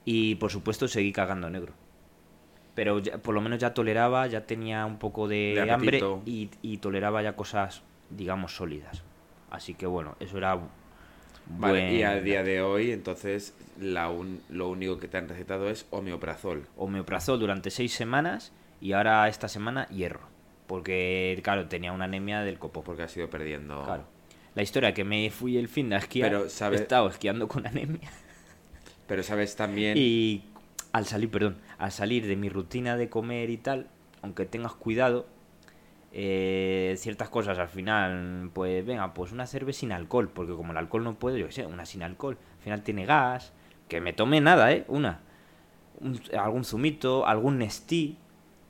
Y 0.06 0.36
por 0.36 0.52
supuesto 0.52 0.88
seguí 0.88 1.12
cagando 1.12 1.50
negro. 1.50 1.74
Pero 2.74 3.00
ya- 3.00 3.18
por 3.18 3.34
lo 3.34 3.42
menos 3.42 3.60
ya 3.60 3.74
toleraba, 3.74 4.28
ya 4.28 4.46
tenía 4.46 4.86
un 4.86 4.98
poco 5.00 5.28
de, 5.28 5.54
De 5.56 5.72
hambre 5.72 6.00
y, 6.26 6.50
y 6.62 6.78
toleraba 6.78 7.22
ya 7.22 7.36
cosas, 7.36 7.82
digamos, 8.10 8.56
sólidas. 8.56 9.04
Así 9.50 9.74
que 9.74 9.86
bueno, 9.88 10.16
eso 10.20 10.38
era... 10.38 10.60
Vale, 11.48 11.94
y 11.94 12.02
a 12.04 12.12
buen- 12.14 12.24
día 12.24 12.44
de 12.44 12.62
hoy, 12.62 12.92
entonces, 12.92 13.56
la 13.80 14.10
un- 14.10 14.42
lo 14.50 14.68
único 14.70 14.98
que 15.00 15.08
te 15.08 15.18
han 15.18 15.30
recetado 15.30 15.70
es 15.70 15.86
homeoprazol. 15.92 16.68
omeprazol 16.76 17.40
durante 17.40 17.70
seis 17.70 17.94
semanas 17.94 18.52
y 18.82 18.94
ahora 18.94 19.28
esta 19.30 19.48
semana 19.48 19.88
hierro. 19.90 20.22
Porque, 20.68 21.40
claro, 21.44 21.68
tenía 21.68 21.92
una 21.92 22.06
anemia 22.06 22.42
del 22.42 22.58
copo. 22.58 22.84
Porque 22.84 23.04
has 23.04 23.16
ido 23.16 23.30
perdiendo. 23.30 23.84
Claro. 23.84 24.06
La 24.56 24.64
historia 24.64 24.94
que 24.94 25.04
me 25.04 25.30
fui 25.30 25.58
el 25.58 25.68
fin 25.68 25.90
de 25.90 25.98
esquiar, 25.98 26.32
Pero, 26.32 26.50
¿sabe- 26.50 26.78
he 26.78 26.82
estado 26.82 27.08
esquiando 27.10 27.48
con 27.48 27.68
anemia. 27.68 28.10
Pero 29.08 29.22
sabes 29.22 29.56
también. 29.56 29.98
Y 29.98 30.44
al 30.94 31.06
salir, 31.06 31.30
perdón, 31.30 31.58
al 31.78 31.92
salir 31.92 32.26
de 32.26 32.36
mi 32.36 32.50
rutina 32.50 32.98
de 32.98 33.10
comer 33.10 33.50
y 33.50 33.58
tal, 33.58 33.88
aunque 34.22 34.46
tengas 34.46 34.74
cuidado, 34.74 35.28
eh, 36.14 36.96
ciertas 36.98 37.30
cosas 37.30 37.60
al 37.60 37.68
final, 37.68 38.50
pues 38.54 38.86
venga, 38.86 39.14
pues 39.14 39.32
una 39.34 39.46
cerveza 39.46 39.82
sin 39.82 39.92
alcohol, 39.92 40.30
porque 40.34 40.54
como 40.54 40.72
el 40.72 40.78
alcohol 40.78 41.04
no 41.04 41.14
puedo, 41.20 41.38
yo 41.38 41.48
qué 41.48 41.52
sé, 41.52 41.66
una 41.66 41.86
sin 41.86 42.02
alcohol, 42.04 42.38
al 42.58 42.64
final 42.64 42.82
tiene 42.84 43.06
gas, 43.06 43.52
que 43.90 44.00
me 44.02 44.14
tome 44.14 44.40
nada, 44.42 44.72
¿eh? 44.72 44.86
Una. 44.88 45.20
Un- 46.00 46.20
algún 46.40 46.64
zumito, 46.64 47.28
algún 47.28 47.60
Nestí, 47.60 48.18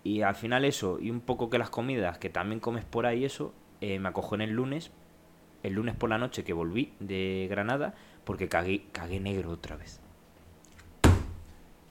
y 0.04 0.21
al 0.24 0.36
final 0.36 0.65
eso, 0.65 0.98
y 1.00 1.12
un 1.12 1.21
poco 1.21 1.50
que 1.50 1.58
las 1.60 1.69
comidas 1.69 2.17
que 2.17 2.30
también 2.30 2.60
comes 2.60 2.84
por 2.84 3.06
ahí, 3.06 3.24
eso, 3.26 3.54
eh, 3.82 4.00
me 4.00 4.10
acojó 4.10 4.36
en 4.36 4.41
el 4.41 4.52
lunes, 4.52 4.91
el 5.67 5.73
lunes 5.73 5.95
por 5.95 6.10
la 6.10 6.17
noche 6.17 6.43
que 6.43 6.54
volví 6.54 6.93
de 6.99 7.47
Granada, 7.49 7.93
porque 8.23 8.47
cagué, 8.49 8.86
cagué 8.91 9.19
negro 9.19 9.51
otra 9.51 9.75
vez. 9.75 9.99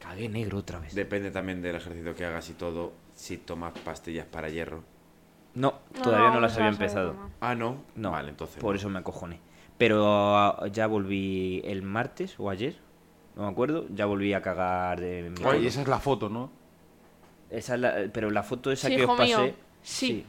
Cagué 0.01 0.29
negro 0.29 0.59
otra 0.59 0.79
vez. 0.79 0.95
Depende 0.95 1.31
también 1.31 1.63
del 1.63 1.77
ejercicio 1.77 2.15
que 2.15 2.25
hagas 2.25 2.49
y 2.51 2.53
todo. 2.55 2.93
Si 3.15 3.39
tomas 3.39 3.73
pastillas 3.85 4.27
para 4.27 4.49
hierro. 4.49 4.83
No, 5.55 5.75
todavía 6.03 6.29
no, 6.29 6.35
no 6.35 6.41
las 6.41 6.57
había 6.57 6.69
empezado. 6.69 7.15
Ah, 7.41 7.55
no. 7.55 7.83
No, 7.95 8.11
Vale, 8.11 8.31
entonces. 8.31 8.59
por 8.61 8.75
no. 8.75 8.79
eso 8.79 8.89
me 8.91 8.99
acojoné. 8.99 9.41
Pero 9.79 10.05
ah, 10.37 10.67
ya 10.71 10.87
volví 10.87 11.63
el 11.65 11.83
martes 11.83 12.35
o 12.39 12.51
ayer, 12.51 12.77
no 13.37 13.43
me 13.45 13.49
acuerdo, 13.49 13.87
ya 13.95 14.07
volví 14.07 14.33
a 14.35 14.43
cagar 14.43 15.01
de 15.01 15.31
mi 15.31 15.37
culo. 15.37 15.53
esa 15.55 15.83
es 15.83 15.89
la 15.89 15.99
foto, 16.01 16.29
¿no? 16.29 16.51
Esa 17.51 17.75
es 17.75 17.81
la- 17.81 17.95
pero 18.13 18.31
la 18.31 18.43
foto 18.43 18.71
esa 18.73 18.89
Sí, 18.89 18.97
que 18.97 19.05
os 19.05 19.19
mío, 19.19 19.37
pasé. 19.39 19.55
sí. 19.83 20.25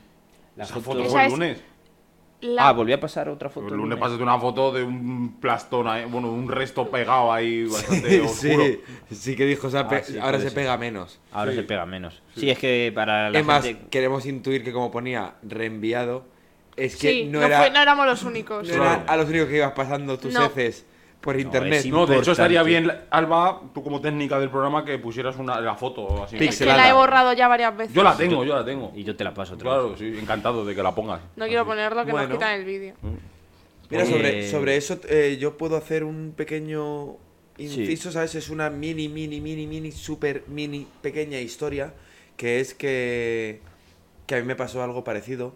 La 0.55 0.63
Esa 0.63 0.75
foto, 0.75 0.85
foto 1.03 1.19
el 1.19 1.25
es- 1.25 1.31
lunes. 1.31 1.63
La- 2.45 2.69
Ah, 2.69 2.71
volví 2.73 2.93
a 2.93 2.99
pasar 2.99 3.27
otra 3.29 3.49
foto. 3.49 3.67
El 3.67 3.73
el 3.73 3.79
lunes 3.79 3.97
pasaste 3.97 4.21
una 4.23 4.37
foto 4.39 4.71
de 4.71 4.83
un 4.83 5.37
plastón 5.39 5.87
ahí, 5.87 6.05
bueno, 6.05 6.29
un 6.31 6.47
resto 6.49 6.89
pegado 6.89 7.31
ahí 7.33 7.65
bastante 7.71 8.21
oscuro. 8.21 8.63
sí, 8.65 8.79
sí 9.15 9.35
que 9.35 9.45
dijo, 9.45 9.67
o 9.67 9.69
sea, 9.69 9.87
Ah, 9.89 10.01
sí, 10.03 10.17
ahora 10.19 10.37
se 10.39 10.45
ser. 10.45 10.53
pega 10.53 10.77
menos. 10.77 11.19
Ahora 11.31 11.51
Sí. 11.51 11.57
se 11.57 11.63
pega 11.63 11.85
menos. 11.85 12.21
Sí, 12.35 12.49
es 12.49 12.57
que 12.59 12.91
para 12.93 13.29
la 13.29 13.39
es 13.39 13.45
más, 13.45 13.65
queremos 13.89 14.25
intuir 14.25 14.63
que 14.63 14.71
como 14.71 14.91
ponía 14.91 15.35
reenviado, 15.43 16.25
es 16.75 16.95
que 16.97 17.11
Sí, 17.11 17.25
no, 17.25 17.39
no, 17.39 17.45
era, 17.45 17.59
fue- 17.59 17.71
no 17.71 17.81
éramos 17.81 18.05
los 18.05 18.23
únicos. 18.23 18.67
no 18.67 18.73
eran 18.73 19.03
a 19.07 19.15
los 19.17 19.29
únicos 19.29 19.47
que 19.47 19.57
ibas 19.57 19.71
pasando 19.71 20.17
tus 20.19 20.33
No. 20.33 20.45
heces 20.45 20.85
por 21.25 21.39
internet. 21.39 21.83
No, 21.87 22.05
de 22.05 22.19
hecho 22.19 22.33
estaría 22.33 22.61
bien, 22.61 22.91
Alba, 23.09 23.59
tú 23.73 23.83
como 23.83 23.99
técnica 23.99 24.39
del 24.39 24.51
programa, 24.51 24.85
que 24.85 24.99
pusieras 24.99 25.35
una, 25.37 25.59
la 25.59 25.73
foto 25.73 26.23
así. 26.23 26.37
Es 26.39 26.59
que 26.59 26.65
la 26.65 26.87
he 26.87 26.93
borrado 26.93 27.33
ya 27.33 27.47
varias 27.47 27.75
veces. 27.75 27.95
Yo 27.95 28.03
la 28.03 28.15
tengo, 28.15 28.45
yo 28.45 28.55
la 28.55 28.63
tengo. 28.63 28.91
Y 28.95 29.03
yo 29.03 29.15
te 29.15 29.23
la 29.23 29.33
paso 29.33 29.55
otra 29.55 29.71
vez. 29.71 29.79
Claro, 29.79 29.97
sí, 29.97 30.19
encantado 30.19 30.63
de 30.63 30.75
que 30.75 30.83
la 30.83 30.93
pongas. 30.93 31.21
No 31.35 31.47
quiero 31.47 31.65
ponerlo 31.65 32.05
que 32.05 32.11
Bueno. 32.11 32.27
nos 32.27 32.37
quitan 32.37 32.53
el 32.53 32.63
vídeo. 32.63 32.93
Mira, 33.89 34.03
Oye. 34.03 34.11
sobre, 34.11 34.49
sobre 34.49 34.77
eso 34.77 34.99
eh, 35.09 35.37
yo 35.39 35.57
puedo 35.57 35.77
hacer 35.77 36.03
un 36.03 36.33
pequeño 36.37 37.17
inciso, 37.57 38.11
¿sabes? 38.11 38.35
Es 38.35 38.49
una 38.51 38.69
mini, 38.69 39.09
mini, 39.09 39.41
mini, 39.41 39.65
mini, 39.65 39.91
super 39.91 40.43
mini, 40.47 40.85
pequeña 41.01 41.39
historia 41.39 41.91
que 42.37 42.59
es 42.59 42.75
que, 42.75 43.61
que 44.27 44.35
a 44.35 44.39
mí 44.39 44.45
me 44.45 44.55
pasó 44.55 44.83
algo 44.83 45.03
parecido, 45.03 45.55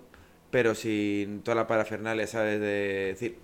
pero 0.49 0.73
sin 0.73 1.41
toda 1.41 1.53
la 1.55 1.67
parafernalia, 1.67 2.25
¿sabes? 2.25 2.59
De 2.59 3.13
decir, 3.13 3.37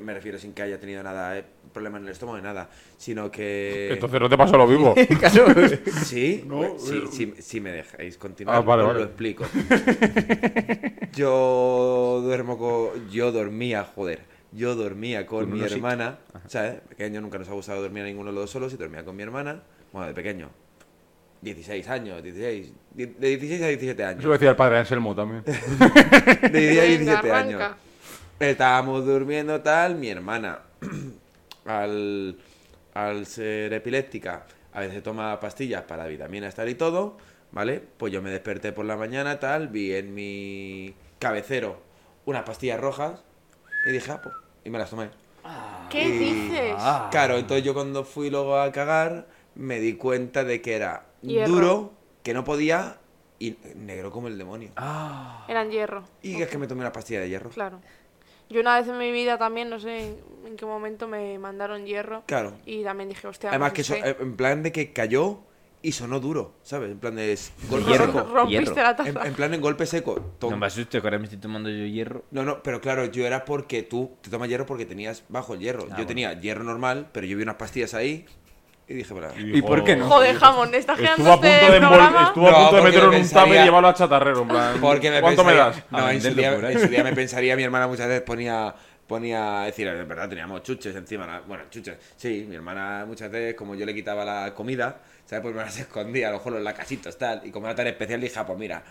me 0.00 0.14
refiero 0.14 0.38
sin 0.38 0.52
que 0.52 0.62
haya 0.62 0.78
tenido 0.78 1.02
nada, 1.02 1.36
eh, 1.38 1.44
problema 1.72 1.98
en 1.98 2.04
el 2.04 2.10
estómago 2.10 2.38
ni 2.38 2.44
nada, 2.44 2.68
sino 2.96 3.30
que... 3.30 3.90
Entonces 3.92 4.20
no 4.20 4.28
te 4.28 4.36
pasó 4.38 4.56
lo 4.56 4.66
mismo. 4.66 4.94
Sí, 6.04 6.44
No, 6.48 6.56
Bueno, 6.58 6.74
sí, 6.78 7.02
sí, 7.10 7.34
sí 7.38 7.60
me 7.60 7.72
dejáis 7.72 8.16
continuar, 8.18 8.56
Ah, 8.56 8.60
vale, 8.60 8.82
os 8.82 8.88
vale. 8.88 9.00
lo 9.00 9.04
explico. 9.06 9.44
yo 11.14 12.20
duermo 12.22 12.58
con... 12.58 13.08
Yo 13.10 13.32
dormía, 13.32 13.84
joder, 13.84 14.20
yo 14.52 14.74
dormía 14.74 15.26
con 15.26 15.52
mi 15.52 15.62
hermana, 15.62 16.18
¿sabes? 16.46 16.80
Pequeño, 16.88 17.20
nunca 17.20 17.38
nos 17.38 17.48
ha 17.48 17.52
gustado 17.52 17.82
dormir 17.82 18.02
a 18.02 18.06
ninguno 18.06 18.30
de 18.30 18.34
los 18.34 18.44
dos 18.44 18.50
solos 18.50 18.72
y 18.72 18.76
dormía 18.76 19.04
con 19.04 19.16
mi 19.16 19.22
hermana, 19.22 19.62
bueno, 19.92 20.08
de 20.08 20.14
pequeño, 20.14 20.50
16 21.42 21.88
años, 21.88 22.22
16, 22.22 22.72
die- 22.94 23.06
de 23.18 23.28
16 23.36 23.62
a 23.62 23.66
17 23.68 24.02
Eso 24.02 24.08
años. 24.10 24.24
lo 24.24 24.32
decía 24.32 24.50
el 24.50 24.56
padre 24.56 24.78
Anselmo 24.78 25.14
también. 25.14 25.42
De 25.44 26.60
16 26.60 27.08
a 27.08 27.22
Venga, 27.22 27.22
17 27.22 27.32
años. 27.32 27.62
Estábamos 28.38 29.06
durmiendo 29.06 29.60
tal, 29.60 29.94
mi 29.94 30.08
hermana, 30.08 30.60
al, 31.64 32.36
al 32.94 33.26
ser 33.26 33.72
epiléptica, 33.72 34.46
a 34.72 34.80
veces 34.80 35.02
toma 35.02 35.38
pastillas 35.38 35.82
para 35.82 36.06
vitaminas 36.06 36.54
tal 36.54 36.68
y 36.68 36.74
todo, 36.74 37.16
¿vale? 37.52 37.80
Pues 37.96 38.12
yo 38.12 38.20
me 38.20 38.30
desperté 38.30 38.72
por 38.72 38.84
la 38.84 38.96
mañana 38.96 39.38
tal, 39.38 39.68
vi 39.68 39.92
en 39.94 40.14
mi 40.14 40.94
cabecero 41.20 41.80
unas 42.24 42.42
pastillas 42.42 42.80
rojas 42.80 43.22
y 43.86 43.90
dije, 43.92 44.10
ah, 44.10 44.20
pues, 44.22 44.34
y 44.64 44.70
me 44.70 44.78
las 44.78 44.90
tomé. 44.90 45.10
¿Qué 45.90 46.04
Y- 46.04 46.18
dices? 46.18 46.74
Claro, 47.10 47.36
entonces 47.38 47.64
yo 47.64 47.74
cuando 47.74 48.04
fui 48.04 48.30
luego 48.30 48.58
a 48.58 48.72
cagar 48.72 49.26
me 49.54 49.78
di 49.78 49.94
cuenta 49.94 50.42
de 50.42 50.60
que 50.62 50.74
era 50.74 51.04
Hierro. 51.20 51.48
duro, 51.52 51.92
que 52.24 52.32
no 52.34 52.42
podía 52.42 52.96
y 53.38 53.56
negro 53.76 54.10
como 54.10 54.28
el 54.28 54.38
demonio. 54.38 54.70
Ah. 54.76 55.44
Eran 55.48 55.70
hierro, 55.70 56.04
Y 56.22 56.40
es 56.40 56.48
que 56.48 56.58
me 56.58 56.66
tomé 56.66 56.80
una 56.80 56.92
pastilla 56.92 57.20
de 57.20 57.28
hierro. 57.28 57.50
claro. 57.50 57.80
Yo 58.52 58.60
una 58.60 58.78
vez 58.78 58.88
en 58.88 58.98
mi 58.98 59.10
vida 59.12 59.38
también, 59.38 59.70
no 59.70 59.80
sé 59.80 60.14
en, 60.46 60.56
qué 60.56 60.66
momento 60.66 61.08
me 61.08 61.38
mandaron 61.38 61.86
hierro. 61.86 62.22
Claro. 62.26 62.52
Y 62.66 62.82
también 62.84 63.08
dije, 63.08 63.26
hostia, 63.26 63.50
Además 63.50 63.72
que 63.72 63.80
eso, 63.80 63.94
eh, 63.94 64.16
en 64.20 64.36
plan 64.36 64.62
de 64.62 64.70
que 64.72 64.92
cayó 64.92 65.40
y 65.84 65.92
sonó 65.92 66.20
duro, 66.20 66.54
¿sabes? 66.62 66.92
En 66.92 66.98
plan 67.00 67.16
de 67.16 67.36
golpe 67.68 67.90
Hierro. 67.90 68.06
seco. 68.06 68.20
rompiste 68.32 68.64
hierro. 68.66 68.82
la 68.82 68.94
taza. 68.96 69.26
en 69.26 69.34
plan 69.34 69.52
en 69.54 69.60
golpe 69.60 69.84
seco. 69.86 70.14
Tom- 70.38 70.50
No 70.50 70.56
me 70.56 70.66
asustes, 70.66 71.00
que 71.00 71.06
ahora 71.06 71.18
me 71.18 71.24
estoy 71.24 71.40
tomando 71.40 71.68
yo 71.70 71.84
hierro. 71.86 72.24
No, 72.30 72.44
no, 72.44 72.62
pero 72.62 72.80
claro, 72.80 73.06
yo 73.06 73.26
era 73.26 73.44
porque 73.44 73.82
tú 73.82 74.16
te 74.20 74.30
tomas 74.30 74.48
hierro 74.48 74.64
porque 74.64 74.86
tenías 74.86 75.24
bajo 75.28 75.54
el 75.54 75.60
hierro. 75.60 75.82
yo 75.82 75.88
bueno. 75.88 76.06
tenía 76.06 76.40
hierro 76.40 76.62
normal, 76.62 77.08
pero 77.12 77.26
yo 77.26 77.36
vi 77.36 77.42
unas 77.42 77.56
pastillas 77.56 77.94
ahí 77.94 78.26
y 78.88 78.94
dije, 78.94 79.12
bueno, 79.12 79.28
¿Y 79.38 79.62
por 79.62 79.84
qué 79.84 79.96
no? 79.96 80.08
Joder, 80.08 80.36
jamón, 80.36 80.74
¿estás 80.74 80.98
quedando 80.98 81.22
Estuvo 81.22 81.32
a 81.32 81.36
punto 81.36 81.48
este 81.48 81.70
de, 81.72 81.76
estuvo 82.24 82.48
a 82.48 82.58
punto 82.60 82.76
de 82.76 82.82
meterlo 82.82 83.10
me 83.10 83.16
en 83.16 83.22
un 83.22 83.28
tupper 83.28 83.48
y 83.48 83.64
llevarlo 83.64 83.88
al 83.88 83.94
chatarrero. 83.94 84.42
En 84.42 84.48
plan, 84.48 84.80
Porque 84.80 85.10
me 85.10 85.20
¿Cuánto 85.20 85.44
me 85.44 85.54
das? 85.54 85.76
No, 85.90 85.98
A 85.98 86.12
en 86.12 86.20
su, 86.20 86.34
día, 86.34 86.52
en 86.54 86.80
su 86.80 86.88
me 87.04 87.12
pensaría, 87.12 87.56
mi 87.56 87.62
hermana 87.62 87.86
muchas 87.86 88.08
veces 88.08 88.22
ponía, 88.22 88.74
ponía, 89.06 89.60
es 89.68 89.72
decir, 89.74 89.90
de 89.90 90.04
verdad 90.04 90.28
teníamos 90.28 90.62
chuches 90.62 90.94
encima, 90.96 91.26
la- 91.26 91.40
bueno, 91.40 91.64
chuches, 91.70 91.96
sí, 92.16 92.44
mi 92.48 92.56
hermana 92.56 93.04
muchas 93.06 93.30
veces, 93.30 93.54
como 93.54 93.74
yo 93.74 93.86
le 93.86 93.94
quitaba 93.94 94.24
la 94.24 94.52
comida, 94.54 95.00
¿sabes? 95.24 95.42
Pues 95.42 95.54
me 95.54 95.62
las 95.62 95.78
escondía, 95.78 96.28
a 96.28 96.30
lo 96.32 96.38
mejor 96.38 96.56
en 96.56 96.64
la 96.64 96.74
casitos, 96.74 97.16
tal, 97.16 97.40
y 97.44 97.50
como 97.50 97.66
era 97.66 97.74
tan 97.74 97.86
especial, 97.86 98.20
dije, 98.20 98.38
ah, 98.38 98.46
pues 98.46 98.58
mira, 98.58 98.82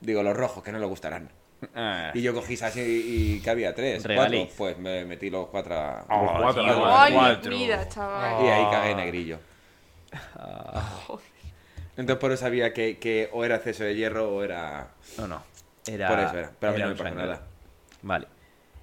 digo, 0.00 0.22
los 0.22 0.36
rojos, 0.36 0.62
que 0.62 0.72
no 0.72 0.78
le 0.78 0.86
gustarán. 0.86 1.28
Ah. 1.74 2.10
Y 2.14 2.22
yo 2.22 2.32
cogí 2.34 2.54
así 2.54 2.80
y, 2.80 3.34
y 3.36 3.40
que 3.40 3.50
había 3.50 3.74
tres, 3.74 4.02
cuatro, 4.14 4.48
pues 4.56 4.78
me 4.78 5.04
metí 5.04 5.28
los 5.30 5.46
cuatro 5.48 5.74
a- 5.74 6.06
Ah, 6.08 6.22
los 6.22 6.42
cuatro, 6.42 6.62
tío. 6.64 6.72
los 6.78 6.88
Ay, 6.90 7.12
cuatro. 7.12 7.50
mira, 7.50 7.88
chaval. 7.88 8.44
y 8.44 8.48
ahí 8.48 8.64
cagué 8.70 8.94
negrillo. 8.94 9.38
Entonces 11.96 12.16
por 12.20 12.32
eso 12.32 12.40
sabía 12.44 12.72
que, 12.72 12.98
que 12.98 13.28
o 13.32 13.44
era 13.44 13.56
exceso 13.56 13.84
de 13.84 13.94
hierro 13.94 14.30
o 14.30 14.42
era... 14.42 14.88
No, 15.18 15.28
no. 15.28 15.42
Era, 15.86 16.08
Por 16.08 16.18
eso 16.20 16.38
era, 16.38 16.50
pero 16.58 16.72
a 16.72 16.76
mí 16.76 16.82
no 16.82 16.88
me 16.88 16.94
pasó 16.94 17.14
nada. 17.14 17.42
Vale. 18.02 18.26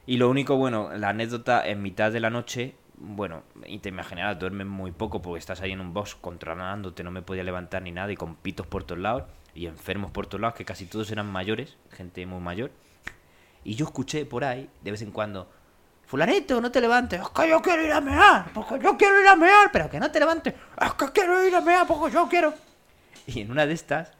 Y 0.05 0.17
lo 0.17 0.29
único, 0.29 0.55
bueno, 0.57 0.91
la 0.95 1.09
anécdota 1.09 1.67
en 1.67 1.81
mitad 1.81 2.11
de 2.11 2.19
la 2.19 2.29
noche, 2.29 2.75
bueno, 2.97 3.43
y 3.65 3.79
te 3.79 3.89
imaginarás, 3.89 4.39
duermes 4.39 4.67
muy 4.67 4.91
poco 4.91 5.21
porque 5.21 5.39
estás 5.39 5.61
ahí 5.61 5.71
en 5.71 5.81
un 5.81 5.93
box 5.93 6.15
controlándote, 6.15 7.03
no 7.03 7.11
me 7.11 7.21
podía 7.21 7.43
levantar 7.43 7.81
ni 7.81 7.91
nada 7.91 8.11
y 8.11 8.15
con 8.15 8.35
pitos 8.35 8.65
por 8.67 8.83
todos 8.83 9.01
lados 9.01 9.23
y 9.57 9.65
enfermos 9.65 10.11
por 10.11 10.27
todos 10.27 10.39
lados, 10.39 10.55
que 10.55 10.65
casi 10.65 10.85
todos 10.85 11.11
eran 11.11 11.31
mayores, 11.31 11.77
gente 11.89 12.25
muy 12.27 12.39
mayor. 12.39 12.71
Y 13.63 13.73
yo 13.73 13.85
escuché 13.85 14.23
por 14.25 14.43
ahí, 14.43 14.69
de 14.83 14.91
vez 14.91 15.01
en 15.01 15.11
cuando, 15.11 15.49
fulanito, 16.05 16.61
no 16.61 16.71
te 16.71 16.79
levantes, 16.79 17.19
es 17.19 17.29
que 17.29 17.49
yo 17.49 17.59
quiero 17.61 17.83
ir 17.83 17.91
a 17.91 17.99
mear, 17.99 18.53
porque 18.53 18.79
yo 18.81 18.95
quiero 18.95 19.19
ir 19.19 19.27
a 19.27 19.35
mear, 19.35 19.71
pero 19.73 19.89
que 19.89 19.99
no 19.99 20.11
te 20.11 20.19
levantes, 20.19 20.53
es 20.53 20.93
que 20.93 21.11
quiero 21.11 21.43
ir 21.43 21.55
a 21.55 21.61
mear, 21.61 21.87
porque 21.87 22.13
yo 22.13 22.29
quiero. 22.29 22.53
Y 23.25 23.41
en 23.41 23.49
una 23.49 23.65
de 23.65 23.73
estas, 23.73 24.11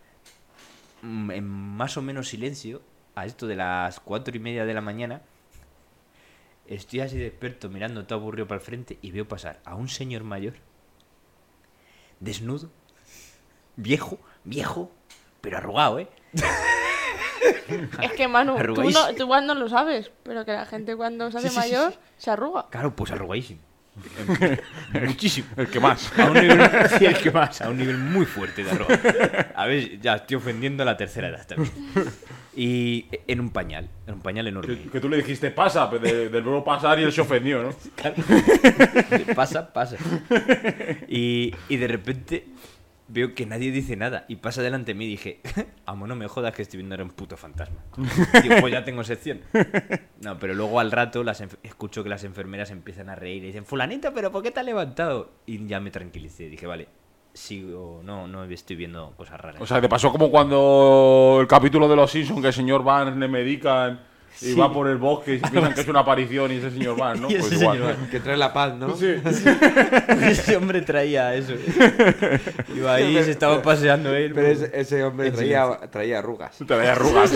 mm, 1.04 1.32
en 1.32 1.48
más 1.48 1.96
o 1.98 2.02
menos 2.02 2.30
silencio, 2.30 2.82
a 3.14 3.26
esto 3.26 3.46
de 3.46 3.56
las 3.56 4.00
cuatro 4.00 4.36
y 4.36 4.40
media 4.40 4.66
de 4.66 4.74
la 4.74 4.82
mañana, 4.82 5.22
estoy 6.66 7.02
así 7.02 7.18
despierto 7.18 7.70
mirando 7.70 8.08
todo 8.08 8.20
aburrido 8.20 8.48
para 8.48 8.60
el 8.60 8.66
frente 8.66 8.98
y 9.04 9.12
veo 9.12 9.28
pasar 9.28 9.62
a 9.66 9.76
un 9.76 9.88
señor 9.88 10.24
mayor, 10.24 10.56
desnudo, 12.20 12.72
viejo, 13.76 14.20
viejo, 14.44 14.92
pero 15.48 15.60
arrugado, 15.60 16.00
¿eh? 16.00 16.08
Es 18.02 18.12
que 18.12 18.28
Manu, 18.28 18.58
tú, 18.76 18.84
no, 18.84 19.16
tú 19.16 19.28
no 19.28 19.56
lo 19.56 19.70
sabes, 19.70 20.12
pero 20.24 20.44
que 20.44 20.52
la 20.52 20.66
gente 20.66 20.94
cuando 20.98 21.32
se 21.32 21.38
hace 21.38 21.48
Sí, 21.48 21.56
sí, 21.56 21.62
sí, 21.62 21.72
mayor 21.72 21.94
sí. 21.94 22.00
se 22.18 22.32
arruga. 22.32 22.66
Claro, 22.70 22.94
pues 22.94 23.12
arrugadísimo. 23.12 23.62
Muchísimo. 25.06 25.48
El 25.56 25.68
que 25.70 25.80
más. 25.80 26.12
A 26.20 26.26
un 26.26 26.34
nivel, 26.34 26.60
sí, 27.00 27.06
el 27.06 27.18
que 27.18 27.32
más, 27.32 27.62
a 27.62 27.70
un 27.70 27.78
nivel 27.78 27.98
muy 27.98 28.26
fuerte 28.26 28.66
de 28.66 28.72
arruga. 28.72 29.00
A 29.56 29.66
ver, 29.68 30.02
ya 30.02 30.16
estoy 30.16 30.36
ofendiendo 30.36 30.84
a 30.84 30.86
la 30.86 30.98
tercera 30.98 31.30
edad 31.30 31.48
también. 31.48 31.72
Y 32.54 33.06
en 33.28 33.40
un 33.40 33.52
pañal, 33.52 33.88
en 34.06 34.16
un 34.16 34.22
pañal 34.22 34.48
enorme. 34.48 34.78
Que, 34.84 34.90
que 34.90 35.00
tú 35.00 35.08
le 35.08 35.16
dijiste 35.18 35.50
pasa, 35.52 35.90
pues, 35.90 36.02
de- 36.02 36.30
del 36.30 36.44
verbo 36.44 36.64
pasar 36.66 37.00
y 37.00 37.04
él 37.04 37.14
se 37.14 37.22
ofendió, 37.22 37.64
¿no? 37.64 37.70
pasa, 39.36 39.72
pasa. 39.72 39.96
Y, 41.08 41.54
y 41.70 41.78
de 41.78 41.88
repente 41.88 42.48
veo 43.08 43.34
que 43.34 43.46
nadie 43.46 43.72
dice 43.72 43.96
nada. 43.96 44.26
Y 44.28 44.38
pasa 44.38 44.62
delante 44.62 44.94
de 44.94 44.96
mí 44.96 45.06
y 45.06 45.10
dije, 45.10 45.42
amo, 45.86 46.08
no 46.08 46.16
me 46.16 46.28
jodas 46.28 46.54
que 46.54 46.62
estoy 46.62 46.78
viendo 46.78 46.96
ahora 46.96 47.04
un 47.04 47.12
puto 47.12 47.38
fantasma. 47.38 47.78
Digo, 48.44 48.56
pues 48.60 48.74
ya 48.74 48.84
tengo 48.84 49.04
sección. 49.04 49.42
No, 50.22 50.38
pero 50.40 50.54
luego 50.54 50.80
al 50.80 50.92
rato 50.92 51.24
las 51.24 51.42
escucho 51.64 52.04
que 52.04 52.10
las 52.10 52.24
enfermeras 52.24 52.72
empiezan 52.72 53.10
a 53.10 53.16
reír 53.16 53.44
y 53.44 53.48
dicen, 53.48 53.66
fulanita, 53.66 54.14
pero 54.14 54.32
¿por 54.32 54.44
qué 54.44 54.52
te 54.52 54.60
has 54.60 54.66
levantado? 54.66 55.32
Y 55.46 55.66
ya 55.68 55.80
me 55.80 55.92
tranquilicé. 55.92 56.50
Dije, 56.50 56.68
vale, 56.68 56.88
sigo, 57.34 58.02
no, 58.04 58.28
no 58.28 58.44
estoy 58.46 58.76
viendo 58.76 59.14
cosas 59.16 59.40
raras. 59.40 59.62
O 59.62 59.66
sea, 59.66 59.80
te 59.80 59.88
pasó 59.88 60.12
como 60.12 60.30
cuando 60.30 61.38
el 61.42 61.48
capítulo 61.48 61.88
de 61.88 61.96
los 61.96 62.12
Simpsons 62.12 62.42
que 62.42 62.48
el 62.48 62.54
señor 62.54 62.84
Van 62.84 63.20
le 63.20 63.28
medican 63.28 64.00
y 64.42 64.46
Sí. 64.46 64.54
va 64.56 64.72
por 64.72 64.88
el 64.88 64.98
bosque 64.98 65.36
y 65.36 65.40
piensan 65.52 65.74
que 65.74 65.82
es 65.82 65.88
una 65.88 66.02
aparición 66.02 66.52
y 66.52 66.56
ese 66.58 66.72
señor 66.72 66.98
Van, 66.98 67.22
¿no? 67.22 67.28
Y 67.32 67.36
Pues 67.36 67.46
ese 67.52 67.56
igual. 67.64 67.78
señor. 67.78 67.96
Que 68.12 68.20
trae 68.20 68.38
la 68.38 68.54
paz, 68.54 68.76
¿no? 68.76 68.96
Sí. 68.96 69.08
Ese 70.22 70.56
hombre 70.58 70.82
traía 70.82 71.34
eso. 71.36 71.54
Iba 72.76 72.96
ahí, 72.96 73.14
se 73.24 73.32
estaba 73.32 73.62
paseando 73.62 74.14
él. 74.16 74.32
Pero 74.34 74.48
ese, 74.48 74.72
ese 74.74 75.04
hombre 75.04 75.32
traía, 75.32 75.78
traía 75.92 76.20
arrugas. 76.20 76.58
Te 76.58 76.76
veía 76.76 76.92
arrugas. 76.94 77.32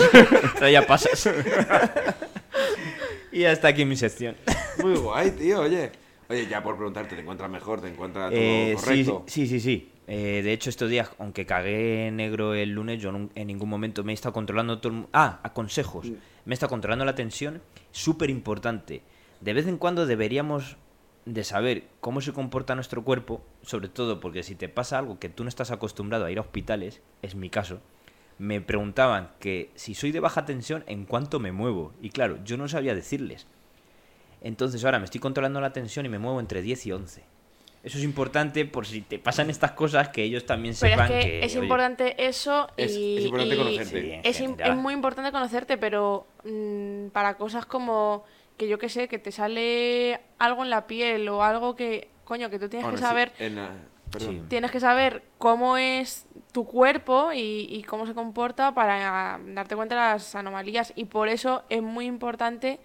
Traía 0.58 0.86
pasas. 0.86 1.28
y 3.32 3.44
hasta 3.44 3.68
aquí 3.68 3.84
mi 3.84 3.96
sección. 3.96 4.36
Muy 4.82 4.94
guay, 4.96 5.30
tío, 5.32 5.60
oye. 5.60 5.90
Oye, 6.28 6.46
ya 6.46 6.62
por 6.62 6.76
preguntarte, 6.76 7.14
¿te 7.14 7.20
encuentras 7.20 7.50
mejor? 7.50 7.80
¿Te 7.80 7.88
encuentras 7.88 8.30
todo 8.30 8.38
Eh, 8.40 8.74
sí, 8.78 8.84
correcto? 8.84 9.24
sí, 9.26 9.46
sí, 9.46 9.60
sí. 9.60 9.88
Eh, 10.06 10.40
de 10.42 10.52
hecho, 10.52 10.70
estos 10.70 10.88
días, 10.90 11.10
aunque 11.18 11.44
cagué 11.46 12.10
negro 12.12 12.54
el 12.54 12.70
lunes, 12.70 13.00
yo 13.02 13.10
en 13.34 13.46
ningún 13.46 13.68
momento 13.68 14.02
me 14.02 14.12
he 14.12 14.14
estado 14.14 14.32
controlando 14.32 14.78
todo 14.78 14.92
el 14.92 14.98
mu- 15.00 15.06
Ah, 15.12 15.40
a 15.42 15.52
consejos. 15.52 16.06
Me 16.44 16.54
estado 16.54 16.70
controlando 16.70 17.04
la 17.04 17.14
tensión. 17.14 17.62
Súper 17.90 18.30
importante. 18.30 19.02
De 19.40 19.52
vez 19.52 19.66
en 19.66 19.76
cuando 19.78 20.06
deberíamos 20.06 20.76
de 21.24 21.44
saber 21.44 21.84
cómo 22.00 22.20
se 22.20 22.32
comporta 22.32 22.74
nuestro 22.74 23.04
cuerpo, 23.04 23.42
sobre 23.62 23.88
todo 23.88 24.18
porque 24.20 24.42
si 24.42 24.54
te 24.56 24.68
pasa 24.68 24.98
algo 24.98 25.18
que 25.20 25.28
tú 25.28 25.44
no 25.44 25.48
estás 25.48 25.70
acostumbrado 25.70 26.24
a 26.24 26.30
ir 26.32 26.38
a 26.38 26.42
hospitales, 26.42 27.00
es 27.22 27.34
mi 27.36 27.48
caso, 27.48 27.80
me 28.38 28.60
preguntaban 28.60 29.30
que 29.38 29.70
si 29.76 29.94
soy 29.94 30.10
de 30.10 30.18
baja 30.20 30.44
tensión, 30.44 30.82
¿en 30.88 31.04
cuánto 31.04 31.38
me 31.38 31.52
muevo? 31.52 31.92
Y 32.02 32.10
claro, 32.10 32.38
yo 32.44 32.56
no 32.56 32.66
sabía 32.66 32.94
decirles. 32.94 33.46
Entonces 34.40 34.84
ahora 34.84 34.98
me 34.98 35.04
estoy 35.04 35.20
controlando 35.20 35.60
la 35.60 35.72
tensión 35.72 36.06
y 36.06 36.08
me 36.08 36.18
muevo 36.18 36.40
entre 36.40 36.62
10 36.62 36.86
y 36.86 36.92
11. 36.92 37.22
Eso 37.84 37.98
es 37.98 38.04
importante 38.04 38.64
por 38.64 38.86
si 38.86 39.00
te 39.00 39.18
pasan 39.18 39.50
estas 39.50 39.72
cosas 39.72 40.08
que 40.10 40.22
ellos 40.22 40.46
también 40.46 40.74
Pero 40.80 40.92
sepan 40.94 41.12
es 41.12 41.24
que, 41.24 41.44
es 41.44 41.52
oye, 41.56 41.62
importante 41.64 42.26
eso 42.26 42.68
y, 42.76 42.82
Es- 42.82 42.90
es 42.92 43.24
importante 43.24 43.54
y- 43.54 43.58
conocerte. 43.58 44.22
Sí, 44.32 44.54
es 44.64 44.76
muy 44.76 44.94
importante 44.94 45.32
conocerte, 45.32 45.78
pero 45.78 46.26
mm, 46.44 47.08
para 47.08 47.34
cosas 47.36 47.66
como 47.66 48.24
que 48.56 48.68
yo 48.68 48.78
que 48.78 48.88
sé, 48.88 49.08
que 49.08 49.18
te 49.18 49.32
sale 49.32 50.20
algo 50.38 50.62
en 50.62 50.70
la 50.70 50.86
piel 50.86 51.28
o 51.28 51.42
algo 51.42 51.74
que, 51.74 52.08
coño, 52.24 52.50
que 52.50 52.58
tú 52.58 52.68
tienes 52.68 52.84
Bueno, 52.84 52.96
que 52.96 53.02
sí, 53.02 53.08
saber, 53.08 53.32
en 53.38 53.56
la- 53.56 53.70
perdón. 54.10 54.34
Sí. 54.34 54.42
tienes 54.48 54.70
que 54.70 54.78
saber 54.80 55.22
cómo 55.38 55.76
es 55.78 56.26
tu 56.52 56.66
cuerpo 56.66 57.32
y, 57.32 57.66
y 57.70 57.82
cómo 57.84 58.06
se 58.06 58.12
comporta 58.14 58.72
para 58.74 59.40
darte 59.46 59.74
cuenta 59.74 59.94
de 59.94 60.00
las 60.02 60.34
anomalías 60.34 60.92
y 60.96 61.06
por 61.06 61.28
eso 61.28 61.62
es 61.70 61.82
muy 61.82 62.04
importante 62.06 62.78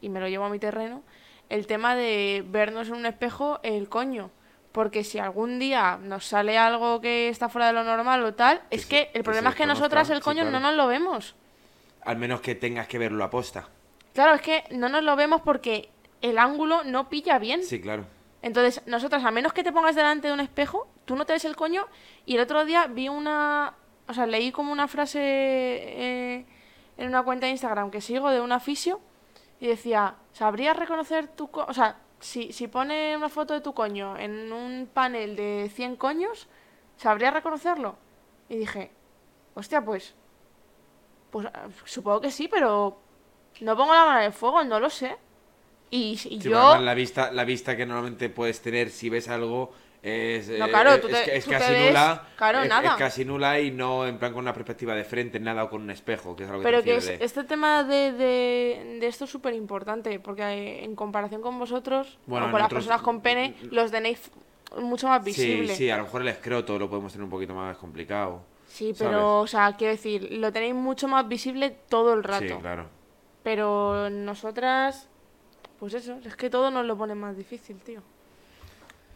y 0.00 0.08
me 0.08 0.20
lo 0.20 0.28
llevo 0.28 0.44
a 0.44 0.48
mi 0.48 0.60
terreno 0.60 1.02
el 1.48 1.66
tema 1.66 1.96
de 1.96 2.44
vernos 2.46 2.86
en 2.88 2.94
un 2.94 3.06
espejo 3.06 3.58
el 3.64 3.88
coño 3.88 4.30
porque 4.70 5.02
si 5.02 5.18
algún 5.18 5.58
día 5.58 5.98
nos 6.00 6.24
sale 6.26 6.56
algo 6.56 7.00
que 7.00 7.28
está 7.28 7.48
fuera 7.48 7.66
de 7.66 7.72
lo 7.72 7.82
normal 7.82 8.22
o 8.22 8.34
tal, 8.34 8.62
es 8.70 8.86
que 8.86 9.08
que 9.10 9.18
el 9.18 9.24
problema 9.24 9.50
es 9.50 9.56
que 9.56 9.66
nosotras 9.66 10.08
el 10.10 10.18
sí, 10.18 10.22
coño 10.22 10.42
claro. 10.42 10.52
no 10.52 10.60
nos 10.60 10.76
lo 10.76 10.86
vemos. 10.86 11.34
Al 12.02 12.16
menos 12.16 12.40
que 12.40 12.54
tengas 12.54 12.88
que 12.88 12.98
verlo 12.98 13.24
a 13.24 13.30
posta. 13.30 13.68
Claro, 14.14 14.34
es 14.34 14.42
que 14.42 14.64
no 14.70 14.88
nos 14.88 15.04
lo 15.04 15.16
vemos 15.16 15.42
porque 15.42 15.90
el 16.20 16.38
ángulo 16.38 16.84
no 16.84 17.08
pilla 17.08 17.38
bien. 17.38 17.62
Sí, 17.62 17.80
claro. 17.80 18.04
Entonces, 18.42 18.82
nosotras, 18.86 19.24
a 19.24 19.30
menos 19.30 19.52
que 19.52 19.62
te 19.62 19.72
pongas 19.72 19.94
delante 19.94 20.28
de 20.28 20.34
un 20.34 20.40
espejo, 20.40 20.88
tú 21.04 21.14
no 21.16 21.26
te 21.26 21.34
ves 21.34 21.44
el 21.44 21.56
coño. 21.56 21.86
Y 22.24 22.36
el 22.36 22.40
otro 22.40 22.64
día 22.64 22.86
vi 22.86 23.08
una. 23.08 23.74
O 24.08 24.14
sea, 24.14 24.26
leí 24.26 24.50
como 24.50 24.72
una 24.72 24.88
frase 24.88 25.20
eh, 25.22 26.46
en 26.96 27.06
una 27.08 27.22
cuenta 27.22 27.46
de 27.46 27.52
Instagram 27.52 27.90
que 27.90 28.00
sigo 28.00 28.30
de 28.30 28.40
una 28.40 28.60
fisio. 28.60 29.00
Y 29.60 29.66
decía: 29.66 30.16
¿Sabrías 30.32 30.76
reconocer 30.76 31.28
tu. 31.28 31.50
co-?" 31.50 31.66
O 31.68 31.74
sea, 31.74 31.98
si, 32.18 32.52
si 32.52 32.66
pone 32.66 33.16
una 33.16 33.28
foto 33.28 33.54
de 33.54 33.60
tu 33.60 33.74
coño 33.74 34.16
en 34.16 34.52
un 34.52 34.88
panel 34.92 35.36
de 35.36 35.70
100 35.72 35.96
coños, 35.96 36.48
¿sabrías 36.96 37.34
reconocerlo? 37.34 37.96
Y 38.48 38.56
dije: 38.56 38.90
Hostia, 39.54 39.84
pues. 39.84 40.14
Pues 41.30 41.46
ah, 41.46 41.68
supongo 41.84 42.20
que 42.20 42.30
sí, 42.30 42.48
pero. 42.48 42.98
No 43.60 43.76
pongo 43.76 43.92
la 43.94 44.04
mano 44.04 44.20
en 44.20 44.26
el 44.26 44.32
fuego, 44.32 44.62
no 44.64 44.80
lo 44.80 44.88
sé. 44.90 45.16
Y, 45.90 46.12
y 46.12 46.16
Sí, 46.16 46.38
yo. 46.38 46.78
la 46.78 46.94
vista, 46.94 47.30
la 47.32 47.44
vista 47.44 47.76
que 47.76 47.84
normalmente 47.84 48.30
puedes 48.30 48.60
tener 48.62 48.90
si 48.90 49.10
ves 49.10 49.28
algo 49.28 49.72
es, 50.02 50.48
No, 50.48 50.66
eh, 50.66 50.70
claro, 50.70 50.92
es, 50.94 51.00
tú 51.02 51.08
es 51.08 51.12
te- 51.12 51.24
que- 51.30 51.36
es 51.36 51.44
tú 51.44 51.50
te 51.50 51.58
casi 51.58 51.72
ves- 51.72 51.86
nula. 51.88 52.22
claro, 52.36 52.62
es, 52.62 52.68
nada. 52.68 52.88
es 52.90 52.94
casi 52.94 53.24
nula 53.24 53.60
y 53.60 53.70
no 53.72 54.06
en 54.06 54.18
plan 54.18 54.32
con 54.32 54.40
una 54.42 54.54
perspectiva 54.54 54.94
de 54.94 55.04
frente, 55.04 55.38
nada 55.40 55.64
o 55.64 55.68
con 55.68 55.82
un 55.82 55.90
espejo, 55.90 56.34
que 56.36 56.44
es 56.44 56.48
algo 56.48 56.62
que 56.62 56.64
Pero 56.68 56.78
te 56.78 56.84
que 56.84 56.96
es, 56.96 57.06
de- 57.06 57.18
este 57.24 57.44
tema 57.44 57.82
de, 57.84 58.12
de, 58.12 58.98
de 59.00 59.06
esto 59.08 59.24
es 59.24 59.30
súper 59.30 59.52
importante, 59.52 60.20
porque 60.20 60.42
eh, 60.42 60.84
en 60.84 60.94
comparación 60.94 61.42
con 61.42 61.58
vosotros, 61.58 62.18
Bueno, 62.26 62.46
o 62.46 62.50
con 62.52 62.60
las 62.60 62.70
personas 62.70 63.02
con 63.02 63.20
pene, 63.20 63.56
los 63.70 63.90
tenéis 63.90 64.30
mucho 64.78 65.08
más 65.08 65.22
visible. 65.24 65.68
Sí, 65.74 65.84
sí, 65.84 65.90
a 65.90 65.96
lo 65.98 66.04
mejor 66.04 66.22
el 66.22 66.28
escroto 66.28 66.78
lo 66.78 66.88
podemos 66.88 67.12
tener 67.12 67.24
un 67.24 67.30
poquito 67.30 67.52
más 67.54 67.76
complicado. 67.76 68.42
Sí, 68.70 68.94
¿sabes? 68.94 68.98
pero, 69.12 69.40
o 69.40 69.46
sea, 69.46 69.74
quiero 69.76 69.92
decir, 69.92 70.28
lo 70.32 70.52
tenéis 70.52 70.74
mucho 70.74 71.08
más 71.08 71.26
visible 71.28 71.70
todo 71.88 72.14
el 72.14 72.22
rato. 72.24 72.46
Sí, 72.46 72.54
claro. 72.60 72.86
Pero 73.42 74.08
nosotras, 74.10 75.08
pues 75.78 75.94
eso, 75.94 76.18
es 76.24 76.36
que 76.36 76.48
todo 76.50 76.70
nos 76.70 76.86
lo 76.86 76.96
pone 76.96 77.14
más 77.14 77.36
difícil, 77.36 77.76
tío. 77.78 78.00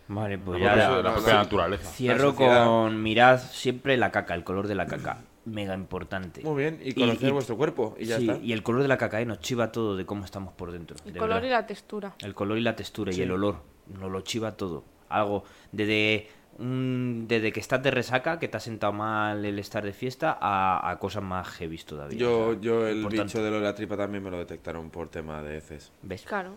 Vale, 0.08 0.36
pues 0.38 0.58
Por 0.58 0.60
ya 0.60 0.74
eso, 0.74 0.96
la 0.96 1.02
la- 1.02 1.14
propia 1.14 1.32
la- 1.34 1.42
naturaleza. 1.42 1.90
cierro 1.90 2.34
la 2.38 2.64
con 2.64 3.02
mirad 3.02 3.38
siempre 3.40 3.96
la 3.96 4.10
caca, 4.10 4.34
el 4.34 4.44
color 4.44 4.66
de 4.66 4.74
la 4.74 4.86
caca. 4.86 5.18
Mega 5.46 5.74
importante. 5.74 6.42
Muy 6.42 6.56
bien, 6.62 6.80
y 6.82 6.92
conocer 6.94 7.28
y- 7.28 7.32
vuestro 7.32 7.56
cuerpo 7.56 7.94
y 7.98 8.06
ya 8.06 8.18
sí, 8.18 8.28
está. 8.30 8.42
y 8.42 8.52
el 8.52 8.62
color 8.62 8.82
de 8.82 8.88
la 8.88 8.96
caca 8.98 9.20
eh, 9.20 9.26
nos 9.26 9.40
chiva 9.40 9.72
todo 9.72 9.94
de 9.96 10.04
cómo 10.06 10.24
estamos 10.24 10.52
por 10.54 10.72
dentro. 10.72 10.96
El 11.04 11.12
de 11.14 11.18
color 11.20 11.34
verdad. 11.36 11.48
y 11.48 11.50
la 11.52 11.66
textura. 11.66 12.14
El 12.20 12.34
color 12.34 12.56
y 12.58 12.62
la 12.62 12.74
textura 12.76 13.12
y 13.14 13.20
el 13.20 13.30
olor. 13.30 13.56
Nos 13.98 14.10
lo 14.10 14.20
chiva 14.22 14.52
todo. 14.56 14.84
Algo 15.10 15.44
desde, 15.70 16.28
un- 16.58 17.26
desde 17.28 17.52
que 17.52 17.60
estás 17.60 17.82
de 17.82 17.90
resaca, 17.90 18.38
que 18.38 18.48
te 18.48 18.56
ha 18.56 18.60
sentado 18.60 18.92
mal 18.92 19.44
el 19.44 19.58
estar 19.58 19.84
de 19.84 19.92
fiesta, 19.92 20.36
a, 20.40 20.88
a 20.90 20.98
cosas 20.98 21.22
más 21.22 21.48
heavy 21.48 21.78
todavía. 21.78 22.18
Yo, 22.18 22.48
O 22.48 22.52
sea, 22.52 22.60
yo 22.60 22.86
el 22.86 22.96
importante. 22.98 23.24
bicho 23.24 23.42
de 23.42 23.50
lo 23.50 23.56
de 23.56 23.62
la 23.62 23.74
tripa 23.74 23.96
también 23.96 24.22
me 24.22 24.30
lo 24.30 24.38
detectaron 24.38 24.90
por 24.90 25.08
tema 25.08 25.42
de 25.42 25.58
heces. 25.58 25.90
¿Ves? 26.02 26.22
Claro. 26.22 26.56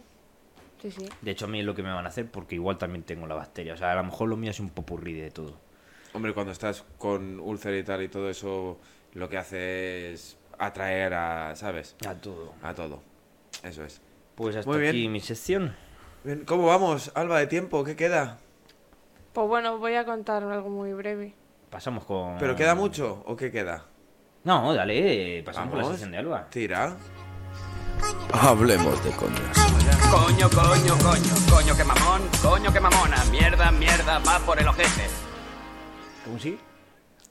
Sí, 0.82 0.92
sí. 0.92 1.06
De 1.22 1.32
hecho, 1.32 1.46
a 1.46 1.48
mí 1.48 1.60
es 1.60 1.66
lo 1.66 1.74
que 1.74 1.82
me 1.82 1.92
van 1.92 2.06
a 2.06 2.10
hacer 2.10 2.30
porque 2.30 2.56
igual 2.56 2.78
también 2.78 3.04
tengo 3.04 3.26
la 3.26 3.34
bacteria. 3.36 3.74
O 3.74 3.78
sea, 3.78 3.92
a 3.92 3.96
lo 3.96 4.04
mejor 4.04 4.30
lo 4.30 4.38
mío 4.38 4.52
es 4.52 4.60
un 4.60 4.70
popurrí 4.70 5.14
de 5.14 5.32
todo. 5.32 5.58
Hombre, 6.14 6.34
cuando 6.34 6.52
estás 6.52 6.84
con 7.00 7.40
úlcera 7.40 7.76
y 7.78 7.84
tal 7.84 8.04
y 8.04 8.10
todo 8.10 8.30
eso, 8.30 8.80
lo 9.14 9.28
que 9.30 9.38
hace 9.38 10.14
es 10.14 10.38
atraer 10.60 11.14
a, 11.16 11.56
¿sabes? 11.56 11.96
A 12.08 12.14
todo. 12.14 12.54
A 12.62 12.74
todo. 12.76 13.02
Eso 13.64 13.84
es. 13.84 14.02
Pues 14.36 14.56
hasta 14.56 14.70
Muy 14.70 14.80
bien. 14.82 14.92
aquí 14.92 15.08
mi 15.10 15.20
sección. 15.20 15.76
Bien, 16.24 16.44
¿Cómo 16.46 16.68
vamos, 16.68 17.12
Alba, 17.16 17.40
de 17.40 17.48
tiempo? 17.48 17.84
¿Qué 17.84 17.96
queda? 17.96 18.38
Pues 19.38 19.48
bueno, 19.50 19.78
voy 19.78 19.94
a 19.94 20.04
contar 20.04 20.42
algo 20.42 20.68
muy 20.68 20.94
breve. 20.94 21.32
Pasamos 21.70 22.06
con. 22.06 22.40
¿Pero 22.40 22.56
queda 22.56 22.74
mucho 22.74 23.22
o 23.28 23.36
qué 23.36 23.52
queda? 23.52 23.86
No, 24.44 24.74
dale, 24.74 25.44
pasamos 25.46 25.70
por 25.70 25.78
la 25.78 25.90
sección 25.90 26.10
de 26.10 26.18
Alba. 26.18 26.48
Tira. 26.50 26.98
Hablemos 28.34 29.04
de 29.04 29.12
coñas. 29.12 29.56
Coño, 30.10 30.50
coño, 30.50 30.98
coño, 31.04 31.36
coño 31.54 31.78
que 31.78 31.84
mamón, 31.84 32.22
coño 32.42 32.74
que 32.74 32.80
mamona, 32.80 33.24
mierda, 33.26 33.72
mierda, 33.74 34.18
va 34.28 34.40
por 34.40 34.60
el 34.60 34.68
ojete. 34.70 35.06
¿Cómo 36.26 36.40
sí? 36.40 36.58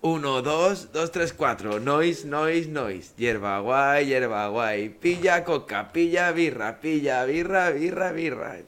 Uno, 0.02 0.42
dos, 0.42 0.92
dos, 0.92 1.10
tres, 1.10 1.32
cuatro. 1.32 1.80
Noise, 1.80 2.28
noise, 2.28 2.68
noise. 2.68 3.14
Hierba 3.16 3.58
guay, 3.58 4.06
hierba 4.06 4.46
guay. 4.46 4.90
Pilla 4.90 5.42
coca, 5.42 5.90
pilla 5.90 6.30
birra, 6.30 6.78
pilla 6.78 7.24
birra, 7.24 7.70
birra, 7.70 8.12
birra. 8.12 8.58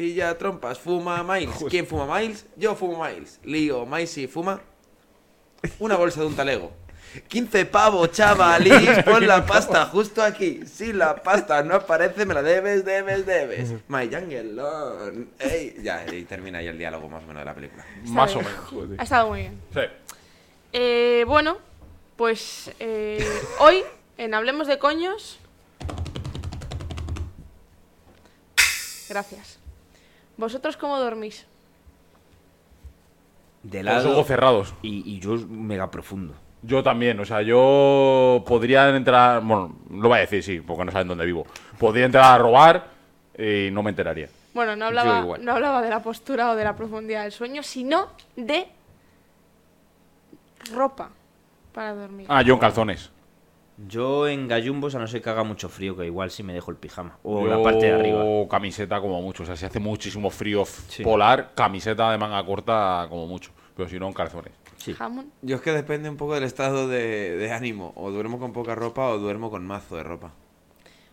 Pilla 0.00 0.38
trompas, 0.38 0.78
fuma 0.78 1.22
Miles. 1.22 1.62
¿Quién 1.68 1.86
fuma 1.86 2.06
Miles? 2.18 2.46
Yo 2.56 2.74
fumo 2.74 3.04
Miles. 3.04 3.38
Lío, 3.44 3.84
Miles 3.84 4.10
sí 4.10 4.26
fuma. 4.26 4.58
Una 5.78 5.96
bolsa 5.96 6.20
de 6.20 6.26
un 6.26 6.34
talego. 6.34 6.72
15 7.28 7.66
pavos, 7.66 8.10
chavalis, 8.10 9.02
pon 9.04 9.26
la 9.26 9.44
pasta 9.44 9.84
justo 9.84 10.22
aquí. 10.22 10.62
Si 10.66 10.94
la 10.94 11.22
pasta 11.22 11.62
no 11.62 11.74
aparece, 11.74 12.24
me 12.24 12.32
la 12.32 12.40
debes, 12.40 12.82
debes, 12.82 13.26
debes. 13.26 13.74
My 13.88 14.08
Jungle 14.10 15.26
Ey, 15.38 15.76
ya, 15.82 16.06
y 16.10 16.22
termina 16.24 16.60
ahí 16.60 16.68
el 16.68 16.78
diálogo 16.78 17.06
más 17.06 17.22
o 17.22 17.26
menos 17.26 17.42
de 17.42 17.44
la 17.44 17.54
película. 17.54 17.84
Está 18.02 18.14
Más 18.14 18.34
o 18.34 18.38
menos. 18.38 18.54
joder. 18.70 18.98
Ha 18.98 19.02
estado 19.02 19.28
muy 19.28 19.40
bien. 19.40 19.60
Sí. 19.74 19.80
Eh, 20.72 21.24
bueno, 21.28 21.58
pues 22.16 22.70
eh, 22.80 23.22
hoy 23.58 23.82
en 24.16 24.32
Hablemos 24.32 24.66
de 24.66 24.78
Coños. 24.78 25.38
Gracias. 29.10 29.59
¿Vosotros 30.40 30.76
cómo 30.78 30.98
dormís? 30.98 31.46
De 33.62 33.78
Con 33.78 33.86
los 33.86 33.94
lado. 34.04 34.12
ojos 34.12 34.26
cerrados. 34.26 34.74
Y, 34.82 35.02
y 35.16 35.20
yo 35.20 35.36
mega 35.48 35.90
profundo. 35.90 36.34
Yo 36.62 36.82
también, 36.82 37.20
o 37.20 37.24
sea, 37.26 37.42
yo 37.42 38.42
podría 38.46 38.88
entrar, 38.94 39.42
bueno, 39.42 39.76
lo 39.90 40.08
voy 40.08 40.18
a 40.18 40.20
decir, 40.22 40.42
sí, 40.42 40.60
porque 40.60 40.84
no 40.86 40.92
saben 40.92 41.08
dónde 41.08 41.26
vivo. 41.26 41.46
Podría 41.78 42.06
entrar 42.06 42.24
a 42.24 42.38
robar 42.38 42.86
y 43.38 43.68
no 43.70 43.82
me 43.82 43.90
enteraría. 43.90 44.28
Bueno, 44.52 44.76
no 44.76 44.86
hablaba, 44.86 45.38
no 45.38 45.52
hablaba 45.52 45.80
de 45.82 45.90
la 45.90 46.02
postura 46.02 46.50
o 46.50 46.56
de 46.56 46.64
la 46.64 46.74
profundidad 46.74 47.22
del 47.22 47.32
sueño, 47.32 47.62
sino 47.62 48.08
de 48.36 48.66
ropa 50.74 51.10
para 51.72 51.94
dormir. 51.94 52.26
Ah, 52.28 52.42
yo 52.42 52.54
en 52.54 52.60
calzones. 52.60 53.10
Yo 53.88 54.28
en 54.28 54.46
gallumbos, 54.48 54.94
a 54.94 54.98
no 54.98 55.06
ser 55.06 55.22
que 55.22 55.30
haga 55.30 55.42
mucho 55.42 55.68
frío, 55.68 55.96
que 55.96 56.04
igual 56.06 56.30
sí 56.30 56.42
me 56.42 56.52
dejo 56.52 56.70
el 56.70 56.76
pijama. 56.76 57.18
O 57.22 57.46
la 57.46 57.62
parte 57.62 57.86
de 57.86 57.92
arriba. 57.92 58.24
camiseta 58.48 59.00
como 59.00 59.22
mucho, 59.22 59.42
o 59.42 59.46
sea, 59.46 59.56
si 59.56 59.64
hace 59.64 59.78
muchísimo 59.80 60.28
frío 60.30 60.64
Sí. 60.66 61.02
polar, 61.02 61.52
camiseta 61.54 62.10
de 62.10 62.18
manga 62.18 62.44
corta 62.44 63.06
como 63.08 63.26
mucho, 63.26 63.52
pero 63.76 63.88
si 63.88 63.98
no 63.98 64.06
en 64.08 64.12
calzones. 64.12 64.52
Sí. 64.76 64.92
Jamón. 64.94 65.30
Yo 65.42 65.56
es 65.56 65.62
que 65.62 65.72
depende 65.72 66.08
un 66.10 66.16
poco 66.16 66.34
del 66.34 66.44
estado 66.44 66.88
de, 66.88 67.36
de 67.36 67.52
ánimo. 67.52 67.92
O 67.96 68.10
duermo 68.10 68.38
con 68.38 68.52
poca 68.52 68.74
ropa 68.74 69.08
o 69.08 69.18
duermo 69.18 69.50
con 69.50 69.66
mazo 69.66 69.96
de 69.96 70.02
ropa. 70.02 70.32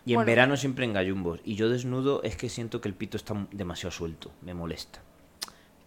Y 0.06 0.12
en 0.12 0.16
Bueno. 0.16 0.26
verano 0.26 0.56
siempre 0.56 0.86
en 0.86 0.94
gallumbos. 0.94 1.40
Y 1.44 1.54
yo 1.54 1.68
desnudo 1.68 2.22
es 2.22 2.36
que 2.36 2.48
siento 2.48 2.80
que 2.80 2.88
el 2.88 2.94
pito 2.94 3.18
está 3.18 3.34
demasiado 3.52 3.90
suelto. 3.90 4.30
Me 4.40 4.54
molesta. 4.54 5.00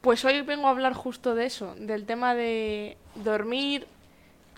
Pues 0.02 0.24
hoy 0.26 0.42
vengo 0.42 0.68
a 0.68 0.72
hablar 0.72 0.94
justo 0.94 1.34
de 1.34 1.46
eso, 1.48 1.74
del 1.78 2.06
tema 2.06 2.36
de 2.36 2.98
dormir 3.16 3.88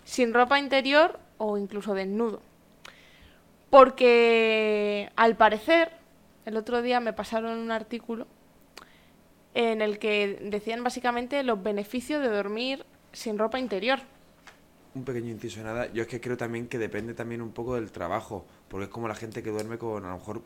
sin 0.04 0.34
ropa 0.34 0.60
interior 0.60 1.18
o 1.38 1.58
incluso 1.58 1.94
desnudo. 1.94 2.42
Porque 3.70 5.12
al 5.16 5.36
parecer, 5.36 5.92
el 6.46 6.58
otro 6.58 6.82
día 6.82 7.00
me 7.00 7.14
pasaron 7.14 7.58
un 7.58 7.72
artículo 7.72 8.28
en 9.54 9.82
el 9.82 10.00
que 10.00 10.40
decían 10.42 10.84
básicamente 10.84 11.42
los 11.44 11.62
beneficios 11.62 12.22
de 12.22 12.30
dormir 12.30 12.86
sin 13.12 13.38
ropa 13.38 13.60
interior. 13.60 14.00
Un 14.96 15.04
pequeño 15.06 15.30
inciso 15.30 15.60
de 15.60 15.66
nada. 15.66 15.92
Yo 15.92 16.04
es 16.04 16.08
que 16.08 16.22
creo 16.22 16.38
también 16.38 16.68
que 16.68 16.78
depende 16.78 17.14
también 17.14 17.42
un 17.42 17.52
poco 17.52 17.76
del 17.76 17.92
trabajo. 17.92 18.46
Porque 18.68 18.86
es 18.86 18.90
como 18.90 19.08
la 19.08 19.16
gente 19.16 19.42
que 19.42 19.50
duerme 19.50 19.78
con, 19.78 20.06
a 20.06 20.10
lo 20.10 20.18
mejor, 20.18 20.42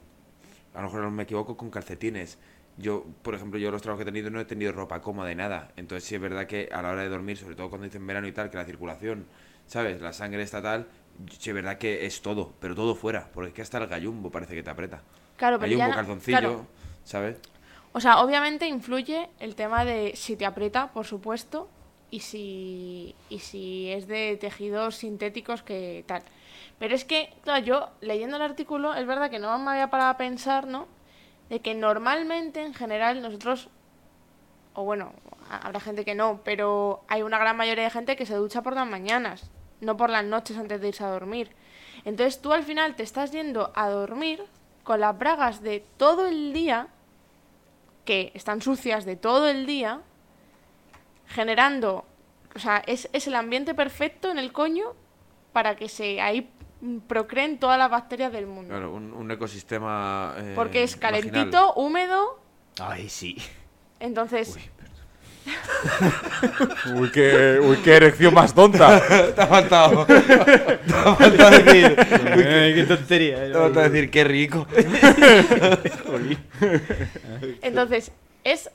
a 0.74 0.82
lo 0.82 0.88
mejor 0.88 1.02
no 1.02 1.12
me 1.12 1.24
equivoco, 1.24 1.58
con 1.58 1.70
calcetines. 1.70 2.38
Yo, 2.78 3.06
por 3.24 3.34
ejemplo, 3.36 3.60
yo 3.60 3.72
los 3.72 3.82
trabajos 3.82 4.04
que 4.06 4.10
he 4.10 4.14
tenido 4.14 4.30
no 4.30 4.40
he 4.40 4.46
tenido 4.46 4.72
ropa 4.72 5.02
cómoda 5.02 5.28
de 5.28 5.36
nada. 5.36 5.72
Entonces 5.76 6.08
sí 6.08 6.16
es 6.16 6.22
verdad 6.22 6.48
que 6.48 6.70
a 6.72 6.82
la 6.82 6.92
hora 6.92 7.04
de 7.04 7.10
dormir, 7.10 7.38
sobre 7.38 7.56
todo 7.56 7.70
cuando 7.70 7.86
dicen 7.86 8.06
verano 8.06 8.28
y 8.28 8.32
tal, 8.32 8.50
que 8.50 8.58
la 8.58 8.66
circulación 8.66 9.26
¿sabes? 9.68 10.02
La 10.02 10.14
sangre 10.14 10.42
estatal, 10.44 10.88
sí, 11.40 11.50
es 11.50 11.56
verdad 11.56 11.78
que 11.78 12.06
es 12.06 12.22
todo, 12.22 12.54
pero 12.60 12.74
todo 12.76 12.96
fuera, 12.96 13.30
porque 13.34 13.50
es 13.50 13.54
que 13.54 13.62
hasta 13.62 13.78
el 13.78 13.88
gallumbo 13.88 14.32
parece 14.32 14.56
que 14.56 14.64
te 14.64 14.70
aprieta. 14.70 15.02
Claro, 15.38 15.60
pero 15.60 15.70
Gallumbo, 15.70 15.90
no- 15.90 15.96
calzoncillo, 15.96 16.40
claro. 16.40 16.66
¿sabes? 17.04 17.38
O 17.94 18.00
sea, 18.00 18.20
obviamente 18.22 18.68
influye 18.68 19.30
el 19.40 19.56
tema 19.56 19.86
de 19.86 20.14
si 20.16 20.36
te 20.36 20.46
aprieta, 20.46 20.92
por 20.92 21.06
supuesto, 21.06 21.70
y 22.10 22.22
si, 22.22 23.16
y 23.30 23.40
si 23.40 23.92
es 23.92 24.08
de 24.08 24.38
tejidos 24.40 24.96
sintéticos 24.96 25.62
que 25.64 26.04
tal. 26.08 26.22
Pero 26.80 26.96
es 26.96 27.06
que, 27.06 27.34
claro, 27.44 27.64
yo 27.66 27.90
leyendo 28.02 28.38
el 28.38 28.44
artículo, 28.44 28.94
es 28.94 29.06
verdad 29.08 29.30
que 29.30 29.40
no 29.40 29.58
me 29.60 29.72
había 29.72 29.90
parado 29.90 30.12
a 30.12 30.18
pensar, 30.18 30.68
¿no? 30.68 30.88
De 31.50 31.60
que 31.60 31.74
normalmente, 31.76 32.64
en 32.64 32.74
general, 32.74 33.22
nosotros, 33.22 33.70
o 34.74 34.84
bueno, 34.84 35.14
ha- 35.50 35.58
habrá 35.66 35.80
gente 35.80 36.06
que 36.06 36.14
no, 36.16 36.42
pero 36.44 37.04
hay 37.08 37.24
una 37.24 37.40
gran 37.40 37.58
mayoría 37.58 37.86
de 37.86 37.90
gente 37.90 38.16
que 38.16 38.26
se 38.26 38.36
ducha 38.36 38.62
por 38.62 38.74
las 38.74 38.88
mañanas, 38.88 39.50
no 39.82 39.98
por 39.98 40.10
las 40.10 40.24
noches 40.24 40.58
antes 40.58 40.82
de 40.82 40.88
irse 40.90 41.04
a 41.04 41.10
dormir. 41.10 41.52
Entonces 42.06 42.42
tú 42.42 42.54
al 42.54 42.64
final 42.64 42.96
te 42.96 43.04
estás 43.04 43.32
yendo 43.32 43.72
a 43.76 43.90
dormir 43.90 44.44
con 44.84 45.00
las 45.00 45.18
bragas 45.18 45.62
de 45.62 45.84
todo 45.98 46.28
el 46.28 46.54
día 46.54 46.88
que 48.06 48.32
están 48.34 48.62
sucias 48.62 49.04
de 49.06 49.16
todo 49.18 49.50
el 49.50 49.66
día, 49.66 50.02
generando, 51.28 52.06
o 52.56 52.60
sea, 52.60 52.78
es, 52.88 53.10
es 53.14 53.28
el 53.28 53.36
ambiente 53.36 53.74
perfecto 53.76 54.32
en 54.32 54.38
el 54.40 54.52
coño 54.54 54.94
para 55.52 55.76
que 55.76 55.90
se 55.90 56.22
ahí 56.22 56.50
procreen 57.08 57.60
todas 57.60 57.78
las 57.78 57.90
bacterias 57.90 58.32
del 58.32 58.46
mundo. 58.46 58.70
Claro, 58.70 58.94
un, 58.94 59.12
un 59.14 59.30
ecosistema. 59.32 60.36
eh, 60.38 60.54
Porque 60.56 60.84
es 60.84 60.96
calentito, 60.96 61.74
húmedo, 61.74 62.40
Ay, 62.80 63.10
sí. 63.10 63.36
entonces... 64.00 64.56
Uy, 64.56 64.62
qué, 67.14 67.60
uy, 67.62 67.78
qué 67.78 67.96
erección 67.96 68.34
más 68.34 68.54
tonta. 68.54 69.02
Te 69.36 69.42
ha 69.42 69.48
faltado. 69.48 70.06
Te 70.06 70.14
ha 70.14 71.16
faltado 71.16 71.52
decir. 71.52 71.96
qué 71.96 72.86
tontería. 72.88 73.36
Te 73.38 73.52
ha 73.52 73.62
faltado 73.62 73.90
decir 73.90 74.10
qué 74.10 74.24
rico. 74.24 74.68
Entonces, 77.62 78.12
es 78.44 78.70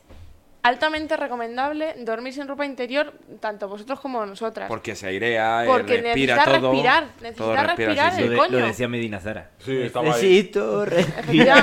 altamente 0.64 1.16
recomendable 1.16 1.94
dormir 1.98 2.32
sin 2.32 2.46
ropa 2.46 2.64
interior, 2.64 3.12
tanto 3.40 3.68
vosotros 3.68 3.98
como 4.00 4.24
nosotras. 4.24 4.68
Porque 4.68 4.94
se 4.94 5.08
airea, 5.08 5.64
eh, 5.64 5.66
Porque 5.66 6.00
respira 6.00 6.36
necesitas 6.36 6.60
todo. 6.60 6.70
respirar, 6.72 7.04
todo 7.36 7.52
respira, 7.56 7.62
respirar 7.74 8.10
sí, 8.12 8.16
sí. 8.16 8.22
Lo, 8.22 8.24
el 8.26 8.30
de- 8.30 8.36
coño. 8.38 8.58
lo 8.60 8.66
decía 8.66 8.88
Medina 8.88 9.18
Zara. 9.20 9.50
Sí, 9.58 9.76
estaba 9.82 10.06
ahí. 10.06 10.10
Necesito 10.12 10.84
respirar. 10.84 11.18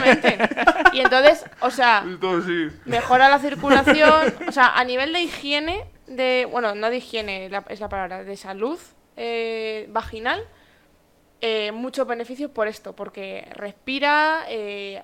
Efectivamente. 0.05 0.37
Y 0.93 0.99
entonces, 0.99 1.45
o 1.61 1.71
sea, 1.71 2.03
mejora 2.85 3.29
la 3.29 3.39
circulación, 3.39 4.33
o 4.47 4.51
sea, 4.51 4.75
a 4.77 4.83
nivel 4.83 5.13
de 5.13 5.21
higiene, 5.21 5.85
de, 6.07 6.47
bueno, 6.51 6.75
no 6.75 6.89
de 6.89 6.97
higiene 6.97 7.49
la- 7.49 7.63
es 7.69 7.79
la 7.79 7.87
palabra, 7.89 8.23
de 8.23 8.35
salud 8.35 8.79
eh, 9.15 9.85
vaginal, 9.89 10.43
eh, 11.41 11.71
muchos 11.71 12.05
beneficios 12.05 12.51
por 12.51 12.67
esto, 12.67 12.95
porque 12.95 13.47
respira, 13.53 14.43
eh, 14.49 15.01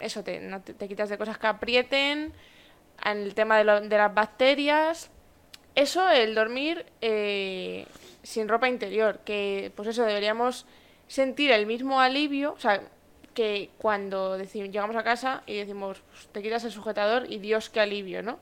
eso, 0.00 0.22
te, 0.22 0.40
no 0.40 0.60
te, 0.60 0.74
te 0.74 0.86
quitas 0.88 1.08
de 1.08 1.16
cosas 1.16 1.38
que 1.38 1.46
aprieten, 1.46 2.32
en 3.04 3.18
el 3.18 3.34
tema 3.34 3.56
de, 3.58 3.64
lo- 3.64 3.80
de 3.80 3.96
las 3.96 4.12
bacterias, 4.14 5.10
eso, 5.74 6.08
el 6.10 6.34
dormir 6.34 6.84
eh, 7.00 7.86
sin 8.22 8.48
ropa 8.48 8.68
interior, 8.68 9.20
que 9.24 9.72
pues 9.76 9.88
eso, 9.88 10.04
deberíamos 10.04 10.66
sentir 11.06 11.50
el 11.52 11.66
mismo 11.66 12.00
alivio, 12.00 12.52
o 12.52 12.58
sea, 12.60 12.82
que 13.34 13.70
cuando 13.78 14.36
deci- 14.38 14.70
llegamos 14.70 14.96
a 14.96 15.04
casa 15.04 15.42
y 15.46 15.56
decimos, 15.56 16.02
"Pues, 16.10 16.26
te 16.32 16.42
quitas 16.42 16.64
el 16.64 16.72
sujetador 16.72 17.30
y 17.30 17.38
Dios 17.38 17.70
qué 17.70 17.80
alivio, 17.80 18.22
¿no? 18.22 18.38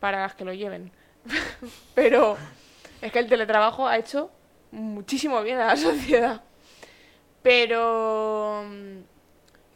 Para 0.00 0.20
las 0.20 0.34
que 0.34 0.44
lo 0.44 0.52
lleven. 0.52 0.92
Pero 1.94 2.36
es 3.00 3.10
que 3.10 3.18
el 3.18 3.28
teletrabajo 3.28 3.88
ha 3.88 3.96
hecho 3.96 4.30
muchísimo 4.70 5.42
bien 5.42 5.58
a 5.58 5.66
la 5.68 5.76
sociedad. 5.78 6.42
Pero... 7.42 8.64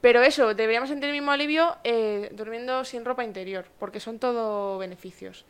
Pero 0.00 0.22
eso, 0.22 0.54
deberíamos 0.54 0.88
sentir 0.88 1.10
el 1.10 1.14
mismo 1.14 1.30
alivio 1.30 1.76
eh, 1.84 2.30
durmiendo 2.32 2.84
sin 2.84 3.04
ropa 3.04 3.22
interior, 3.22 3.66
porque 3.78 4.00
son 4.00 4.18
todo 4.18 4.78
beneficios. 4.78 5.44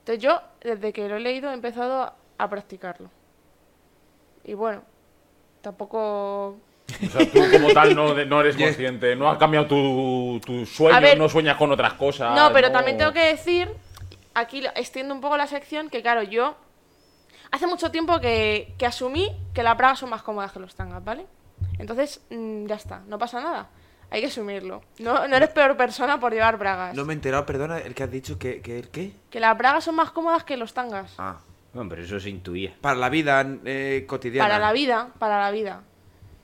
Entonces 0.00 0.22
yo, 0.22 0.40
desde 0.62 0.92
que 0.92 1.08
lo 1.08 1.16
he 1.16 1.20
leído, 1.20 1.50
he 1.50 1.54
empezado 1.54 2.14
a, 2.38 2.48
practicarlo. 2.48 3.10
Y 4.44 4.54
bueno, 4.54 4.82
tampoco... 5.60 6.56
O 7.06 7.10
sea, 7.10 7.30
tú 7.30 7.38
como 7.52 7.70
tal 7.72 7.94
no, 7.94 8.14
de- 8.14 8.26
no 8.26 8.40
eres 8.40 8.56
consciente, 8.58 9.14
no 9.14 9.30
has 9.30 9.38
cambiado 9.38 9.66
tu, 9.66 10.40
tu 10.44 10.66
sueño, 10.66 11.00
ver- 11.00 11.18
no 11.18 11.28
sueñas 11.28 11.56
con 11.56 11.70
otras 11.70 11.92
cosas. 11.94 12.34
No, 12.34 12.52
pero 12.52 12.72
también 12.72 12.96
tengo 12.96 13.12
que 13.12 13.26
decir, 13.26 13.68
aquí 14.34 14.64
extiendo 14.74 15.14
un 15.14 15.20
poco 15.20 15.36
la 15.36 15.46
sección, 15.46 15.90
que 15.90 16.02
claro, 16.02 16.22
yo 16.22 16.56
hace 17.50 17.66
mucho 17.66 17.90
tiempo 17.90 18.18
que, 18.20 18.74
que 18.78 18.86
asumí 18.86 19.30
que 19.54 19.62
las 19.62 19.76
bragas 19.76 20.00
son 20.00 20.10
más 20.10 20.22
cómodas 20.22 20.50
que 20.50 20.58
los 20.58 20.74
tangas, 20.74 21.04
¿vale? 21.04 21.26
Entonces, 21.78 22.20
mm, 22.30 22.66
ya 22.66 22.74
está, 22.74 23.02
no 23.06 23.18
pasa 23.18 23.40
nada. 23.40 23.68
Hay 24.12 24.20
que 24.20 24.26
asumirlo. 24.26 24.82
No, 24.98 25.26
no 25.26 25.36
eres 25.36 25.48
peor 25.48 25.74
persona 25.74 26.20
por 26.20 26.34
llevar 26.34 26.58
bragas. 26.58 26.94
No 26.94 27.06
me 27.06 27.14
he 27.14 27.16
enterado, 27.16 27.46
perdona, 27.46 27.78
el 27.78 27.94
que 27.94 28.02
has 28.02 28.10
dicho 28.10 28.38
que, 28.38 28.60
que 28.60 28.78
el 28.78 28.90
qué. 28.90 29.12
Que 29.30 29.40
las 29.40 29.56
bragas 29.56 29.84
son 29.84 29.94
más 29.94 30.10
cómodas 30.10 30.44
que 30.44 30.58
los 30.58 30.74
tangas. 30.74 31.14
Ah. 31.16 31.38
Bueno, 31.72 31.88
pero 31.88 32.02
eso 32.02 32.20
se 32.20 32.28
intuía. 32.28 32.74
Para 32.82 32.96
la 32.96 33.08
vida 33.08 33.42
eh, 33.64 34.04
cotidiana. 34.06 34.46
Para 34.46 34.58
la 34.58 34.72
vida, 34.74 35.08
para 35.18 35.40
la 35.40 35.50
vida. 35.50 35.80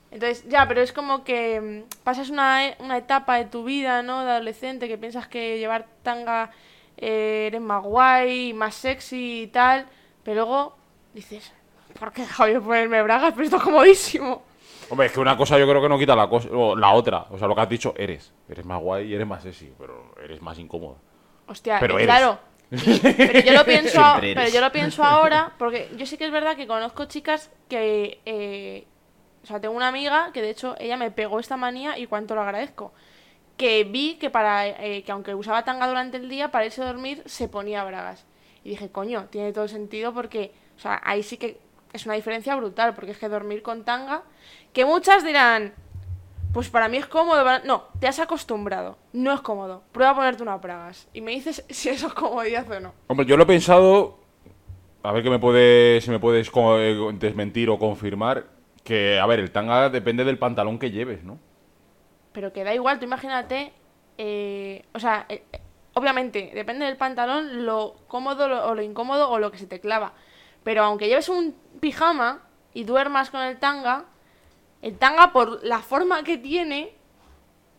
Entonces, 0.09 0.43
ya, 0.49 0.67
pero 0.67 0.81
es 0.81 0.91
como 0.91 1.23
que 1.23 1.85
mm, 1.87 2.03
pasas 2.03 2.31
una, 2.31 2.65
e- 2.69 2.77
una 2.79 2.97
etapa 2.97 3.35
de 3.37 3.45
tu 3.45 3.63
vida, 3.63 4.01
¿no? 4.01 4.23
De 4.25 4.31
adolescente, 4.31 4.87
que 4.87 4.97
piensas 4.97 5.27
que 5.27 5.59
llevar 5.59 5.85
tanga 6.01 6.49
eh, 6.97 7.45
eres 7.45 7.61
más 7.61 7.83
guay, 7.83 8.53
más 8.53 8.73
sexy 8.73 9.43
y 9.43 9.47
tal, 9.47 9.85
pero 10.23 10.37
luego 10.45 10.75
dices, 11.13 11.51
¿por 11.99 12.11
qué 12.11 12.23
he 12.23 12.25
dejado 12.25 12.49
de 12.51 12.59
ponerme 12.59 13.03
bragas? 13.03 13.31
Pero 13.33 13.43
esto 13.43 13.57
es 13.57 13.63
comodísimo. 13.63 14.41
Hombre, 14.89 15.07
es 15.07 15.13
que 15.13 15.19
una 15.19 15.37
cosa 15.37 15.57
yo 15.59 15.67
creo 15.67 15.81
que 15.81 15.89
no 15.89 15.97
quita 15.99 16.15
la, 16.15 16.27
cosa, 16.29 16.49
o 16.51 16.75
la 16.75 16.91
otra. 16.93 17.25
O 17.29 17.37
sea, 17.37 17.47
lo 17.47 17.55
que 17.55 17.61
has 17.61 17.69
dicho, 17.69 17.93
eres. 17.97 18.31
Eres 18.49 18.65
más 18.65 18.81
guay 18.81 19.07
y 19.07 19.13
eres 19.15 19.27
más 19.27 19.43
sexy, 19.43 19.71
pero 19.77 20.13
eres 20.23 20.41
más 20.41 20.57
incómoda. 20.59 20.95
Hostia, 21.47 21.77
Pero 21.79 21.95
eres. 21.99 22.07
claro. 22.07 22.39
Y- 22.71 22.99
pero 22.99 23.39
yo 23.41 23.53
lo 23.53 23.65
pienso, 23.65 23.99
a- 23.99 24.11
Siempre 24.11 24.31
eres. 24.31 24.43
pero 24.43 24.53
yo 24.55 24.61
lo 24.61 24.71
pienso 24.71 25.03
ahora, 25.03 25.53
porque 25.57 25.89
yo 25.97 26.05
sí 26.05 26.17
que 26.17 26.25
es 26.25 26.31
verdad 26.31 26.55
que 26.55 26.67
conozco 26.67 27.05
chicas 27.05 27.51
que, 27.67 28.19
eh, 28.25 28.85
o 29.43 29.47
sea, 29.47 29.59
tengo 29.59 29.75
una 29.75 29.87
amiga 29.87 30.31
que 30.33 30.41
de 30.41 30.51
hecho 30.51 30.75
ella 30.79 30.95
me 30.97 31.09
pegó 31.11 31.39
esta 31.39 31.57
manía 31.57 31.97
y 31.97 32.05
cuánto 32.05 32.35
lo 32.35 32.41
agradezco. 32.41 32.93
Que 33.57 33.83
vi 33.83 34.15
que 34.15 34.29
para, 34.29 34.67
eh, 34.67 35.03
que 35.03 35.11
aunque 35.11 35.33
usaba 35.35 35.63
tanga 35.65 35.87
durante 35.87 36.17
el 36.17 36.29
día, 36.29 36.49
para 36.51 36.65
irse 36.65 36.81
a 36.81 36.85
dormir 36.85 37.23
se 37.25 37.47
ponía 37.49 37.83
bragas. 37.83 38.25
Y 38.63 38.69
dije, 38.69 38.89
coño, 38.91 39.25
tiene 39.31 39.51
todo 39.51 39.67
sentido 39.67 40.13
porque, 40.13 40.51
o 40.77 40.79
sea, 40.79 41.01
ahí 41.03 41.23
sí 41.23 41.37
que 41.37 41.59
es 41.93 42.05
una 42.05 42.15
diferencia 42.15 42.55
brutal, 42.55 42.93
porque 42.95 43.11
es 43.11 43.17
que 43.17 43.29
dormir 43.29 43.61
con 43.61 43.83
tanga, 43.83 44.23
que 44.73 44.85
muchas 44.85 45.23
dirán, 45.23 45.73
pues 46.53 46.69
para 46.69 46.87
mí 46.87 46.97
es 46.97 47.05
cómodo. 47.07 47.43
No, 47.65 47.85
te 47.99 48.07
has 48.07 48.19
acostumbrado. 48.19 48.97
No 49.13 49.33
es 49.33 49.41
cómodo. 49.41 49.83
Prueba 49.91 50.11
a 50.11 50.15
ponerte 50.15 50.43
unas 50.43 50.61
bragas. 50.61 51.07
Y 51.13 51.21
me 51.21 51.31
dices 51.31 51.63
si 51.69 51.89
eso 51.89 52.07
es 52.07 52.13
comodidad 52.13 52.69
o 52.71 52.79
no. 52.79 52.93
Hombre, 53.07 53.25
yo 53.25 53.37
lo 53.37 53.43
he 53.43 53.47
pensado. 53.47 54.17
A 55.03 55.11
ver 55.13 55.23
que 55.23 55.29
me 55.29 55.39
puede, 55.39 56.01
si 56.01 56.09
me 56.11 56.19
puedes 56.19 56.51
eh, 56.53 57.09
desmentir 57.13 57.69
o 57.69 57.79
confirmar. 57.79 58.45
Que, 58.83 59.19
a 59.19 59.25
ver, 59.27 59.39
el 59.39 59.51
tanga 59.51 59.89
depende 59.89 60.23
del 60.23 60.37
pantalón 60.39 60.79
que 60.79 60.91
lleves, 60.91 61.23
¿no? 61.23 61.37
Pero 62.31 62.51
que 62.53 62.63
da 62.63 62.73
igual, 62.73 62.99
tú 62.99 63.05
imagínate. 63.05 63.73
eh, 64.17 64.83
o 64.93 64.99
sea, 64.99 65.25
eh, 65.29 65.43
eh, 65.53 65.59
obviamente, 65.93 66.51
depende 66.53 66.85
del 66.85 66.97
pantalón, 66.97 67.65
lo 67.65 67.95
cómodo 68.07 68.47
lo- 68.49 68.67
o 68.67 68.75
lo 68.75 68.81
incómodo 68.81 69.29
o 69.29 69.39
lo 69.39 69.51
que 69.51 69.57
se 69.57 69.67
te 69.67 69.79
clava. 69.79 70.13
Pero 70.63 70.83
aunque 70.83 71.07
lleves 71.07 71.29
un 71.29 71.55
pijama 71.79 72.41
y 72.73 72.83
duermas 72.83 73.29
con 73.29 73.41
el 73.41 73.57
tanga, 73.59 74.05
el 74.81 74.97
tanga, 74.97 75.31
por 75.31 75.63
la 75.63 75.79
forma 75.79 76.23
que 76.23 76.37
tiene, 76.37 76.93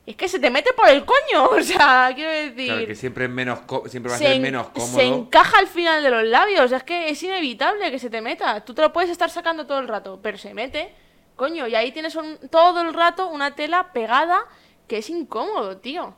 es 0.06 0.16
que 0.16 0.28
se 0.28 0.38
te 0.38 0.50
mete 0.50 0.72
por 0.72 0.88
el 0.88 1.04
coño. 1.04 1.44
O 1.50 1.62
sea, 1.62 2.10
quiero 2.14 2.30
decir. 2.30 2.66
Claro, 2.72 2.86
que 2.86 2.94
siempre, 2.94 3.24
es 3.26 3.30
menos 3.30 3.60
siempre 3.86 4.10
va 4.10 4.16
a 4.16 4.18
se, 4.18 4.24
ser 4.26 4.36
en- 4.36 4.42
menos 4.42 4.66
se 4.66 4.72
cómodo. 4.72 5.00
encaja 5.00 5.58
al 5.58 5.66
final 5.66 6.02
de 6.02 6.10
los 6.10 6.24
labios. 6.24 6.72
Es 6.72 6.82
que 6.82 7.10
es 7.10 7.22
inevitable 7.22 7.90
que 7.90 7.98
se 7.98 8.10
te 8.10 8.20
meta. 8.20 8.64
Tú 8.64 8.74
te 8.74 8.82
lo 8.82 8.92
puedes 8.92 9.10
estar 9.10 9.30
sacando 9.30 9.66
todo 9.66 9.78
el 9.78 9.88
rato, 9.88 10.18
pero 10.22 10.36
se 10.38 10.52
mete. 10.54 10.94
Coño, 11.36 11.66
y 11.68 11.74
ahí 11.74 11.92
tienes 11.92 12.16
un- 12.16 12.38
todo 12.50 12.80
el 12.82 12.92
rato 12.92 13.28
una 13.28 13.54
tela 13.54 13.92
pegada 13.92 14.46
que 14.88 14.98
es 14.98 15.08
incómodo, 15.10 15.76
tío. 15.78 16.14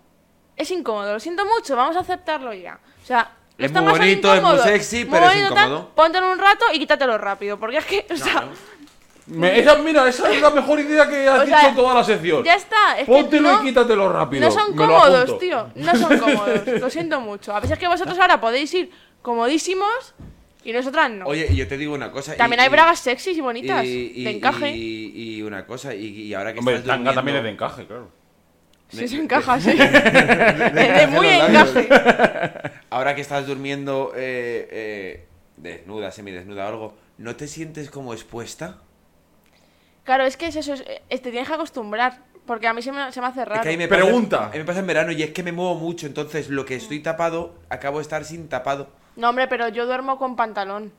Es 0.56 0.70
incómodo, 0.70 1.12
lo 1.14 1.20
siento 1.20 1.44
mucho, 1.46 1.76
vamos 1.76 1.96
a 1.96 2.00
aceptarlo 2.00 2.52
ya. 2.54 2.80
O 3.02 3.06
sea, 3.06 3.30
Es 3.58 3.70
muy 3.70 3.74
tangas 3.74 3.90
son 3.92 3.98
bonito, 4.00 4.34
es 4.34 4.42
muy 4.42 4.58
sexy, 4.58 5.04
Muy 5.04 5.12
pero 5.18 5.30
es 5.30 5.42
incómodo. 5.42 5.90
Póntelo 5.94 6.32
un 6.32 6.38
rato 6.38 6.64
y 6.72 6.78
quítatelo 6.78 7.18
rápido, 7.18 7.58
porque 7.58 7.76
es 7.78 7.84
que, 7.84 8.06
o 8.10 8.16
sea, 8.16 8.48
Me- 9.26 9.58
esa, 9.58 9.76
mira, 9.76 10.08
esa 10.08 10.32
es 10.32 10.40
la 10.42 10.50
mejor 10.50 10.80
idea 10.80 11.08
que 11.08 11.28
has 11.28 11.40
O 11.42 11.44
dicho 11.44 11.68
en 11.68 11.74
toda 11.76 11.94
la 11.94 12.02
sección. 12.04 12.42
ya 12.42 12.54
está. 12.54 12.98
Es 12.98 13.06
Póntelo 13.06 13.48
que 13.50 13.54
no, 13.56 13.62
y 13.62 13.66
quítatelo 13.66 14.12
rápido. 14.12 14.44
No 14.44 14.50
son 14.50 14.74
cómodos, 14.74 15.38
tío. 15.38 15.68
No 15.76 15.94
son 15.96 16.18
cómodos. 16.20 16.66
Lo 16.66 16.90
siento 16.90 17.20
mucho. 17.20 17.54
A 17.54 17.60
veces 17.60 17.78
que 17.78 17.86
vosotros 17.86 18.18
ahora 18.18 18.40
podéis 18.40 18.72
ir 18.74 18.90
comodísimos 19.22 20.14
y 20.64 20.72
nosotras 20.72 21.10
no. 21.10 21.26
Oye, 21.26 21.46
y 21.50 21.56
yo 21.56 21.68
te 21.68 21.76
digo 21.76 21.94
una 21.94 22.10
cosa. 22.10 22.34
y- 22.34 22.38
También 22.38 22.60
hay 22.60 22.66
y- 22.66 22.70
bragas 22.70 22.98
sexys 22.98 23.36
y 23.36 23.40
bonitas. 23.40 23.84
y- 23.84 24.12
y- 24.16 24.24
de 24.24 24.30
encaje. 24.30 24.70
Y, 24.76 25.36
y 25.38 25.42
una 25.42 25.66
cosa, 25.66 25.94
y, 25.94 26.06
y 26.06 26.34
ahora 26.34 26.52
que 26.52 26.58
Hombre, 26.58 26.74
el 26.74 26.80
estás 26.80 26.96
tanga 26.96 27.14
también 27.14 27.36
es 27.38 27.42
de 27.44 27.50
encaje, 27.50 27.86
claro. 27.86 28.10
Sí, 28.92 29.08
se 29.08 29.16
encaja, 29.16 29.58
sí. 29.60 29.72
De 29.72 31.06
muy 31.10 31.26
encaje. 31.28 31.88
Ahora 32.90 33.14
que 33.14 33.22
estás 33.22 33.46
durmiendo 33.46 34.12
eh, 34.14 34.68
eh, 34.70 35.26
desnuda, 35.56 36.10
semidesnuda 36.10 36.64
o 36.66 36.68
algo, 36.68 36.94
¿no 37.18 37.34
te 37.36 37.48
sientes 37.48 37.90
como 37.90 38.12
expuesta? 38.12 38.78
Claro, 40.04 40.24
es 40.24 40.36
que 40.36 40.46
es 40.48 40.56
eso, 40.56 40.74
es- 40.74 40.84
es- 41.08 41.22
te 41.22 41.30
tienes 41.30 41.48
que 41.48 41.54
acostumbrar. 41.54 42.30
Porque 42.44 42.66
a 42.66 42.74
mí 42.74 42.82
se 42.82 42.90
me, 42.90 43.12
se 43.12 43.20
me 43.20 43.28
hace 43.28 43.42
Es 43.42 43.48
raro. 43.48 43.62
que 43.62 43.68
ahí 43.68 43.76
me 43.76 43.86
Pregunta. 43.86 44.38
Pasa, 44.38 44.48
a 44.48 44.52
mí 44.52 44.58
me 44.58 44.64
pasa 44.64 44.80
en 44.80 44.86
verano 44.88 45.12
y 45.12 45.22
es 45.22 45.30
que 45.30 45.44
me 45.44 45.52
muevo 45.52 45.76
mucho, 45.76 46.08
entonces 46.08 46.50
lo 46.50 46.64
que 46.64 46.74
estoy 46.74 46.98
tapado, 46.98 47.54
acabo 47.68 47.98
de 47.98 48.02
estar 48.02 48.24
sin 48.24 48.48
tapado. 48.48 48.88
No, 49.14 49.28
hombre, 49.28 49.46
pero 49.46 49.68
yo 49.68 49.86
duermo 49.86 50.18
con 50.18 50.34
pantalón. 50.34 50.92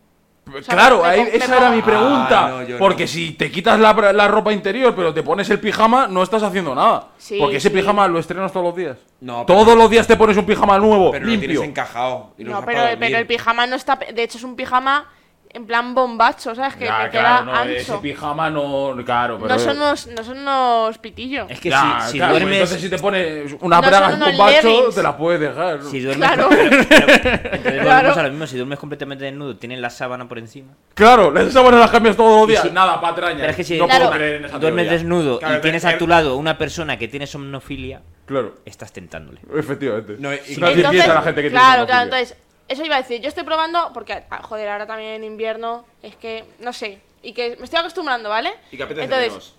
Sea, 0.62 0.74
Claro, 0.76 1.04
ahí- 1.06 1.30
esa 1.32 1.58
era 1.58 1.70
mi 1.72 1.82
pregunta. 1.82 2.46
Ah, 2.46 2.50
no, 2.50 2.64
yo 2.64 2.78
porque 2.78 3.04
no. 3.04 3.08
si 3.08 3.32
te 3.32 3.50
quitas 3.52 3.80
la, 3.80 3.94
la 4.14 4.28
ropa 4.28 4.52
interior, 4.52 4.94
pero 4.96 5.14
te 5.14 5.24
pones 5.24 5.50
el 5.50 5.60
pijama, 5.60 6.08
no 6.08 6.22
estás 6.22 6.44
haciendo 6.44 6.76
nada. 6.76 7.08
Sí, 7.18 7.38
porque 7.40 7.58
ese 7.58 7.70
sí. 7.70 7.76
pijama 7.76 8.08
lo 8.08 8.20
estrenas 8.20 8.52
todos 8.52 8.66
los 8.68 8.76
días. 8.76 8.98
No, 9.22 9.46
pero- 9.46 9.60
Todos 9.60 9.78
los 9.78 9.90
días 9.90 10.06
te 10.06 10.16
pones 10.18 10.36
un 10.38 10.46
pijama 10.46 10.78
nuevo, 10.78 11.12
Pero 11.12 11.26
lo 11.26 11.32
limpio. 11.32 11.50
tienes 11.50 11.68
encajado. 11.70 12.32
y 12.38 12.44
lo 12.44 12.52
No, 12.52 12.66
pero, 12.66 12.82
pero 13.00 13.18
el 13.18 13.26
pijama 13.26 13.66
no 13.68 13.76
está. 13.76 13.96
De 13.96 14.24
hecho, 14.24 14.38
es 14.38 14.44
un 14.44 14.56
pijama 14.56 15.06
en 15.54 15.66
plan 15.68 15.94
bombacho, 15.94 16.56
¿sabes? 16.56 16.76
Que 16.76 16.86
Ya, 16.86 17.04
me 17.04 17.10
claro, 17.10 17.46
queda 17.46 17.64
no, 17.64 17.64
ese 17.70 17.92
ancho. 17.92 18.02
pijama 18.02 18.50
no. 18.50 18.96
Claro, 19.06 19.38
pero. 19.40 19.54
No 19.54 19.60
son 19.60 19.78
unos, 19.78 20.08
no 20.08 20.24
son 20.24 20.40
unos 20.40 20.98
pitillos. 20.98 21.46
Es 21.50 21.60
que 21.60 21.70
Ya, 21.70 22.00
si, 22.06 22.14
si 22.14 22.18
claro, 22.18 22.32
pues 22.34 22.42
duermes. 22.42 22.60
Entonces, 22.62 22.82
si 22.82 22.90
te 22.90 22.98
pones 23.00 23.56
una 23.62 23.76
No 23.80 23.88
braga 23.88 24.10
son 24.10 24.16
unos 24.16 24.30
con 24.30 24.38
bacho, 24.40 24.68
leggings. 24.68 24.96
te 24.96 25.04
la 25.04 25.16
puedes 25.18 25.40
dejar. 25.42 25.82
Si 25.84 26.00
duermes. 26.00 26.28
Claro. 26.28 26.48
pero- 26.50 26.70
pero- 26.90 27.06
entonces 27.06 27.62
volvemos 27.64 27.84
Claro. 27.84 28.20
a 28.20 28.24
lo 28.24 28.30
mismo. 28.32 28.48
Si 28.48 28.56
duermes 28.58 28.80
completamente 28.80 29.26
desnudo, 29.26 29.56
tienes 29.58 29.80
la 29.80 29.90
sábana 29.92 30.28
por 30.28 30.40
encima. 30.40 30.74
Claro, 30.96 31.30
las 31.32 31.54
sábanas 31.54 31.80
las 31.80 31.92
cambias 31.92 32.18
todos 32.18 32.40
los 32.40 32.48
días. 32.48 32.64
si- 32.64 32.72
Nada, 32.72 33.00
patraña. 33.00 33.38
Pero 33.40 33.50
es 33.52 33.56
que 33.56 33.64
si 33.64 33.78
no 33.78 33.86
Claro. 33.86 34.06
puedo 34.06 34.18
creer 34.18 34.36
en 34.38 34.46
esa 34.46 34.58
duermes 34.58 34.86
teoría. 34.86 34.98
desnudo 35.00 35.40
Claro, 35.40 35.58
y 35.58 35.62
tienes 35.62 35.86
a 35.86 35.98
tu 35.98 36.08
lado 36.08 36.36
una 36.36 36.58
persona 36.58 36.98
que 36.98 37.08
tiene 37.08 37.28
somnofilia, 37.28 38.02
Claro, 38.26 38.56
estás 38.66 38.92
tentándole. 38.92 39.40
efectivamente. 39.56 40.16
No, 40.18 40.34
y- 40.34 40.40
Entonces, 40.48 41.08
a 41.08 41.14
la 41.14 41.22
gente 41.22 41.42
que 41.44 41.50
tiene 41.50 41.64
claro, 41.64 41.86
claro, 41.86 42.04
entonces, 42.06 42.36
eso 42.74 42.84
iba 42.86 42.96
a 42.98 43.02
decir, 43.02 43.22
yo 43.22 43.30
estoy 43.30 43.44
probando, 43.44 43.92
porque, 43.94 44.24
ah, 44.30 44.42
joder, 44.44 44.68
ahora 44.70 44.86
también 44.86 45.12
en 45.14 45.24
invierno, 45.24 45.86
es 46.02 46.16
que, 46.16 46.44
no 46.60 46.74
sé, 46.74 47.02
y 47.22 47.34
que 47.34 47.56
me 47.58 47.64
estoy 47.66 47.80
acostumbrando, 47.80 48.30
¿vale? 48.30 48.54
Y 48.72 48.78
que 48.78 48.84
apetece 48.84 49.06
entonces, 49.06 49.30
menos. 49.30 49.56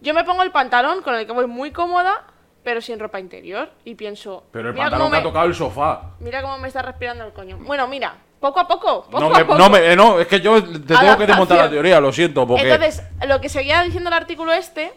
yo 0.00 0.14
me 0.14 0.24
pongo 0.24 0.42
el 0.42 0.52
pantalón 0.52 1.02
con 1.02 1.14
el 1.14 1.26
que 1.26 1.32
voy 1.32 1.46
muy 1.46 1.70
cómoda, 1.72 2.24
pero 2.62 2.80
sin 2.80 2.98
ropa 2.98 3.18
interior, 3.18 3.70
y 3.84 3.94
pienso, 3.94 4.44
Pero 4.52 4.68
el 4.68 4.74
mira, 4.74 4.84
pantalón 4.86 5.06
cómo 5.06 5.10
que 5.12 5.16
ha 5.16 5.20
me, 5.20 5.26
tocado 5.28 5.46
el 5.46 5.54
sofá. 5.54 6.02
mira 6.20 6.42
cómo 6.42 6.58
me 6.58 6.68
está 6.68 6.82
respirando 6.82 7.24
el 7.24 7.32
coño. 7.32 7.56
Bueno, 7.58 7.88
mira, 7.88 8.14
poco 8.38 8.60
a 8.60 8.68
poco, 8.68 9.04
poco 9.04 9.20
No, 9.20 9.26
a 9.34 9.38
me, 9.38 9.44
poco. 9.44 9.58
no, 9.58 9.70
me- 9.70 9.92
eh, 9.92 9.96
no, 9.96 10.20
es 10.20 10.26
que 10.26 10.40
yo 10.40 10.62
te 10.62 10.68
tengo 10.68 10.84
que 10.86 10.94
Adaptación. 10.94 11.26
desmontar 11.26 11.58
la 11.58 11.70
teoría, 11.70 12.00
lo 12.00 12.12
siento, 12.12 12.46
porque. 12.46 12.70
Entonces, 12.70 13.02
lo 13.26 13.40
que 13.40 13.48
seguía 13.48 13.82
diciendo 13.82 14.08
el 14.08 14.14
artículo 14.14 14.52
este 14.52 14.92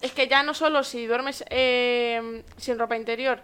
es 0.00 0.12
que 0.12 0.28
ya 0.28 0.42
no 0.44 0.54
solo 0.54 0.84
si 0.84 1.06
duermes 1.06 1.44
eh, 1.50 2.44
sin 2.56 2.78
ropa 2.78 2.96
interior, 2.96 3.40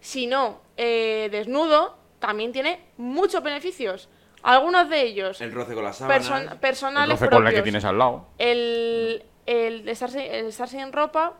sino 0.00 0.60
eh, 0.76 1.28
desnudo, 1.30 1.96
también 2.22 2.52
tiene 2.52 2.80
muchos 2.96 3.42
beneficios. 3.42 4.08
Algunos 4.44 4.88
de 4.88 5.02
ellos 5.02 5.40
El 5.40 5.52
roce 5.52 5.74
con 5.74 5.84
las 5.84 5.96
sábanas. 5.98 6.52
el 6.52 6.58
personales 6.58 7.20
roce 7.20 7.30
con 7.30 7.44
la 7.44 7.50
que 7.52 7.62
tienes 7.62 7.84
al 7.84 7.98
lado. 7.98 8.26
El, 8.38 9.22
el, 9.46 9.88
estar, 9.88 10.08
sin- 10.10 10.20
el 10.22 10.46
estar 10.46 10.68
sin 10.68 10.92
ropa 10.92 11.34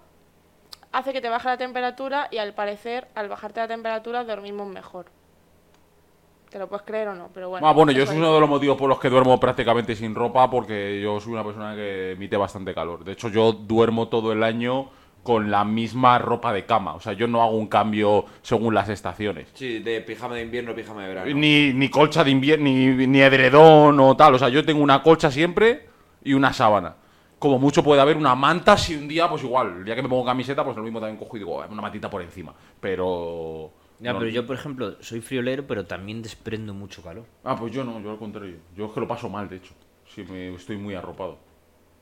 hace 0.93 1.13
que 1.13 1.21
te 1.21 1.29
baje 1.29 1.49
la 1.49 1.57
temperatura 1.57 2.29
y 2.31 2.39
al 2.39 2.53
parecer, 2.53 3.09
al 3.15 3.29
bajarte 3.29 3.61
la 3.61 3.69
temperatura, 3.69 4.25
dormimos 4.25 4.69
mejor. 4.69 5.07
Te 6.51 6.59
lo 6.59 6.69
puedes 6.69 6.85
creer 6.85 7.09
o 7.09 7.15
no, 7.15 7.31
pero 7.33 7.49
bueno. 7.49 7.67
Ah, 7.67 7.73
bueno, 7.73 7.93
yo 7.93 8.03
es 8.03 8.11
uno 8.11 8.35
de 8.35 8.41
los 8.41 8.49
motivos 8.49 8.77
por 8.77 8.89
los 8.89 9.01
que 9.01 9.09
duermo 9.09 9.41
prácticamente 9.41 9.97
sin 9.97 10.15
ropa, 10.15 10.51
porque 10.51 11.01
yo 11.01 11.19
soy 11.19 11.33
una 11.33 11.43
persona 11.45 11.75
que 11.75 12.13
emite 12.13 12.37
bastante 12.37 12.75
calor. 12.75 13.05
De 13.05 13.13
hecho, 13.13 13.29
yo 13.31 13.53
duermo 13.53 14.09
todo 14.09 14.33
el 14.33 14.43
año 14.43 14.91
con 15.23 15.51
la 15.51 15.65
misma 15.65 16.19
ropa 16.19 16.53
de 16.53 16.65
cama. 16.67 16.95
O 16.95 17.01
sea, 17.01 17.13
yo 17.13 17.29
no 17.29 17.43
hago 17.43 17.57
un 17.57 17.69
cambio 17.69 18.25
según 18.43 18.75
las 18.75 18.89
estaciones. 18.89 19.49
Sí, 19.55 19.79
de 19.79 20.01
pijama 20.01 20.35
de 20.35 20.43
invierno, 20.43 20.75
pijama 20.75 21.03
de 21.03 21.09
verano. 21.09 21.35
Ni, 21.35 21.73
ni 21.73 21.89
colcha 21.89 22.25
de 22.25 22.31
invierno, 22.31 22.65
ni, 22.65 23.07
ni 23.07 23.21
edredón 23.21 23.99
o 24.01 24.17
tal. 24.17 24.35
O 24.35 24.39
sea, 24.39 24.49
yo 24.49 24.65
tengo 24.65 24.83
una 24.83 25.03
colcha 25.03 25.31
siempre 25.31 25.87
y 26.25 26.35
una 26.35 26.53
sábana. 26.53 26.97
Como 27.39 27.59
mucho 27.59 27.83
puede 27.83 28.01
haber 28.01 28.17
una 28.17 28.35
manta 28.35 28.77
si 28.77 28.95
un 28.95 29.09
día, 29.09 29.29
pues 29.29 29.43
igual, 29.43 29.79
el 29.79 29.85
día 29.85 29.97
que 29.97 30.03
me 30.03 30.09
pongo 30.09 30.25
camiseta, 30.25 30.65
pues 30.65 30.77
lo 30.77 30.83
mismo 30.83 31.01
también 31.01 31.19
cojo 31.19 31.37
y 31.37 31.41
digo, 31.41 31.57
"Oh, 31.57 31.65
una 31.71 31.83
mantita 31.83 32.09
por 32.09 32.23
encima. 32.23 32.53
Pero... 32.81 33.73
Ya, 34.01 34.13
no- 34.13 34.19
pero 34.19 34.31
yo, 34.31 34.47
por 34.47 34.57
ejemplo, 34.57 34.97
soy 35.01 35.21
friolero, 35.21 35.65
pero 35.67 35.85
también 35.87 36.23
desprendo 36.23 36.75
mucho 36.75 37.03
calor. 37.03 37.25
Ah, 37.45 37.55
pues 37.57 37.73
yo 37.73 37.85
no, 37.85 38.01
yo 38.01 38.11
al 38.11 38.19
contrario. 38.19 38.57
Yo 38.77 38.87
es 38.87 38.93
que 38.93 39.01
lo 39.01 39.07
paso 39.09 39.29
mal, 39.29 39.49
de 39.49 39.57
hecho. 39.57 39.73
Sí, 40.13 40.25
me, 40.29 40.55
estoy 40.55 40.77
muy 40.77 40.95
arropado. 40.95 41.39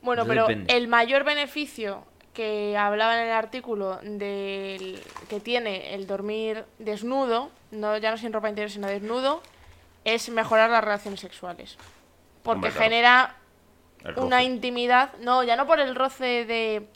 Bueno, 0.03 0.23
Eso 0.23 0.29
pero 0.29 0.47
depende. 0.47 0.75
el 0.75 0.89
mayor 0.89 1.25
beneficio 1.25 2.05
que 2.33 2.77
hablaba 2.77 3.21
en 3.21 3.27
el 3.29 3.33
artículo 3.33 3.99
del 4.03 5.03
que 5.29 5.41
tiene 5.41 5.95
el 5.95 6.07
dormir 6.07 6.65
desnudo, 6.79 7.51
no 7.71 7.97
ya 7.99 8.11
no 8.11 8.19
sin 8.19 8.33
ropa 8.33 8.49
interior, 8.49 8.71
sino 8.71 8.87
desnudo, 8.87 9.43
es 10.05 10.29
mejorar 10.31 10.71
las 10.71 10.83
relaciones 10.85 11.21
sexuales. 11.21 11.77
Porque 12.43 12.69
Hombre, 12.69 12.71
claro. 12.71 12.85
genera 12.85 13.35
una 14.17 14.43
intimidad, 14.43 15.13
no, 15.21 15.43
ya 15.43 15.57
no 15.57 15.67
por 15.67 15.81
el 15.81 15.95
roce 15.95 16.45
de 16.47 16.87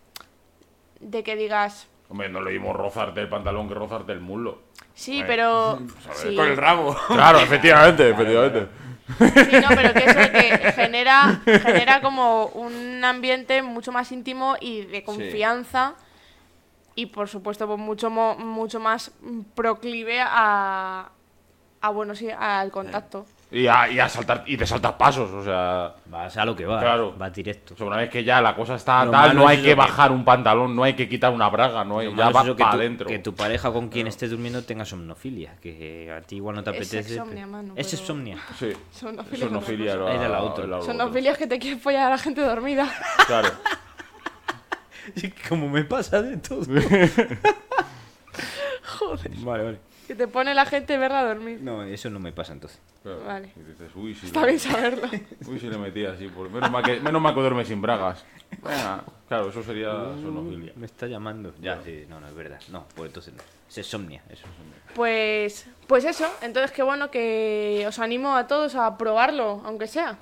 de 1.01 1.23
que 1.23 1.37
digas, 1.37 1.87
Hombre, 2.09 2.29
no 2.29 2.41
lo 2.41 2.51
mismo 2.51 2.73
rozarte 2.73 3.21
el 3.21 3.29
pantalón 3.29 3.69
que 3.69 3.75
rozarte 3.75 4.13
el 4.13 4.21
muslo. 4.21 4.59
sí, 4.95 5.21
Eh, 5.21 5.25
pero 5.27 5.79
pues 6.05 6.19
sí. 6.19 6.37
Con 6.37 6.47
el 6.49 6.57
ramo. 6.57 6.97
Claro, 7.09 7.41
efectivamente, 7.41 8.09
efectivamente. 8.11 8.69
Sí, 9.07 9.57
no, 9.61 9.69
pero 9.75 9.93
que 9.93 10.05
eso 10.05 10.33
que 10.33 10.73
genera, 10.73 11.41
genera 11.45 12.01
como 12.01 12.47
un 12.47 13.05
ambiente 13.05 13.63
mucho 13.63 13.93
más 13.93 14.11
íntimo 14.13 14.57
y 14.61 14.83
de 14.87 15.05
confianza 15.05 15.95
y 16.95 17.07
por 17.07 17.29
supuesto 17.29 17.67
pues 17.67 17.79
mucho 17.79 18.09
mucho 18.09 18.81
más 18.81 19.11
proclive 19.55 20.21
a, 20.21 21.11
a 21.81 21.89
bueno 21.91 22.15
sí 22.15 22.31
al 22.31 22.71
contacto. 22.71 23.27
Y, 23.57 23.69
a, 23.69 23.89
y, 23.89 24.01
a 24.01 24.09
saltar, 24.09 24.43
y 24.47 24.57
te 24.57 24.67
saltas 24.67 24.95
pasos, 24.95 25.31
o 25.31 25.45
sea... 25.45 25.95
Vas 26.07 26.37
a 26.37 26.45
lo 26.45 26.57
que 26.57 26.67
va, 26.67 26.81
Claro. 26.81 27.15
vas 27.17 27.33
directo. 27.33 27.75
o 27.75 27.77
sea, 27.77 27.87
una 27.87 27.99
vez 27.99 28.11
que 28.11 28.25
ya 28.25 28.41
la 28.43 28.57
cosa 28.57 28.75
está 28.75 29.05
Lo 29.05 29.13
tal, 29.13 29.37
no 29.37 29.43
es 29.45 29.51
hay 29.51 29.57
que 29.59 29.69
que- 29.69 29.75
bajar 29.77 30.11
un 30.11 30.25
pantalón, 30.25 30.75
no 30.75 30.83
hay 30.83 30.95
que 30.95 31.09
quitar 31.09 31.33
una 31.33 31.49
braga, 31.49 31.85
no 31.85 32.01
hay, 32.01 32.09
ya 32.11 32.17
malo 32.17 32.31
es 32.31 32.37
va 32.37 32.43
eso, 32.43 32.57
que, 32.57 32.63
para 32.65 32.75
adentro. 32.75 33.07
que 33.09 33.19
tu 33.21 33.33
pareja 33.35 33.71
con 33.73 33.89
quien 33.91 34.09
estés 34.09 34.31
durmiendo 34.31 34.65
tenga 34.65 34.85
somnofilia, 34.85 35.55
que 35.63 36.11
a 36.13 36.21
ti 36.23 36.37
igual 36.37 36.57
no 36.57 36.65
te 36.65 36.71
Es 36.71 36.77
apetece. 36.77 37.03
sexomnia, 37.11 37.45
pero- 37.45 37.49
mano, 37.49 37.75
Es 37.77 37.87
pero- 37.89 38.01
insomnia. 38.03 38.39
Sí. 38.59 38.73
Sonofilia 38.91 39.45
Eso 39.47 39.53
no 39.53 39.59
es 39.59 39.65
otra 39.65 39.77
filia, 39.77 39.99
cosa. 39.99 40.15
era 40.15 40.29
la 40.29 40.43
otra. 40.43 41.05
ofilias 41.07 41.39
que 41.39 41.47
te 41.47 41.59
quieres 41.61 41.81
follar 41.83 42.07
a 42.09 42.11
la 42.11 42.19
gente 42.19 42.41
dormida. 42.41 42.89
Claro. 43.29 43.51
Como 45.49 45.69
me 45.69 45.85
pasa 45.85 46.21
de 46.23 46.39
todo. 46.39 46.63
Joder. 48.99 49.31
Vale, 49.39 49.65
vale. 49.65 49.79
Que 50.07 50.15
te 50.15 50.29
pone 50.29 50.55
la 50.55 50.67
gente 50.67 50.99
verla 50.99 51.21
a 51.21 51.25
dormir. 51.25 51.61
No, 51.63 51.83
eso 51.83 52.11
no 52.11 52.21
me 52.21 52.33
pasa 52.33 52.53
entonces. 52.53 52.79
claro. 53.03 53.25
Vale. 53.25 53.53
Y 53.57 53.61
dices, 53.61 53.91
uy, 53.95 54.15
si 54.15 54.27
Está 54.27 54.45
bien 54.45 54.59
saberlo. 54.59 55.09
Uy, 55.47 55.59
si 55.59 55.69
le 55.69 55.79
metí 55.79 56.05
así. 56.05 56.29
Por... 56.29 56.51
Menos, 56.51 56.71
mal 56.71 56.83
que, 56.83 57.01
menos 57.01 57.23
mal 57.23 57.35
que 57.35 57.41
duerme 57.41 57.65
sin 57.65 57.81
bragas. 57.81 58.25
Venga, 58.63 59.05
claro, 59.29 59.49
eso 59.49 59.63
sería 59.63 59.91
sonofilia. 59.91 60.73
Me 60.77 60.87
está 60.87 61.07
llamando. 61.07 61.55
Ya, 61.61 61.81
sí, 61.83 62.05
no, 62.09 62.21
no, 62.21 62.29
es 62.29 62.35
verdad. 62.35 62.61
No, 62.71 62.87
pues 62.95 63.09
entonces 63.09 63.35
no. 63.35 63.43
Es 63.69 63.79
insomnia, 63.79 64.23
eso. 64.31 64.45
Pues, 64.95 65.67
pues 65.87 66.05
eso, 66.05 66.27
entonces 66.43 66.71
qué 66.71 66.83
bueno 66.83 67.11
que 67.11 67.85
os 67.89 67.99
animo 67.99 68.37
a 68.37 68.47
todos 68.47 68.75
a 68.75 68.97
probarlo, 68.97 69.63
aunque 69.65 69.87
sea. 69.87 70.17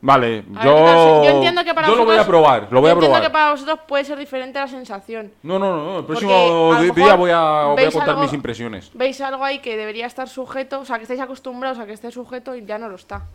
Vale, 0.00 0.44
A 0.54 0.64
ver, 0.64 0.64
yo. 0.64 0.76
¿qué 0.76 0.84
tal? 0.84 1.24
Yo 1.24 1.30
entiendo 1.30 1.64
que 1.64 1.74
para 1.74 1.88
yo 1.88 1.94
lo 1.96 2.04
voy 2.04 2.14
a 2.14 2.18
vosotros- 2.18 2.26
probar, 2.26 2.68
lo 2.70 2.80
voy 2.80 2.88
Yo 2.88 2.88
a 2.88 2.92
entiendo 2.92 3.00
probar. 3.00 3.22
que 3.22 3.30
para 3.30 3.50
vosotros 3.50 3.80
puede 3.88 4.04
ser 4.04 4.16
diferente 4.18 4.58
la 4.60 4.68
sensación. 4.68 5.32
No, 5.42 5.58
no, 5.58 5.76
no. 5.84 5.98
El 6.00 6.04
próximo 6.04 6.74
día 6.94 7.14
voy 7.16 7.30
a, 7.32 7.64
voy 7.66 7.82
a 7.84 7.90
contar 7.90 8.10
algo- 8.10 8.22
mis 8.22 8.32
impresiones. 8.32 8.90
Veis 8.94 9.20
algo 9.20 9.44
ahí 9.44 9.58
que 9.58 9.76
debería 9.76 10.06
estar 10.06 10.28
sujeto, 10.28 10.80
o 10.80 10.84
sea, 10.84 10.96
que 10.98 11.02
estáis 11.02 11.20
acostumbrados 11.20 11.78
a 11.80 11.86
que 11.86 11.92
esté 11.92 12.10
sujeto 12.12 12.54
y 12.54 12.64
ya 12.64 12.78
no 12.78 12.88
lo 12.88 12.94
está. 12.94 13.26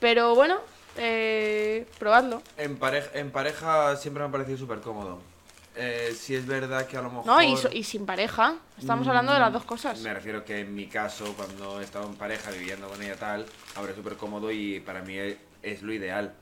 Pero 0.00 0.34
bueno, 0.34 0.56
eh, 0.96 1.86
probadlo. 2.00 2.42
En, 2.56 2.76
pareja, 2.78 3.08
en 3.14 3.30
pareja 3.30 3.94
siempre 3.96 4.22
me 4.24 4.28
ha 4.28 4.32
parecido 4.32 4.58
súper 4.58 4.80
cómodo. 4.80 5.18
Eh, 5.76 6.12
si 6.18 6.34
es 6.34 6.44
verdad 6.44 6.86
que 6.88 6.96
a 6.96 7.02
lo 7.02 7.10
mejor... 7.10 7.26
No, 7.26 7.40
y, 7.40 7.56
so- 7.56 7.70
y 7.72 7.84
sin 7.84 8.04
pareja. 8.04 8.54
Estamos 8.76 9.06
hablando 9.06 9.32
de 9.32 9.38
las 9.38 9.52
dos 9.52 9.62
cosas. 9.64 10.00
Me 10.00 10.12
refiero 10.12 10.44
que 10.44 10.60
en 10.60 10.74
mi 10.74 10.88
caso, 10.88 11.32
cuando 11.36 11.80
he 11.80 11.84
estado 11.84 12.06
en 12.08 12.14
pareja 12.16 12.50
viviendo 12.50 12.88
con 12.88 13.00
ella 13.00 13.14
tal, 13.14 13.46
habrá 13.76 13.94
súper 13.94 14.16
cómodo 14.16 14.50
y 14.50 14.80
para 14.80 15.02
mí 15.02 15.16
es, 15.62 15.82
lo 15.82 15.92
ideal. 15.92 16.34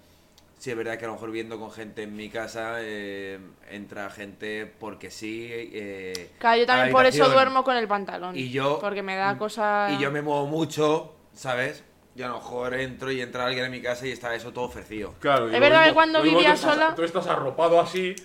Sí, 0.59 0.71
es 0.71 0.77
verdad 0.77 0.99
que 0.99 1.05
a 1.05 1.09
lo 1.09 1.15
mejor 1.15 1.31
viviendo 1.31 1.59
con 1.61 1.71
gente 1.71 2.03
en 2.05 2.17
mi 2.17 2.31
casa 2.31 2.77
eh, 2.81 3.39
entra 3.71 4.09
gente 4.11 4.65
porque 4.81 5.11
sí. 5.11 5.49
Eh, 5.53 6.31
Claro, 6.39 6.59
yo 6.61 6.67
también 6.67 6.93
por 6.93 7.05
eso 7.05 7.29
duermo 7.29 7.63
con 7.63 7.77
el 7.77 7.87
pantalón. 7.87 8.37
Y 8.37 8.51
yo- 8.51 8.79
Porque 8.81 9.03
me 9.03 9.17
da 9.17 9.37
cosa. 9.37 9.89
Y 9.91 10.01
yo 10.03 10.11
me 10.11 10.23
muevo 10.23 10.47
mucho, 10.47 11.15
¿sabes? 11.35 11.85
Yo 12.15 12.25
a 12.25 12.29
lo 12.29 12.35
mejor 12.37 12.73
entro 12.75 13.13
y 13.13 13.21
entra 13.21 13.45
alguien 13.45 13.67
en 13.67 13.71
mi 13.71 13.83
casa 13.83 14.07
y 14.07 14.11
está 14.13 14.35
eso 14.35 14.51
todo 14.55 14.65
ofrecido. 14.65 15.15
Claro, 15.21 15.51
Es 15.51 15.61
verdad 15.61 15.85
que 15.85 15.93
cuando 15.93 16.23
vivía 16.23 16.57
sola- 16.57 16.95
Tú 16.97 17.03
estás 17.03 17.27
arropado 17.27 17.79
así, 17.79 18.17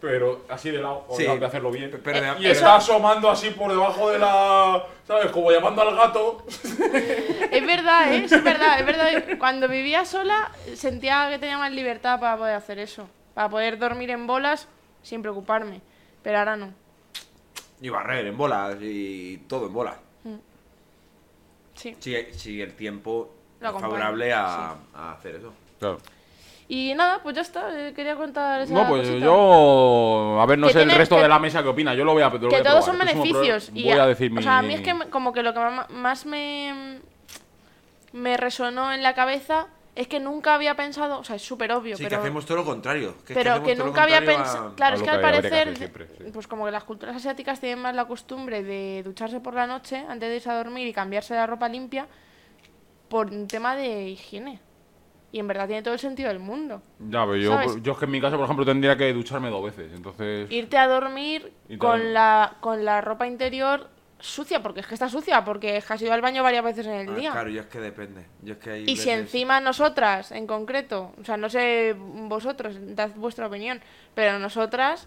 pero 0.00 0.44
así 0.48 0.70
de 0.70 0.78
lado, 0.78 1.06
Sí. 1.16 1.24
de 1.24 1.44
hacerlo 1.46 1.70
bien. 1.70 1.90
Pero 2.02 2.20
de- 2.20 2.28
y 2.30 2.42
pero- 2.42 2.52
está 2.52 2.76
asomando 2.76 3.30
así 3.30 3.50
por 3.50 3.70
debajo 3.70 4.10
de 4.10 4.18
la. 4.18 4.84
¿Sabes? 5.06 5.30
Como 5.30 5.50
llamando 5.50 5.82
al 5.82 5.94
gato. 5.96 6.44
Es 6.48 7.66
verdad, 7.66 8.12
¿eh? 8.12 8.24
es 8.24 8.44
verdad, 8.44 8.80
es 8.80 8.86
verdad. 8.86 9.38
Cuando 9.38 9.68
vivía 9.68 10.04
sola 10.04 10.50
sentía 10.74 11.28
que 11.30 11.38
tenía 11.38 11.58
más 11.58 11.72
libertad 11.72 12.20
para 12.20 12.36
poder 12.36 12.54
hacer 12.56 12.78
eso. 12.78 13.08
Para 13.34 13.48
poder 13.48 13.78
dormir 13.78 14.10
en 14.10 14.26
bolas 14.26 14.68
sin 15.02 15.22
preocuparme. 15.22 15.80
Pero 16.22 16.38
ahora 16.40 16.56
no. 16.56 16.74
Y 17.80 17.88
barrer 17.88 18.26
en 18.26 18.36
bolas 18.36 18.76
y 18.80 19.38
todo 19.48 19.66
en 19.68 19.72
bolas. 19.72 19.94
Sí. 21.74 21.96
Si, 22.00 22.16
si 22.32 22.60
el 22.60 22.74
tiempo 22.74 23.32
lo 23.60 23.68
acompaña. 23.68 23.90
favorable 23.92 24.32
a, 24.32 24.74
Sí. 24.74 24.88
a 24.94 25.12
hacer 25.12 25.36
eso. 25.36 25.52
Claro. 25.78 25.98
Y 26.70 26.92
nada, 26.94 27.20
pues 27.22 27.34
ya 27.34 27.40
está. 27.42 27.70
eh, 27.88 27.94
Quería 27.94 28.14
contar 28.14 28.60
esa 28.60 28.74
No, 28.74 28.86
pues 28.86 29.08
cosita. 29.08 29.24
yo. 29.24 30.38
A 30.40 30.44
ver, 30.46 30.58
no 30.58 30.66
Que 30.66 30.74
sé 30.74 30.82
el 30.82 30.90
resto 30.90 31.16
que- 31.16 31.22
de 31.22 31.28
la 31.28 31.38
mesa 31.38 31.62
qué 31.62 31.68
opina. 31.68 31.94
Yo 31.94 32.04
lo 32.04 32.12
voy 32.12 32.22
a. 32.22 32.28
lo 32.28 32.38
voy 32.38 32.48
que 32.50 32.56
a 32.56 32.62
todos 32.62 32.84
probar. 32.84 33.06
son 33.08 33.22
beneficios. 33.22 33.70
y 33.74 33.84
Voy 33.84 33.92
a- 33.98 34.02
a 34.02 34.06
decir 34.06 34.30
mi. 34.30 34.38
O 34.40 34.42
sea, 34.42 34.58
a 34.58 34.62
mí 34.62 34.74
es 34.74 34.80
que 34.82 34.92
me- 34.94 35.08
como 35.08 35.32
que 35.32 35.42
lo 35.42 35.54
que 35.54 35.60
más 35.94 36.26
me, 36.26 37.00
me 38.12 38.36
resonó 38.36 38.92
en 38.92 39.02
la 39.02 39.14
cabeza 39.14 39.68
es 39.94 40.06
que 40.08 40.20
nunca 40.20 40.54
había 40.54 40.76
pensado, 40.76 41.18
o 41.18 41.24
sea, 41.24 41.36
es 41.36 41.42
súper 41.42 41.72
obvio, 41.72 41.96
Sí, 41.96 42.04
pero, 42.04 42.18
que 42.18 42.20
hacemos 42.20 42.44
todo 42.46 42.58
lo 42.58 42.64
contrario. 42.64 43.14
que 43.26 43.32
es 43.32 43.38
pero 43.38 43.62
que 43.64 43.74
lo 43.74 43.86
nunca 43.86 44.04
había 44.04 44.20
pensado... 44.24 44.74
Claro, 44.76 44.94
es 44.94 45.00
que 45.02 45.06
que 45.06 45.10
al 45.10 45.16
que 45.16 45.22
parecer, 45.22 45.52
hacer 45.68 45.76
siempre, 45.76 46.06
sí. 46.18 46.24
pues 46.32 46.46
como 46.46 46.66
que 46.66 46.70
las 46.70 46.84
culturas 46.84 47.16
asiáticas 47.16 47.58
tienen 47.58 47.80
más 47.80 47.96
la 47.96 48.04
costumbre 48.04 48.62
de 48.62 49.02
ducharse 49.04 49.40
por 49.40 49.54
la 49.54 49.66
noche 49.66 50.04
antes 50.08 50.28
de 50.28 50.36
irse 50.36 50.50
a 50.50 50.56
dormir 50.56 50.86
y 50.86 50.92
cambiarse 50.92 51.34
la 51.34 51.46
ropa 51.48 51.68
limpia 51.68 52.06
por 53.08 53.26
un 53.28 53.48
tema 53.48 53.74
de 53.74 54.10
higiene. 54.10 54.60
Y 55.30 55.40
en 55.40 55.46
verdad 55.46 55.66
tiene 55.66 55.82
todo 55.82 55.92
el 55.94 56.00
sentido 56.00 56.28
del 56.28 56.38
mundo. 56.38 56.80
Ya, 56.98 57.24
pero 57.26 57.36
yo, 57.36 57.60
es 57.60 57.98
que 57.98 58.04
en 58.06 58.10
mi 58.10 58.20
casa, 58.20 58.36
por 58.36 58.44
ejemplo, 58.44 58.64
tendría 58.64 58.96
que 58.96 59.12
ducharme 59.12 59.50
dos 59.50 59.62
veces. 59.62 59.92
Entonces. 59.94 60.50
irte 60.50 60.78
a 60.78 60.86
dormir 60.88 61.52
con 61.78 62.14
la, 62.14 62.56
con 62.60 62.84
la 62.84 63.00
ropa 63.02 63.26
interior 63.26 63.88
sucia, 64.20 64.62
porque 64.62 64.80
es 64.80 64.86
que 64.86 64.94
está 64.94 65.08
sucia, 65.08 65.44
porque 65.44 65.76
es 65.76 65.84
que 65.84 65.92
has 65.92 66.02
ido 66.02 66.12
al 66.12 66.22
baño 66.22 66.42
varias 66.42 66.64
veces 66.64 66.86
en 66.86 66.94
el 66.94 67.08
Ah, 67.10 67.14
día. 67.14 67.30
Claro, 67.32 67.50
yo 67.50 67.60
es 67.60 67.66
que 67.66 67.78
depende. 67.78 68.26
Yo 68.42 68.54
es 68.54 68.58
que 68.58 68.70
hay 68.70 68.84
y 68.86 68.96
si 68.96 69.10
encima 69.10 69.60
nosotras, 69.60 70.32
en 70.32 70.46
concreto, 70.46 71.12
o 71.20 71.24
sea, 71.24 71.36
no 71.36 71.48
sé 71.50 71.94
vosotros, 71.98 72.74
dad 72.96 73.10
vuestra 73.14 73.46
opinión, 73.46 73.80
pero 74.14 74.38
nosotras, 74.38 75.06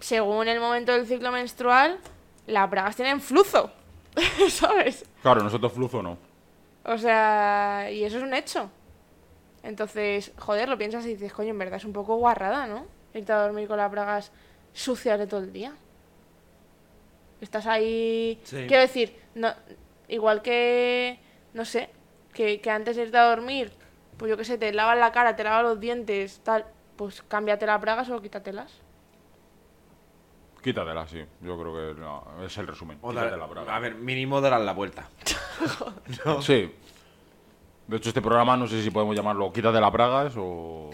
según 0.00 0.48
el 0.48 0.60
momento 0.60 0.92
del 0.92 1.06
ciclo 1.06 1.30
menstrual, 1.30 1.98
las 2.46 2.68
bragas 2.70 2.96
tienen 2.96 3.20
flujo, 3.20 3.70
¿sabes? 4.48 5.04
Claro, 5.22 5.42
nosotros 5.42 5.72
flujo 5.72 6.02
no. 6.02 6.18
O 6.84 6.96
sea, 6.98 7.88
y 7.92 8.02
eso 8.02 8.16
es 8.16 8.22
un 8.24 8.32
hecho. 8.34 8.70
Entonces, 9.68 10.32
joder, 10.38 10.66
lo 10.66 10.78
piensas 10.78 11.04
y 11.04 11.08
dices, 11.10 11.30
coño, 11.30 11.50
en 11.50 11.58
verdad 11.58 11.76
es 11.76 11.84
un 11.84 11.92
poco 11.92 12.16
guarrada, 12.16 12.66
¿no? 12.66 12.86
Irte 13.12 13.32
a 13.32 13.42
dormir 13.42 13.68
con 13.68 13.76
las 13.76 13.90
bragas 13.90 14.32
sucias 14.72 15.18
de 15.18 15.26
todo 15.26 15.40
el 15.40 15.52
día. 15.52 15.74
Estás 17.42 17.66
ahí. 17.66 18.40
Sí. 18.44 18.64
Quiero 18.66 18.80
decir, 18.80 19.14
no, 19.34 19.52
igual 20.08 20.40
que. 20.40 21.20
No 21.52 21.66
sé, 21.66 21.90
que, 22.32 22.62
que 22.62 22.70
antes 22.70 22.96
de 22.96 23.02
irte 23.02 23.18
a 23.18 23.24
dormir, 23.28 23.70
pues 24.16 24.30
yo 24.30 24.38
qué 24.38 24.44
sé, 24.44 24.56
te 24.56 24.72
lavas 24.72 24.96
la 24.98 25.12
cara, 25.12 25.36
te 25.36 25.44
lavas 25.44 25.62
los 25.64 25.78
dientes, 25.78 26.40
tal. 26.42 26.64
Pues 26.96 27.20
cámbiate 27.28 27.66
las 27.66 27.78
bragas 27.80 28.08
o 28.08 28.22
quítatelas. 28.22 28.72
Quítatela, 30.62 31.06
sí. 31.06 31.22
Yo 31.42 31.60
creo 31.60 31.94
que 31.94 32.00
no, 32.00 32.24
es 32.44 32.56
el 32.56 32.66
resumen. 32.66 32.98
O 33.02 33.12
dar- 33.12 33.26
Quítatela, 33.26 33.46
braga. 33.46 33.76
a 33.76 33.80
ver, 33.80 33.94
mínimo 33.96 34.40
darán 34.40 34.64
la 34.64 34.72
vuelta. 34.72 35.08
Sí. 36.40 36.74
De 37.88 37.96
hecho, 37.96 38.10
este 38.10 38.20
programa 38.22 38.56
no 38.56 38.66
sé 38.68 38.82
si 38.82 38.90
podemos 38.90 39.16
llamarlo 39.16 39.50
Quítate 39.52 39.80
las 39.80 39.90
bragas 39.92 40.34
o, 40.36 40.90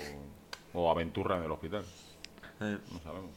o 0.73 0.91
Aventura 0.91 1.37
en 1.37 1.43
el 1.45 1.51
hospital. 1.51 1.85
Eh, 2.61 2.79
No 2.93 3.01
sabemos. 3.01 3.31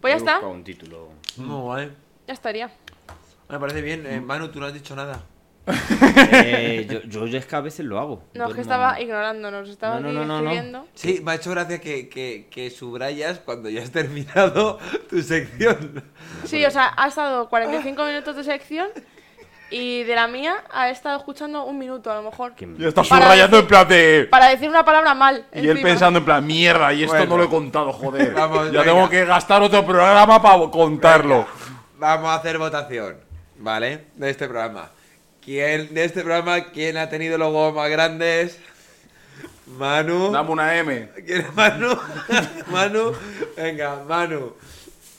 Pues 0.00 0.12
ya 0.12 0.16
está, 0.18 0.46
un 0.46 0.62
título. 0.62 1.08
Muy 1.36 1.60
guay. 1.60 1.92
ya 2.26 2.32
estaría. 2.34 2.70
Me 3.48 3.58
parece 3.58 3.80
bien. 3.82 4.06
Eh, 4.06 4.20
Manu, 4.20 4.48
tú 4.48 4.60
no 4.60 4.66
has 4.66 4.74
dicho 4.74 4.94
nada. 4.96 5.20
Eh, 5.68 6.86
yo, 6.88 7.00
yo, 7.02 7.26
yo 7.26 7.38
es 7.38 7.46
que 7.46 7.56
a 7.56 7.60
veces 7.60 7.84
lo 7.84 7.98
hago. 7.98 8.22
No, 8.34 8.48
es 8.48 8.54
que 8.54 8.60
estaba 8.60 9.00
ignorándonos, 9.00 9.68
estaba 9.68 9.98
No, 9.98 10.12
no, 10.12 10.20
no, 10.20 10.24
no, 10.24 10.42
no. 10.42 10.50
escribiendo. 10.50 10.86
Sí, 10.94 11.20
me 11.24 11.32
ha 11.32 11.34
hecho 11.34 11.50
gracia 11.50 11.80
que, 11.80 12.08
que, 12.08 12.46
que 12.50 12.70
subrayas 12.70 13.40
cuando 13.40 13.68
ya 13.68 13.82
has 13.82 13.90
terminado 13.90 14.78
tu 15.10 15.20
sección. 15.22 16.04
Sí, 16.44 16.64
o 16.64 16.70
sea, 16.70 16.92
ha 16.96 17.08
estado 17.08 17.48
45 17.48 18.04
minutos 18.04 18.36
de 18.36 18.44
sección 18.44 18.88
y 19.70 20.04
de 20.04 20.14
la 20.14 20.28
mía 20.28 20.62
ha 20.70 20.90
estado 20.90 21.16
escuchando 21.18 21.64
un 21.64 21.78
minuto 21.78 22.10
a 22.10 22.16
lo 22.16 22.22
mejor. 22.22 22.54
Ya 22.78 22.88
está 22.88 23.02
subrayando 23.04 23.56
decir- 23.56 23.60
en 23.62 23.66
plan 23.66 23.88
de. 23.88 24.28
Para 24.30 24.48
decir 24.48 24.68
una 24.68 24.84
palabra 24.84 25.14
mal. 25.14 25.46
Y 25.52 25.68
él 25.68 25.80
pensando 25.82 26.18
en 26.20 26.24
plan, 26.24 26.46
mierda, 26.46 26.92
y 26.92 27.02
esto 27.04 27.16
Bueno. 27.16 27.30
no 27.32 27.38
lo 27.38 27.44
he 27.44 27.48
contado, 27.48 27.92
joder. 27.92 28.32
Vamos, 28.32 28.66
ya 28.72 28.80
venga. 28.80 28.84
tengo 28.84 29.08
que 29.10 29.24
gastar 29.24 29.62
otro 29.62 29.84
programa 29.84 30.40
para 30.40 30.70
contarlo. 30.70 31.46
Vamos 31.98 32.28
a 32.28 32.34
hacer 32.36 32.58
votación, 32.58 33.16
¿vale? 33.56 34.06
De 34.14 34.30
este 34.30 34.46
programa. 34.46 34.90
¿Quién, 35.44 35.94
de 35.94 36.04
este 36.04 36.22
programa, 36.22 36.60
quién 36.72 36.96
ha 36.96 37.08
tenido 37.08 37.38
los 37.38 37.48
huevos 37.48 37.74
más 37.74 37.88
grandes? 37.90 38.58
Manu. 39.66 40.30
Dame 40.30 40.50
una 40.50 40.76
M. 40.76 41.08
¿Quién 41.24 41.40
es 41.42 41.54
Manu? 41.54 41.88
Manu. 42.70 43.12
Venga, 43.56 44.02
Manu. 44.08 44.54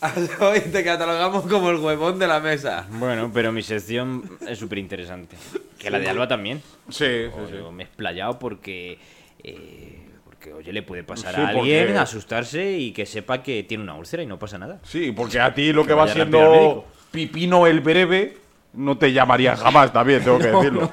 Hoy 0.39 0.59
te 0.61 0.83
catalogamos 0.83 1.45
como 1.47 1.69
el 1.71 1.77
huevón 1.77 2.19
de 2.19 2.27
la 2.27 2.39
mesa. 2.39 2.85
Bueno, 2.91 3.31
pero 3.33 3.51
mi 3.51 3.63
sección 3.63 4.37
es 4.47 4.59
súper 4.59 4.77
interesante. 4.77 5.35
Que 5.79 5.89
la 5.89 5.99
de 5.99 6.07
Alba 6.09 6.27
también. 6.27 6.61
Sí, 6.89 7.05
sí, 7.25 7.31
sí. 7.49 7.55
me 7.73 7.83
he 7.83 7.85
explayado 7.87 8.37
porque. 8.37 8.99
eh, 9.43 10.03
porque, 10.23 10.53
oye, 10.53 10.71
le 10.71 10.83
puede 10.83 11.03
pasar 11.03 11.33
Sí, 11.33 11.41
a 11.41 11.47
alguien, 11.47 11.85
porque- 11.87 11.99
asustarse 11.99 12.73
y 12.77 12.91
que 12.91 13.07
sepa 13.07 13.41
que 13.41 13.63
tiene 13.63 13.83
una 13.83 13.95
úlcera 13.95 14.21
y 14.21 14.27
no 14.27 14.37
pasa 14.37 14.59
nada. 14.59 14.79
Sí, 14.83 15.11
porque 15.11 15.39
a 15.39 15.51
ti 15.53 15.73
lo 15.73 15.81
que 15.81 15.87
Que 15.89 15.93
va 15.95 16.05
vaya 16.05 16.13
rápido 16.13 16.39
al 16.39 16.45
siendo 16.47 16.61
médico. 16.67 16.85
Pipino 17.11 17.65
el 17.65 17.79
breve 17.79 18.37
no 18.73 18.97
te 18.99 19.11
llamaría 19.13 19.55
jamás 19.57 19.91
también, 19.91 20.23
tengo 20.23 20.37
que 20.37 20.47
decirlo. 20.47 20.91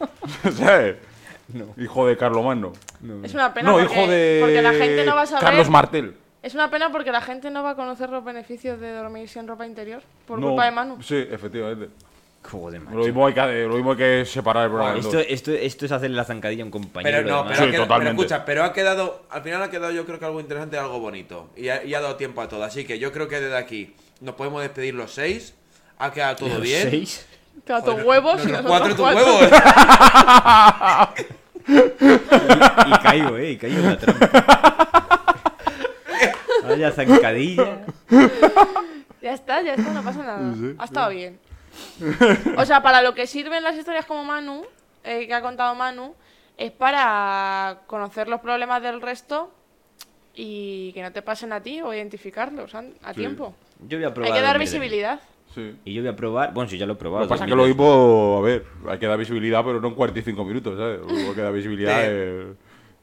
¿Sabes? 0.56 0.96
Hijo 1.76 2.06
de 2.08 2.16
Carlomagno. 2.16 2.72
Es 3.22 3.34
una 3.34 3.52
pena 3.52 3.70
No, 3.70 3.78
porque, 3.78 3.92
hijo 4.00 4.10
de 4.10 4.38
porque 4.40 4.62
la 4.62 4.72
gente 4.72 5.04
no 5.04 5.14
va 5.14 5.22
a 5.22 5.26
saber. 5.26 5.44
Carlos 5.44 5.68
Martel. 5.68 6.14
Es 6.46 6.54
una 6.54 6.70
pena 6.70 6.92
porque 6.92 7.10
la 7.10 7.20
gente 7.20 7.50
no 7.50 7.64
va 7.64 7.70
a 7.70 7.74
conocer 7.74 8.08
los 8.08 8.22
beneficios 8.24 8.78
de 8.78 8.92
dormir 8.92 9.28
sin 9.28 9.48
ropa 9.48 9.66
interior 9.66 10.00
por 10.28 10.38
No, 10.38 10.46
culpa 10.50 10.66
de 10.66 10.70
Manu. 10.70 11.02
Sí, 11.02 11.16
efectivamente. 11.28 11.88
Joder, 12.48 12.80
macho. 12.80 12.96
Lo 12.98 13.04
mismo 13.04 13.26
hay 13.26 13.34
que, 13.34 13.64
lo 13.66 13.74
mismo 13.74 13.90
hay 13.90 13.96
que 13.96 14.24
separar 14.24 14.66
el 14.66 14.70
programa. 14.70 14.96
Esto, 14.96 15.16
dos. 15.16 15.26
esto, 15.28 15.50
esto 15.50 15.86
es 15.86 15.90
hacerle 15.90 16.16
la 16.16 16.22
zancadilla 16.22 16.62
a 16.62 16.66
un 16.66 16.70
compañero. 16.70 17.16
Pero 17.18 17.28
no, 17.28 17.42
pero, 17.48 17.56
Sí, 17.56 17.62
quedado- 17.72 17.82
totalmente. 17.84 18.14
pero 18.14 18.22
escucha, 18.28 18.44
pero 18.44 18.62
ha 18.62 18.72
quedado, 18.72 19.22
al 19.30 19.42
final 19.42 19.60
ha 19.64 19.70
quedado 19.70 19.90
yo 19.92 20.06
creo 20.06 20.20
que 20.20 20.24
algo 20.24 20.38
interesante, 20.38 20.78
algo 20.78 21.00
bonito. 21.00 21.50
Y 21.56 21.68
ha, 21.68 21.82
y 21.82 21.92
ha 21.94 22.00
dado 22.00 22.14
tiempo 22.14 22.40
a 22.40 22.48
todo. 22.48 22.62
Así 22.62 22.84
que 22.84 23.00
yo 23.00 23.10
creo 23.10 23.26
que 23.26 23.40
desde 23.40 23.56
aquí 23.56 23.96
nos 24.20 24.36
podemos 24.36 24.62
despedir 24.62 24.94
los 24.94 25.12
seis. 25.12 25.52
Ha 25.98 26.12
quedado 26.12 26.36
todo 26.36 26.48
Los 26.50 26.60
bien. 26.60 26.88
seis. 26.88 27.26
Te 27.64 27.72
da 27.72 27.80
tus 27.82 27.94
Joder, 27.94 28.06
huevos 28.06 28.46
y 28.46 28.52
cuatro 28.64 28.94
tus 28.94 29.04
huevos. 29.04 29.40
Y 31.68 32.92
caigo, 33.02 33.36
eh, 33.38 33.50
y 33.50 33.56
caigo 33.56 33.78
en 33.80 33.86
la 33.86 33.98
trampa. 33.98 34.85
Vaya 36.76 36.92
zancadilla. 36.92 37.86
Ya 39.22 39.32
está, 39.32 39.60
ya 39.60 39.74
está, 39.74 39.92
no 39.92 40.04
pasa 40.04 40.22
nada. 40.22 40.54
Ha 40.78 40.84
estado 40.84 41.10
bien. 41.10 41.40
O 42.56 42.64
sea, 42.64 42.80
para 42.80 43.02
lo 43.02 43.12
que 43.14 43.26
sirven 43.26 43.64
las 43.64 43.74
historias 43.76 44.06
como 44.06 44.22
Manu, 44.22 44.62
eh, 45.02 45.26
que 45.26 45.34
ha 45.34 45.40
contado 45.42 45.74
Manu, 45.74 46.14
es 46.56 46.70
para 46.70 47.78
conocer 47.88 48.28
los 48.28 48.40
problemas 48.40 48.80
del 48.82 49.00
resto 49.00 49.50
y 50.34 50.92
que 50.92 51.02
no 51.02 51.10
te 51.12 51.22
pasen 51.22 51.52
a 51.52 51.60
ti 51.60 51.80
o 51.80 51.92
identificarlos 51.92 52.72
a, 52.76 52.84
a 53.02 53.12
tiempo. 53.14 53.56
Yo 53.88 53.98
voy 53.98 54.06
a 54.06 54.14
probar. 54.14 54.30
Hay 54.32 54.38
que 54.38 54.44
dar 54.44 54.58
visibilidad. 54.60 55.18
Sí. 55.54 55.74
Y 55.84 55.94
yo 55.94 56.02
voy 56.02 56.10
a 56.10 56.14
probar. 56.16 56.52
Bueno, 56.54 56.70
si 56.70 56.78
ya 56.78 56.86
lo 56.86 56.92
he 56.92 56.96
probado. 56.96 57.24
Lo 57.24 57.28
que 57.28 57.30
pasa 57.30 57.44
es 57.46 57.50
que 57.50 57.56
lo 57.56 57.64
mismo, 57.66 58.36
a 58.38 58.42
ver, 58.42 58.64
hay 58.88 58.98
que 58.98 59.06
dar 59.06 59.18
visibilidad, 59.18 59.64
pero 59.64 59.80
no 59.80 59.88
en 59.88 59.94
45 59.94 60.44
minutos, 60.44 60.78
¿sabes? 60.78 61.00
Lo 61.00 61.06
mismo 61.06 61.34
que 61.34 61.40
dar 61.40 61.52
visibilidad 61.52 61.94
Sí. 62.00 62.06
es- 62.06 62.44
¿sabes? 62.44 62.56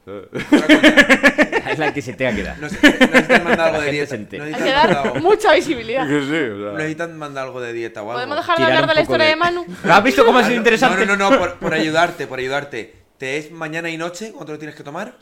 Es 1.70 1.78
la 1.78 1.92
que 1.92 2.02
se 2.02 2.12
tenga 2.12 2.32
que 2.36 2.42
dar. 2.42 2.58
Nos, 2.58 2.72
necesitan 2.72 3.44
mandar 3.44 3.68
algo 3.68 3.80
de 3.80 3.90
dieta. 3.90 4.14
Hay 4.14 4.26
que 4.54 4.70
dar 4.70 5.20
mucha 5.22 5.52
visibilidad. 5.54 6.06
Que 6.06 6.20
sí, 6.20 6.26
o 6.52 6.62
sea. 6.70 6.72
necesitan 6.78 7.16
mandar 7.18 7.44
algo 7.46 7.60
de 7.60 7.72
dieta 7.72 8.00
o 8.02 8.04
algo. 8.04 8.14
¿Podemos 8.14 8.36
dejar 8.36 8.56
de 8.58 8.64
Tirar 8.64 8.72
hablar 8.72 8.88
de 8.88 8.94
la 8.94 9.00
poco 9.00 9.02
historia 9.02 9.24
de- 9.26 9.30
de 9.30 9.36
Manu? 9.36 9.66
¿Has 9.90 10.04
visto 10.04 10.24
cómo 10.24 10.38
ha 10.38 10.42
sido 10.42 10.54
no, 10.54 10.58
interesante? 10.60 11.06
No, 11.06 11.16
no, 11.16 11.30
no, 11.30 11.38
por, 11.38 11.54
por 11.58 11.74
ayudarte, 11.80 12.26
por 12.26 12.38
ayudarte. 12.38 12.94
¿Te 13.18 13.38
es 13.38 13.50
mañana 13.50 13.88
y 13.90 13.96
noche 13.96 14.32
cuánto 14.32 14.52
lo 14.52 14.58
tienes 14.58 14.76
que 14.76 14.82
tomar? 14.82 15.16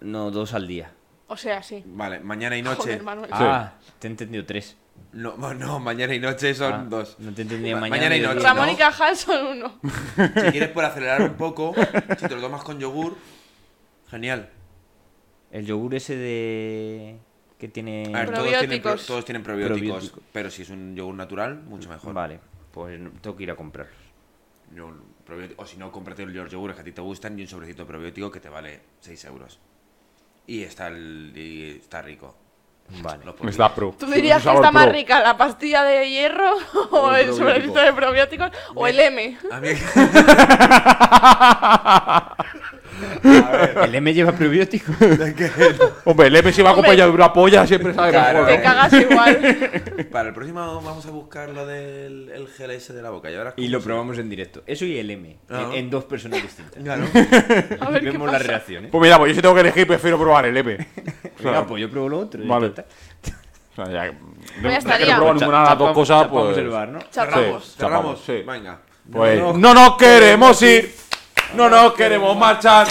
No, 0.00 0.30
dos 0.30 0.54
al 0.54 0.66
día. 0.66 0.90
O 1.28 1.36
sea, 1.36 1.62
sí. 1.62 1.82
Vale, 1.86 2.20
mañana 2.20 2.56
y 2.56 2.62
noche. 2.62 2.82
Joder, 2.82 3.02
Manuel. 3.02 3.30
Ah, 3.32 3.74
te 3.98 4.08
he 4.08 4.10
entendido 4.10 4.44
tres. 4.44 4.76
No, 5.12 5.34
no, 5.54 5.78
mañana 5.78 6.14
y 6.14 6.18
noche 6.20 6.54
son 6.54 6.72
Ah, 6.72 6.84
dos. 6.88 7.16
No 7.20 7.32
te 7.32 7.42
entendía 7.42 7.74
Ma- 7.74 7.82
mañana. 7.82 7.96
mañana 8.08 8.16
y 8.16 8.20
noche. 8.20 8.40
Ramón 8.46 8.66
¿no? 8.66 8.72
y 8.72 8.76
Cajal 8.76 9.16
son 9.16 9.46
uno. 9.46 9.78
Si 10.34 10.50
quieres 10.50 10.70
por 10.70 10.84
acelerar 10.84 11.22
un 11.22 11.34
poco, 11.34 11.74
si 12.18 12.26
te 12.26 12.34
lo 12.34 12.40
tomas 12.40 12.62
con 12.64 12.78
yogur, 12.78 13.16
genial. 14.10 14.50
El 15.50 15.66
yogur 15.66 15.94
ese 15.94 16.16
de. 16.16 17.16
que 17.58 17.68
tiene. 17.68 18.04
A 18.14 18.20
ver, 18.20 18.30
todos 18.32 18.48
tienen, 18.48 18.82
pro- 18.82 18.92
Probióticos. 18.92 19.06
todos 19.06 19.24
tienen 19.24 19.42
probióticos, 19.42 19.80
Probiótico. 19.80 20.20
pero 20.32 20.50
si 20.50 20.62
es 20.62 20.70
un 20.70 20.94
yogur 20.94 21.14
natural, 21.14 21.56
mucho 21.62 21.88
mejor. 21.88 22.14
Vale, 22.14 22.40
pues 22.72 22.98
tengo 23.20 23.36
que 23.36 23.42
ir 23.44 23.50
a 23.50 23.56
comprarlos. 23.56 23.96
Probiótico- 25.26 25.62
o 25.62 25.66
si 25.66 25.76
no, 25.76 25.90
cómprate 25.90 26.24
los 26.26 26.50
yogures 26.52 26.76
que 26.76 26.82
a 26.82 26.84
ti 26.84 26.92
te 26.92 27.00
gustan 27.00 27.38
y 27.38 27.42
un 27.42 27.48
sobrecito 27.48 27.86
probiótico 27.86 28.30
que 28.30 28.40
te 28.40 28.48
vale 28.48 28.80
6 29.00 29.24
euros. 29.26 29.58
Y 30.46 30.62
está, 30.62 30.88
el, 30.88 31.32
y 31.36 31.78
está 31.82 32.02
rico. 32.02 32.34
Vale. 33.02 33.24
Los 33.24 33.40
Me 33.40 33.50
está 33.52 33.72
pro. 33.72 33.94
¿Tú 33.96 34.06
dirías 34.06 34.38
que 34.38 34.44
Sabor 34.44 34.62
está 34.64 34.72
más 34.72 34.86
pro. 34.86 34.92
rica 34.94 35.20
la 35.22 35.36
pastilla 35.36 35.84
de 35.84 36.10
hierro 36.10 36.54
o 36.90 37.14
el 37.14 37.26
probiótico. 37.26 37.36
sobrecito 37.36 37.78
de 37.80 37.92
probióticos 37.92 38.50
o 38.74 38.86
el 38.86 38.98
M? 38.98 39.38
A 39.52 39.60
mí... 39.60 39.68
¿El 43.84 43.94
M 43.94 44.14
lleva 44.14 44.32
probiótico? 44.32 44.92
Hombre, 46.04 46.26
el 46.28 46.36
M 46.36 46.52
si 46.52 46.62
va 46.62 46.70
acompañado 46.70 47.10
de 47.10 47.14
una 47.16 47.32
polla 47.32 47.66
siempre 47.66 47.94
sabe 47.94 48.10
Claro. 48.10 48.44
mejor. 48.44 48.48
Te 48.50 48.56
¿no? 48.58 48.62
cagas 48.64 48.92
igual. 48.92 50.06
Para 50.10 50.28
el 50.28 50.34
próximo 50.34 50.82
vamos 50.82 51.06
a 51.06 51.10
buscar 51.10 51.48
lo 51.50 51.66
del 51.66 52.30
el 52.34 52.48
gel 52.48 52.70
ese 52.72 52.92
de 52.92 53.02
la 53.02 53.10
boca. 53.10 53.30
Y, 53.30 53.36
verás 53.36 53.54
Y 53.56 53.62
cómo 53.64 53.72
lo 53.72 53.80
se- 53.80 53.86
probamos 53.86 54.18
en 54.18 54.28
directo. 54.30 54.62
Eso 54.66 54.84
y 54.84 54.98
el 54.98 55.10
M, 55.10 55.36
Ah. 55.50 55.66
en, 55.72 55.78
en 55.78 55.90
dos 55.90 56.04
personas 56.04 56.42
distintas. 56.42 56.82
Claro. 56.82 57.04
A 57.80 57.90
ver 57.90 58.02
qué 58.02 58.10
Vemos 58.10 58.26
las 58.30 58.40
pasa. 58.40 58.48
reacciones. 58.52 58.90
Pues 58.90 59.02
mira, 59.02 59.18
pues 59.18 59.30
yo 59.30 59.34
si 59.36 59.42
tengo 59.42 59.54
que 59.54 59.60
elegir, 59.60 59.86
prefiero 59.86 60.18
probar 60.18 60.46
el 60.46 60.56
M. 60.56 60.74
O 60.74 61.42
sea, 61.42 61.50
Venga, 61.52 61.66
pues 61.66 61.80
yo 61.82 61.90
pruebo 61.90 62.08
lo 62.08 62.18
otro. 62.18 62.42
y 62.42 62.46
Vale. 62.46 62.72
ya 62.74 62.82
está. 62.82 62.84
o 63.72 63.74
sea, 63.76 63.86
ya, 63.86 64.06
ya 64.06 64.12
no, 64.12 64.62
ya 64.62 64.68
que 64.70 64.76
estaría. 64.76 65.06
no 65.06 65.12
he 65.12 65.16
probado 65.16 65.34
ninguna 65.34 65.58
de 65.62 65.64
las 65.64 65.78
dos 65.78 65.88
Chapamos- 65.88 65.94
cosas, 65.94 66.22
chapamos 66.22 66.44
pues. 66.46 66.58
el 66.58 66.68
bar, 66.68 66.88
¿no? 66.88 66.98
Cerramos. 67.10 67.64
Sí. 67.64 67.74
Cerramos. 67.78 68.20
sí. 68.24 68.42
Venga. 68.46 68.78
Pues 69.10 69.40
No, 69.40 69.52
no, 69.54 69.58
no. 69.58 69.74
nos 69.74 69.96
queremos 69.96 70.62
ir, 70.62 70.94
no 71.54 71.68
nos 71.68 71.94
queremos 71.94 72.36
marchar. 72.36 72.86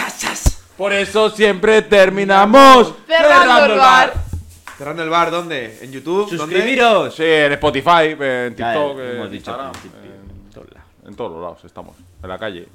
Por 0.76 0.92
eso 0.92 1.30
siempre 1.30 1.82
terminamos 1.82 2.94
Cerrando 3.06 3.64
el 3.72 3.78
bar. 3.78 4.14
Cerrando 4.78 5.02
el 5.02 5.10
bar, 5.10 5.30
¿dónde? 5.30 5.78
¿En 5.82 5.92
YouTube? 5.92 6.30
¿Dónde? 6.30 6.38
¡Suscribiros! 6.38 7.14
Sí, 7.14 7.22
en 7.24 7.52
Spotify, 7.52 8.16
en 8.18 8.54
TikTok, 8.56 8.96
ya, 8.98 9.04
hemos 9.10 9.28
en 9.28 9.34
Instagram, 9.34 9.72
en- 9.84 10.46
en 10.46 10.50
todos 10.52 10.66
lados. 10.70 10.88
en 11.06 11.14
todos 11.16 11.32
los 11.32 11.40
lados 11.42 11.64
estamos. 11.64 11.96
En 12.22 12.28
la 12.28 12.38
calle. 12.38 12.66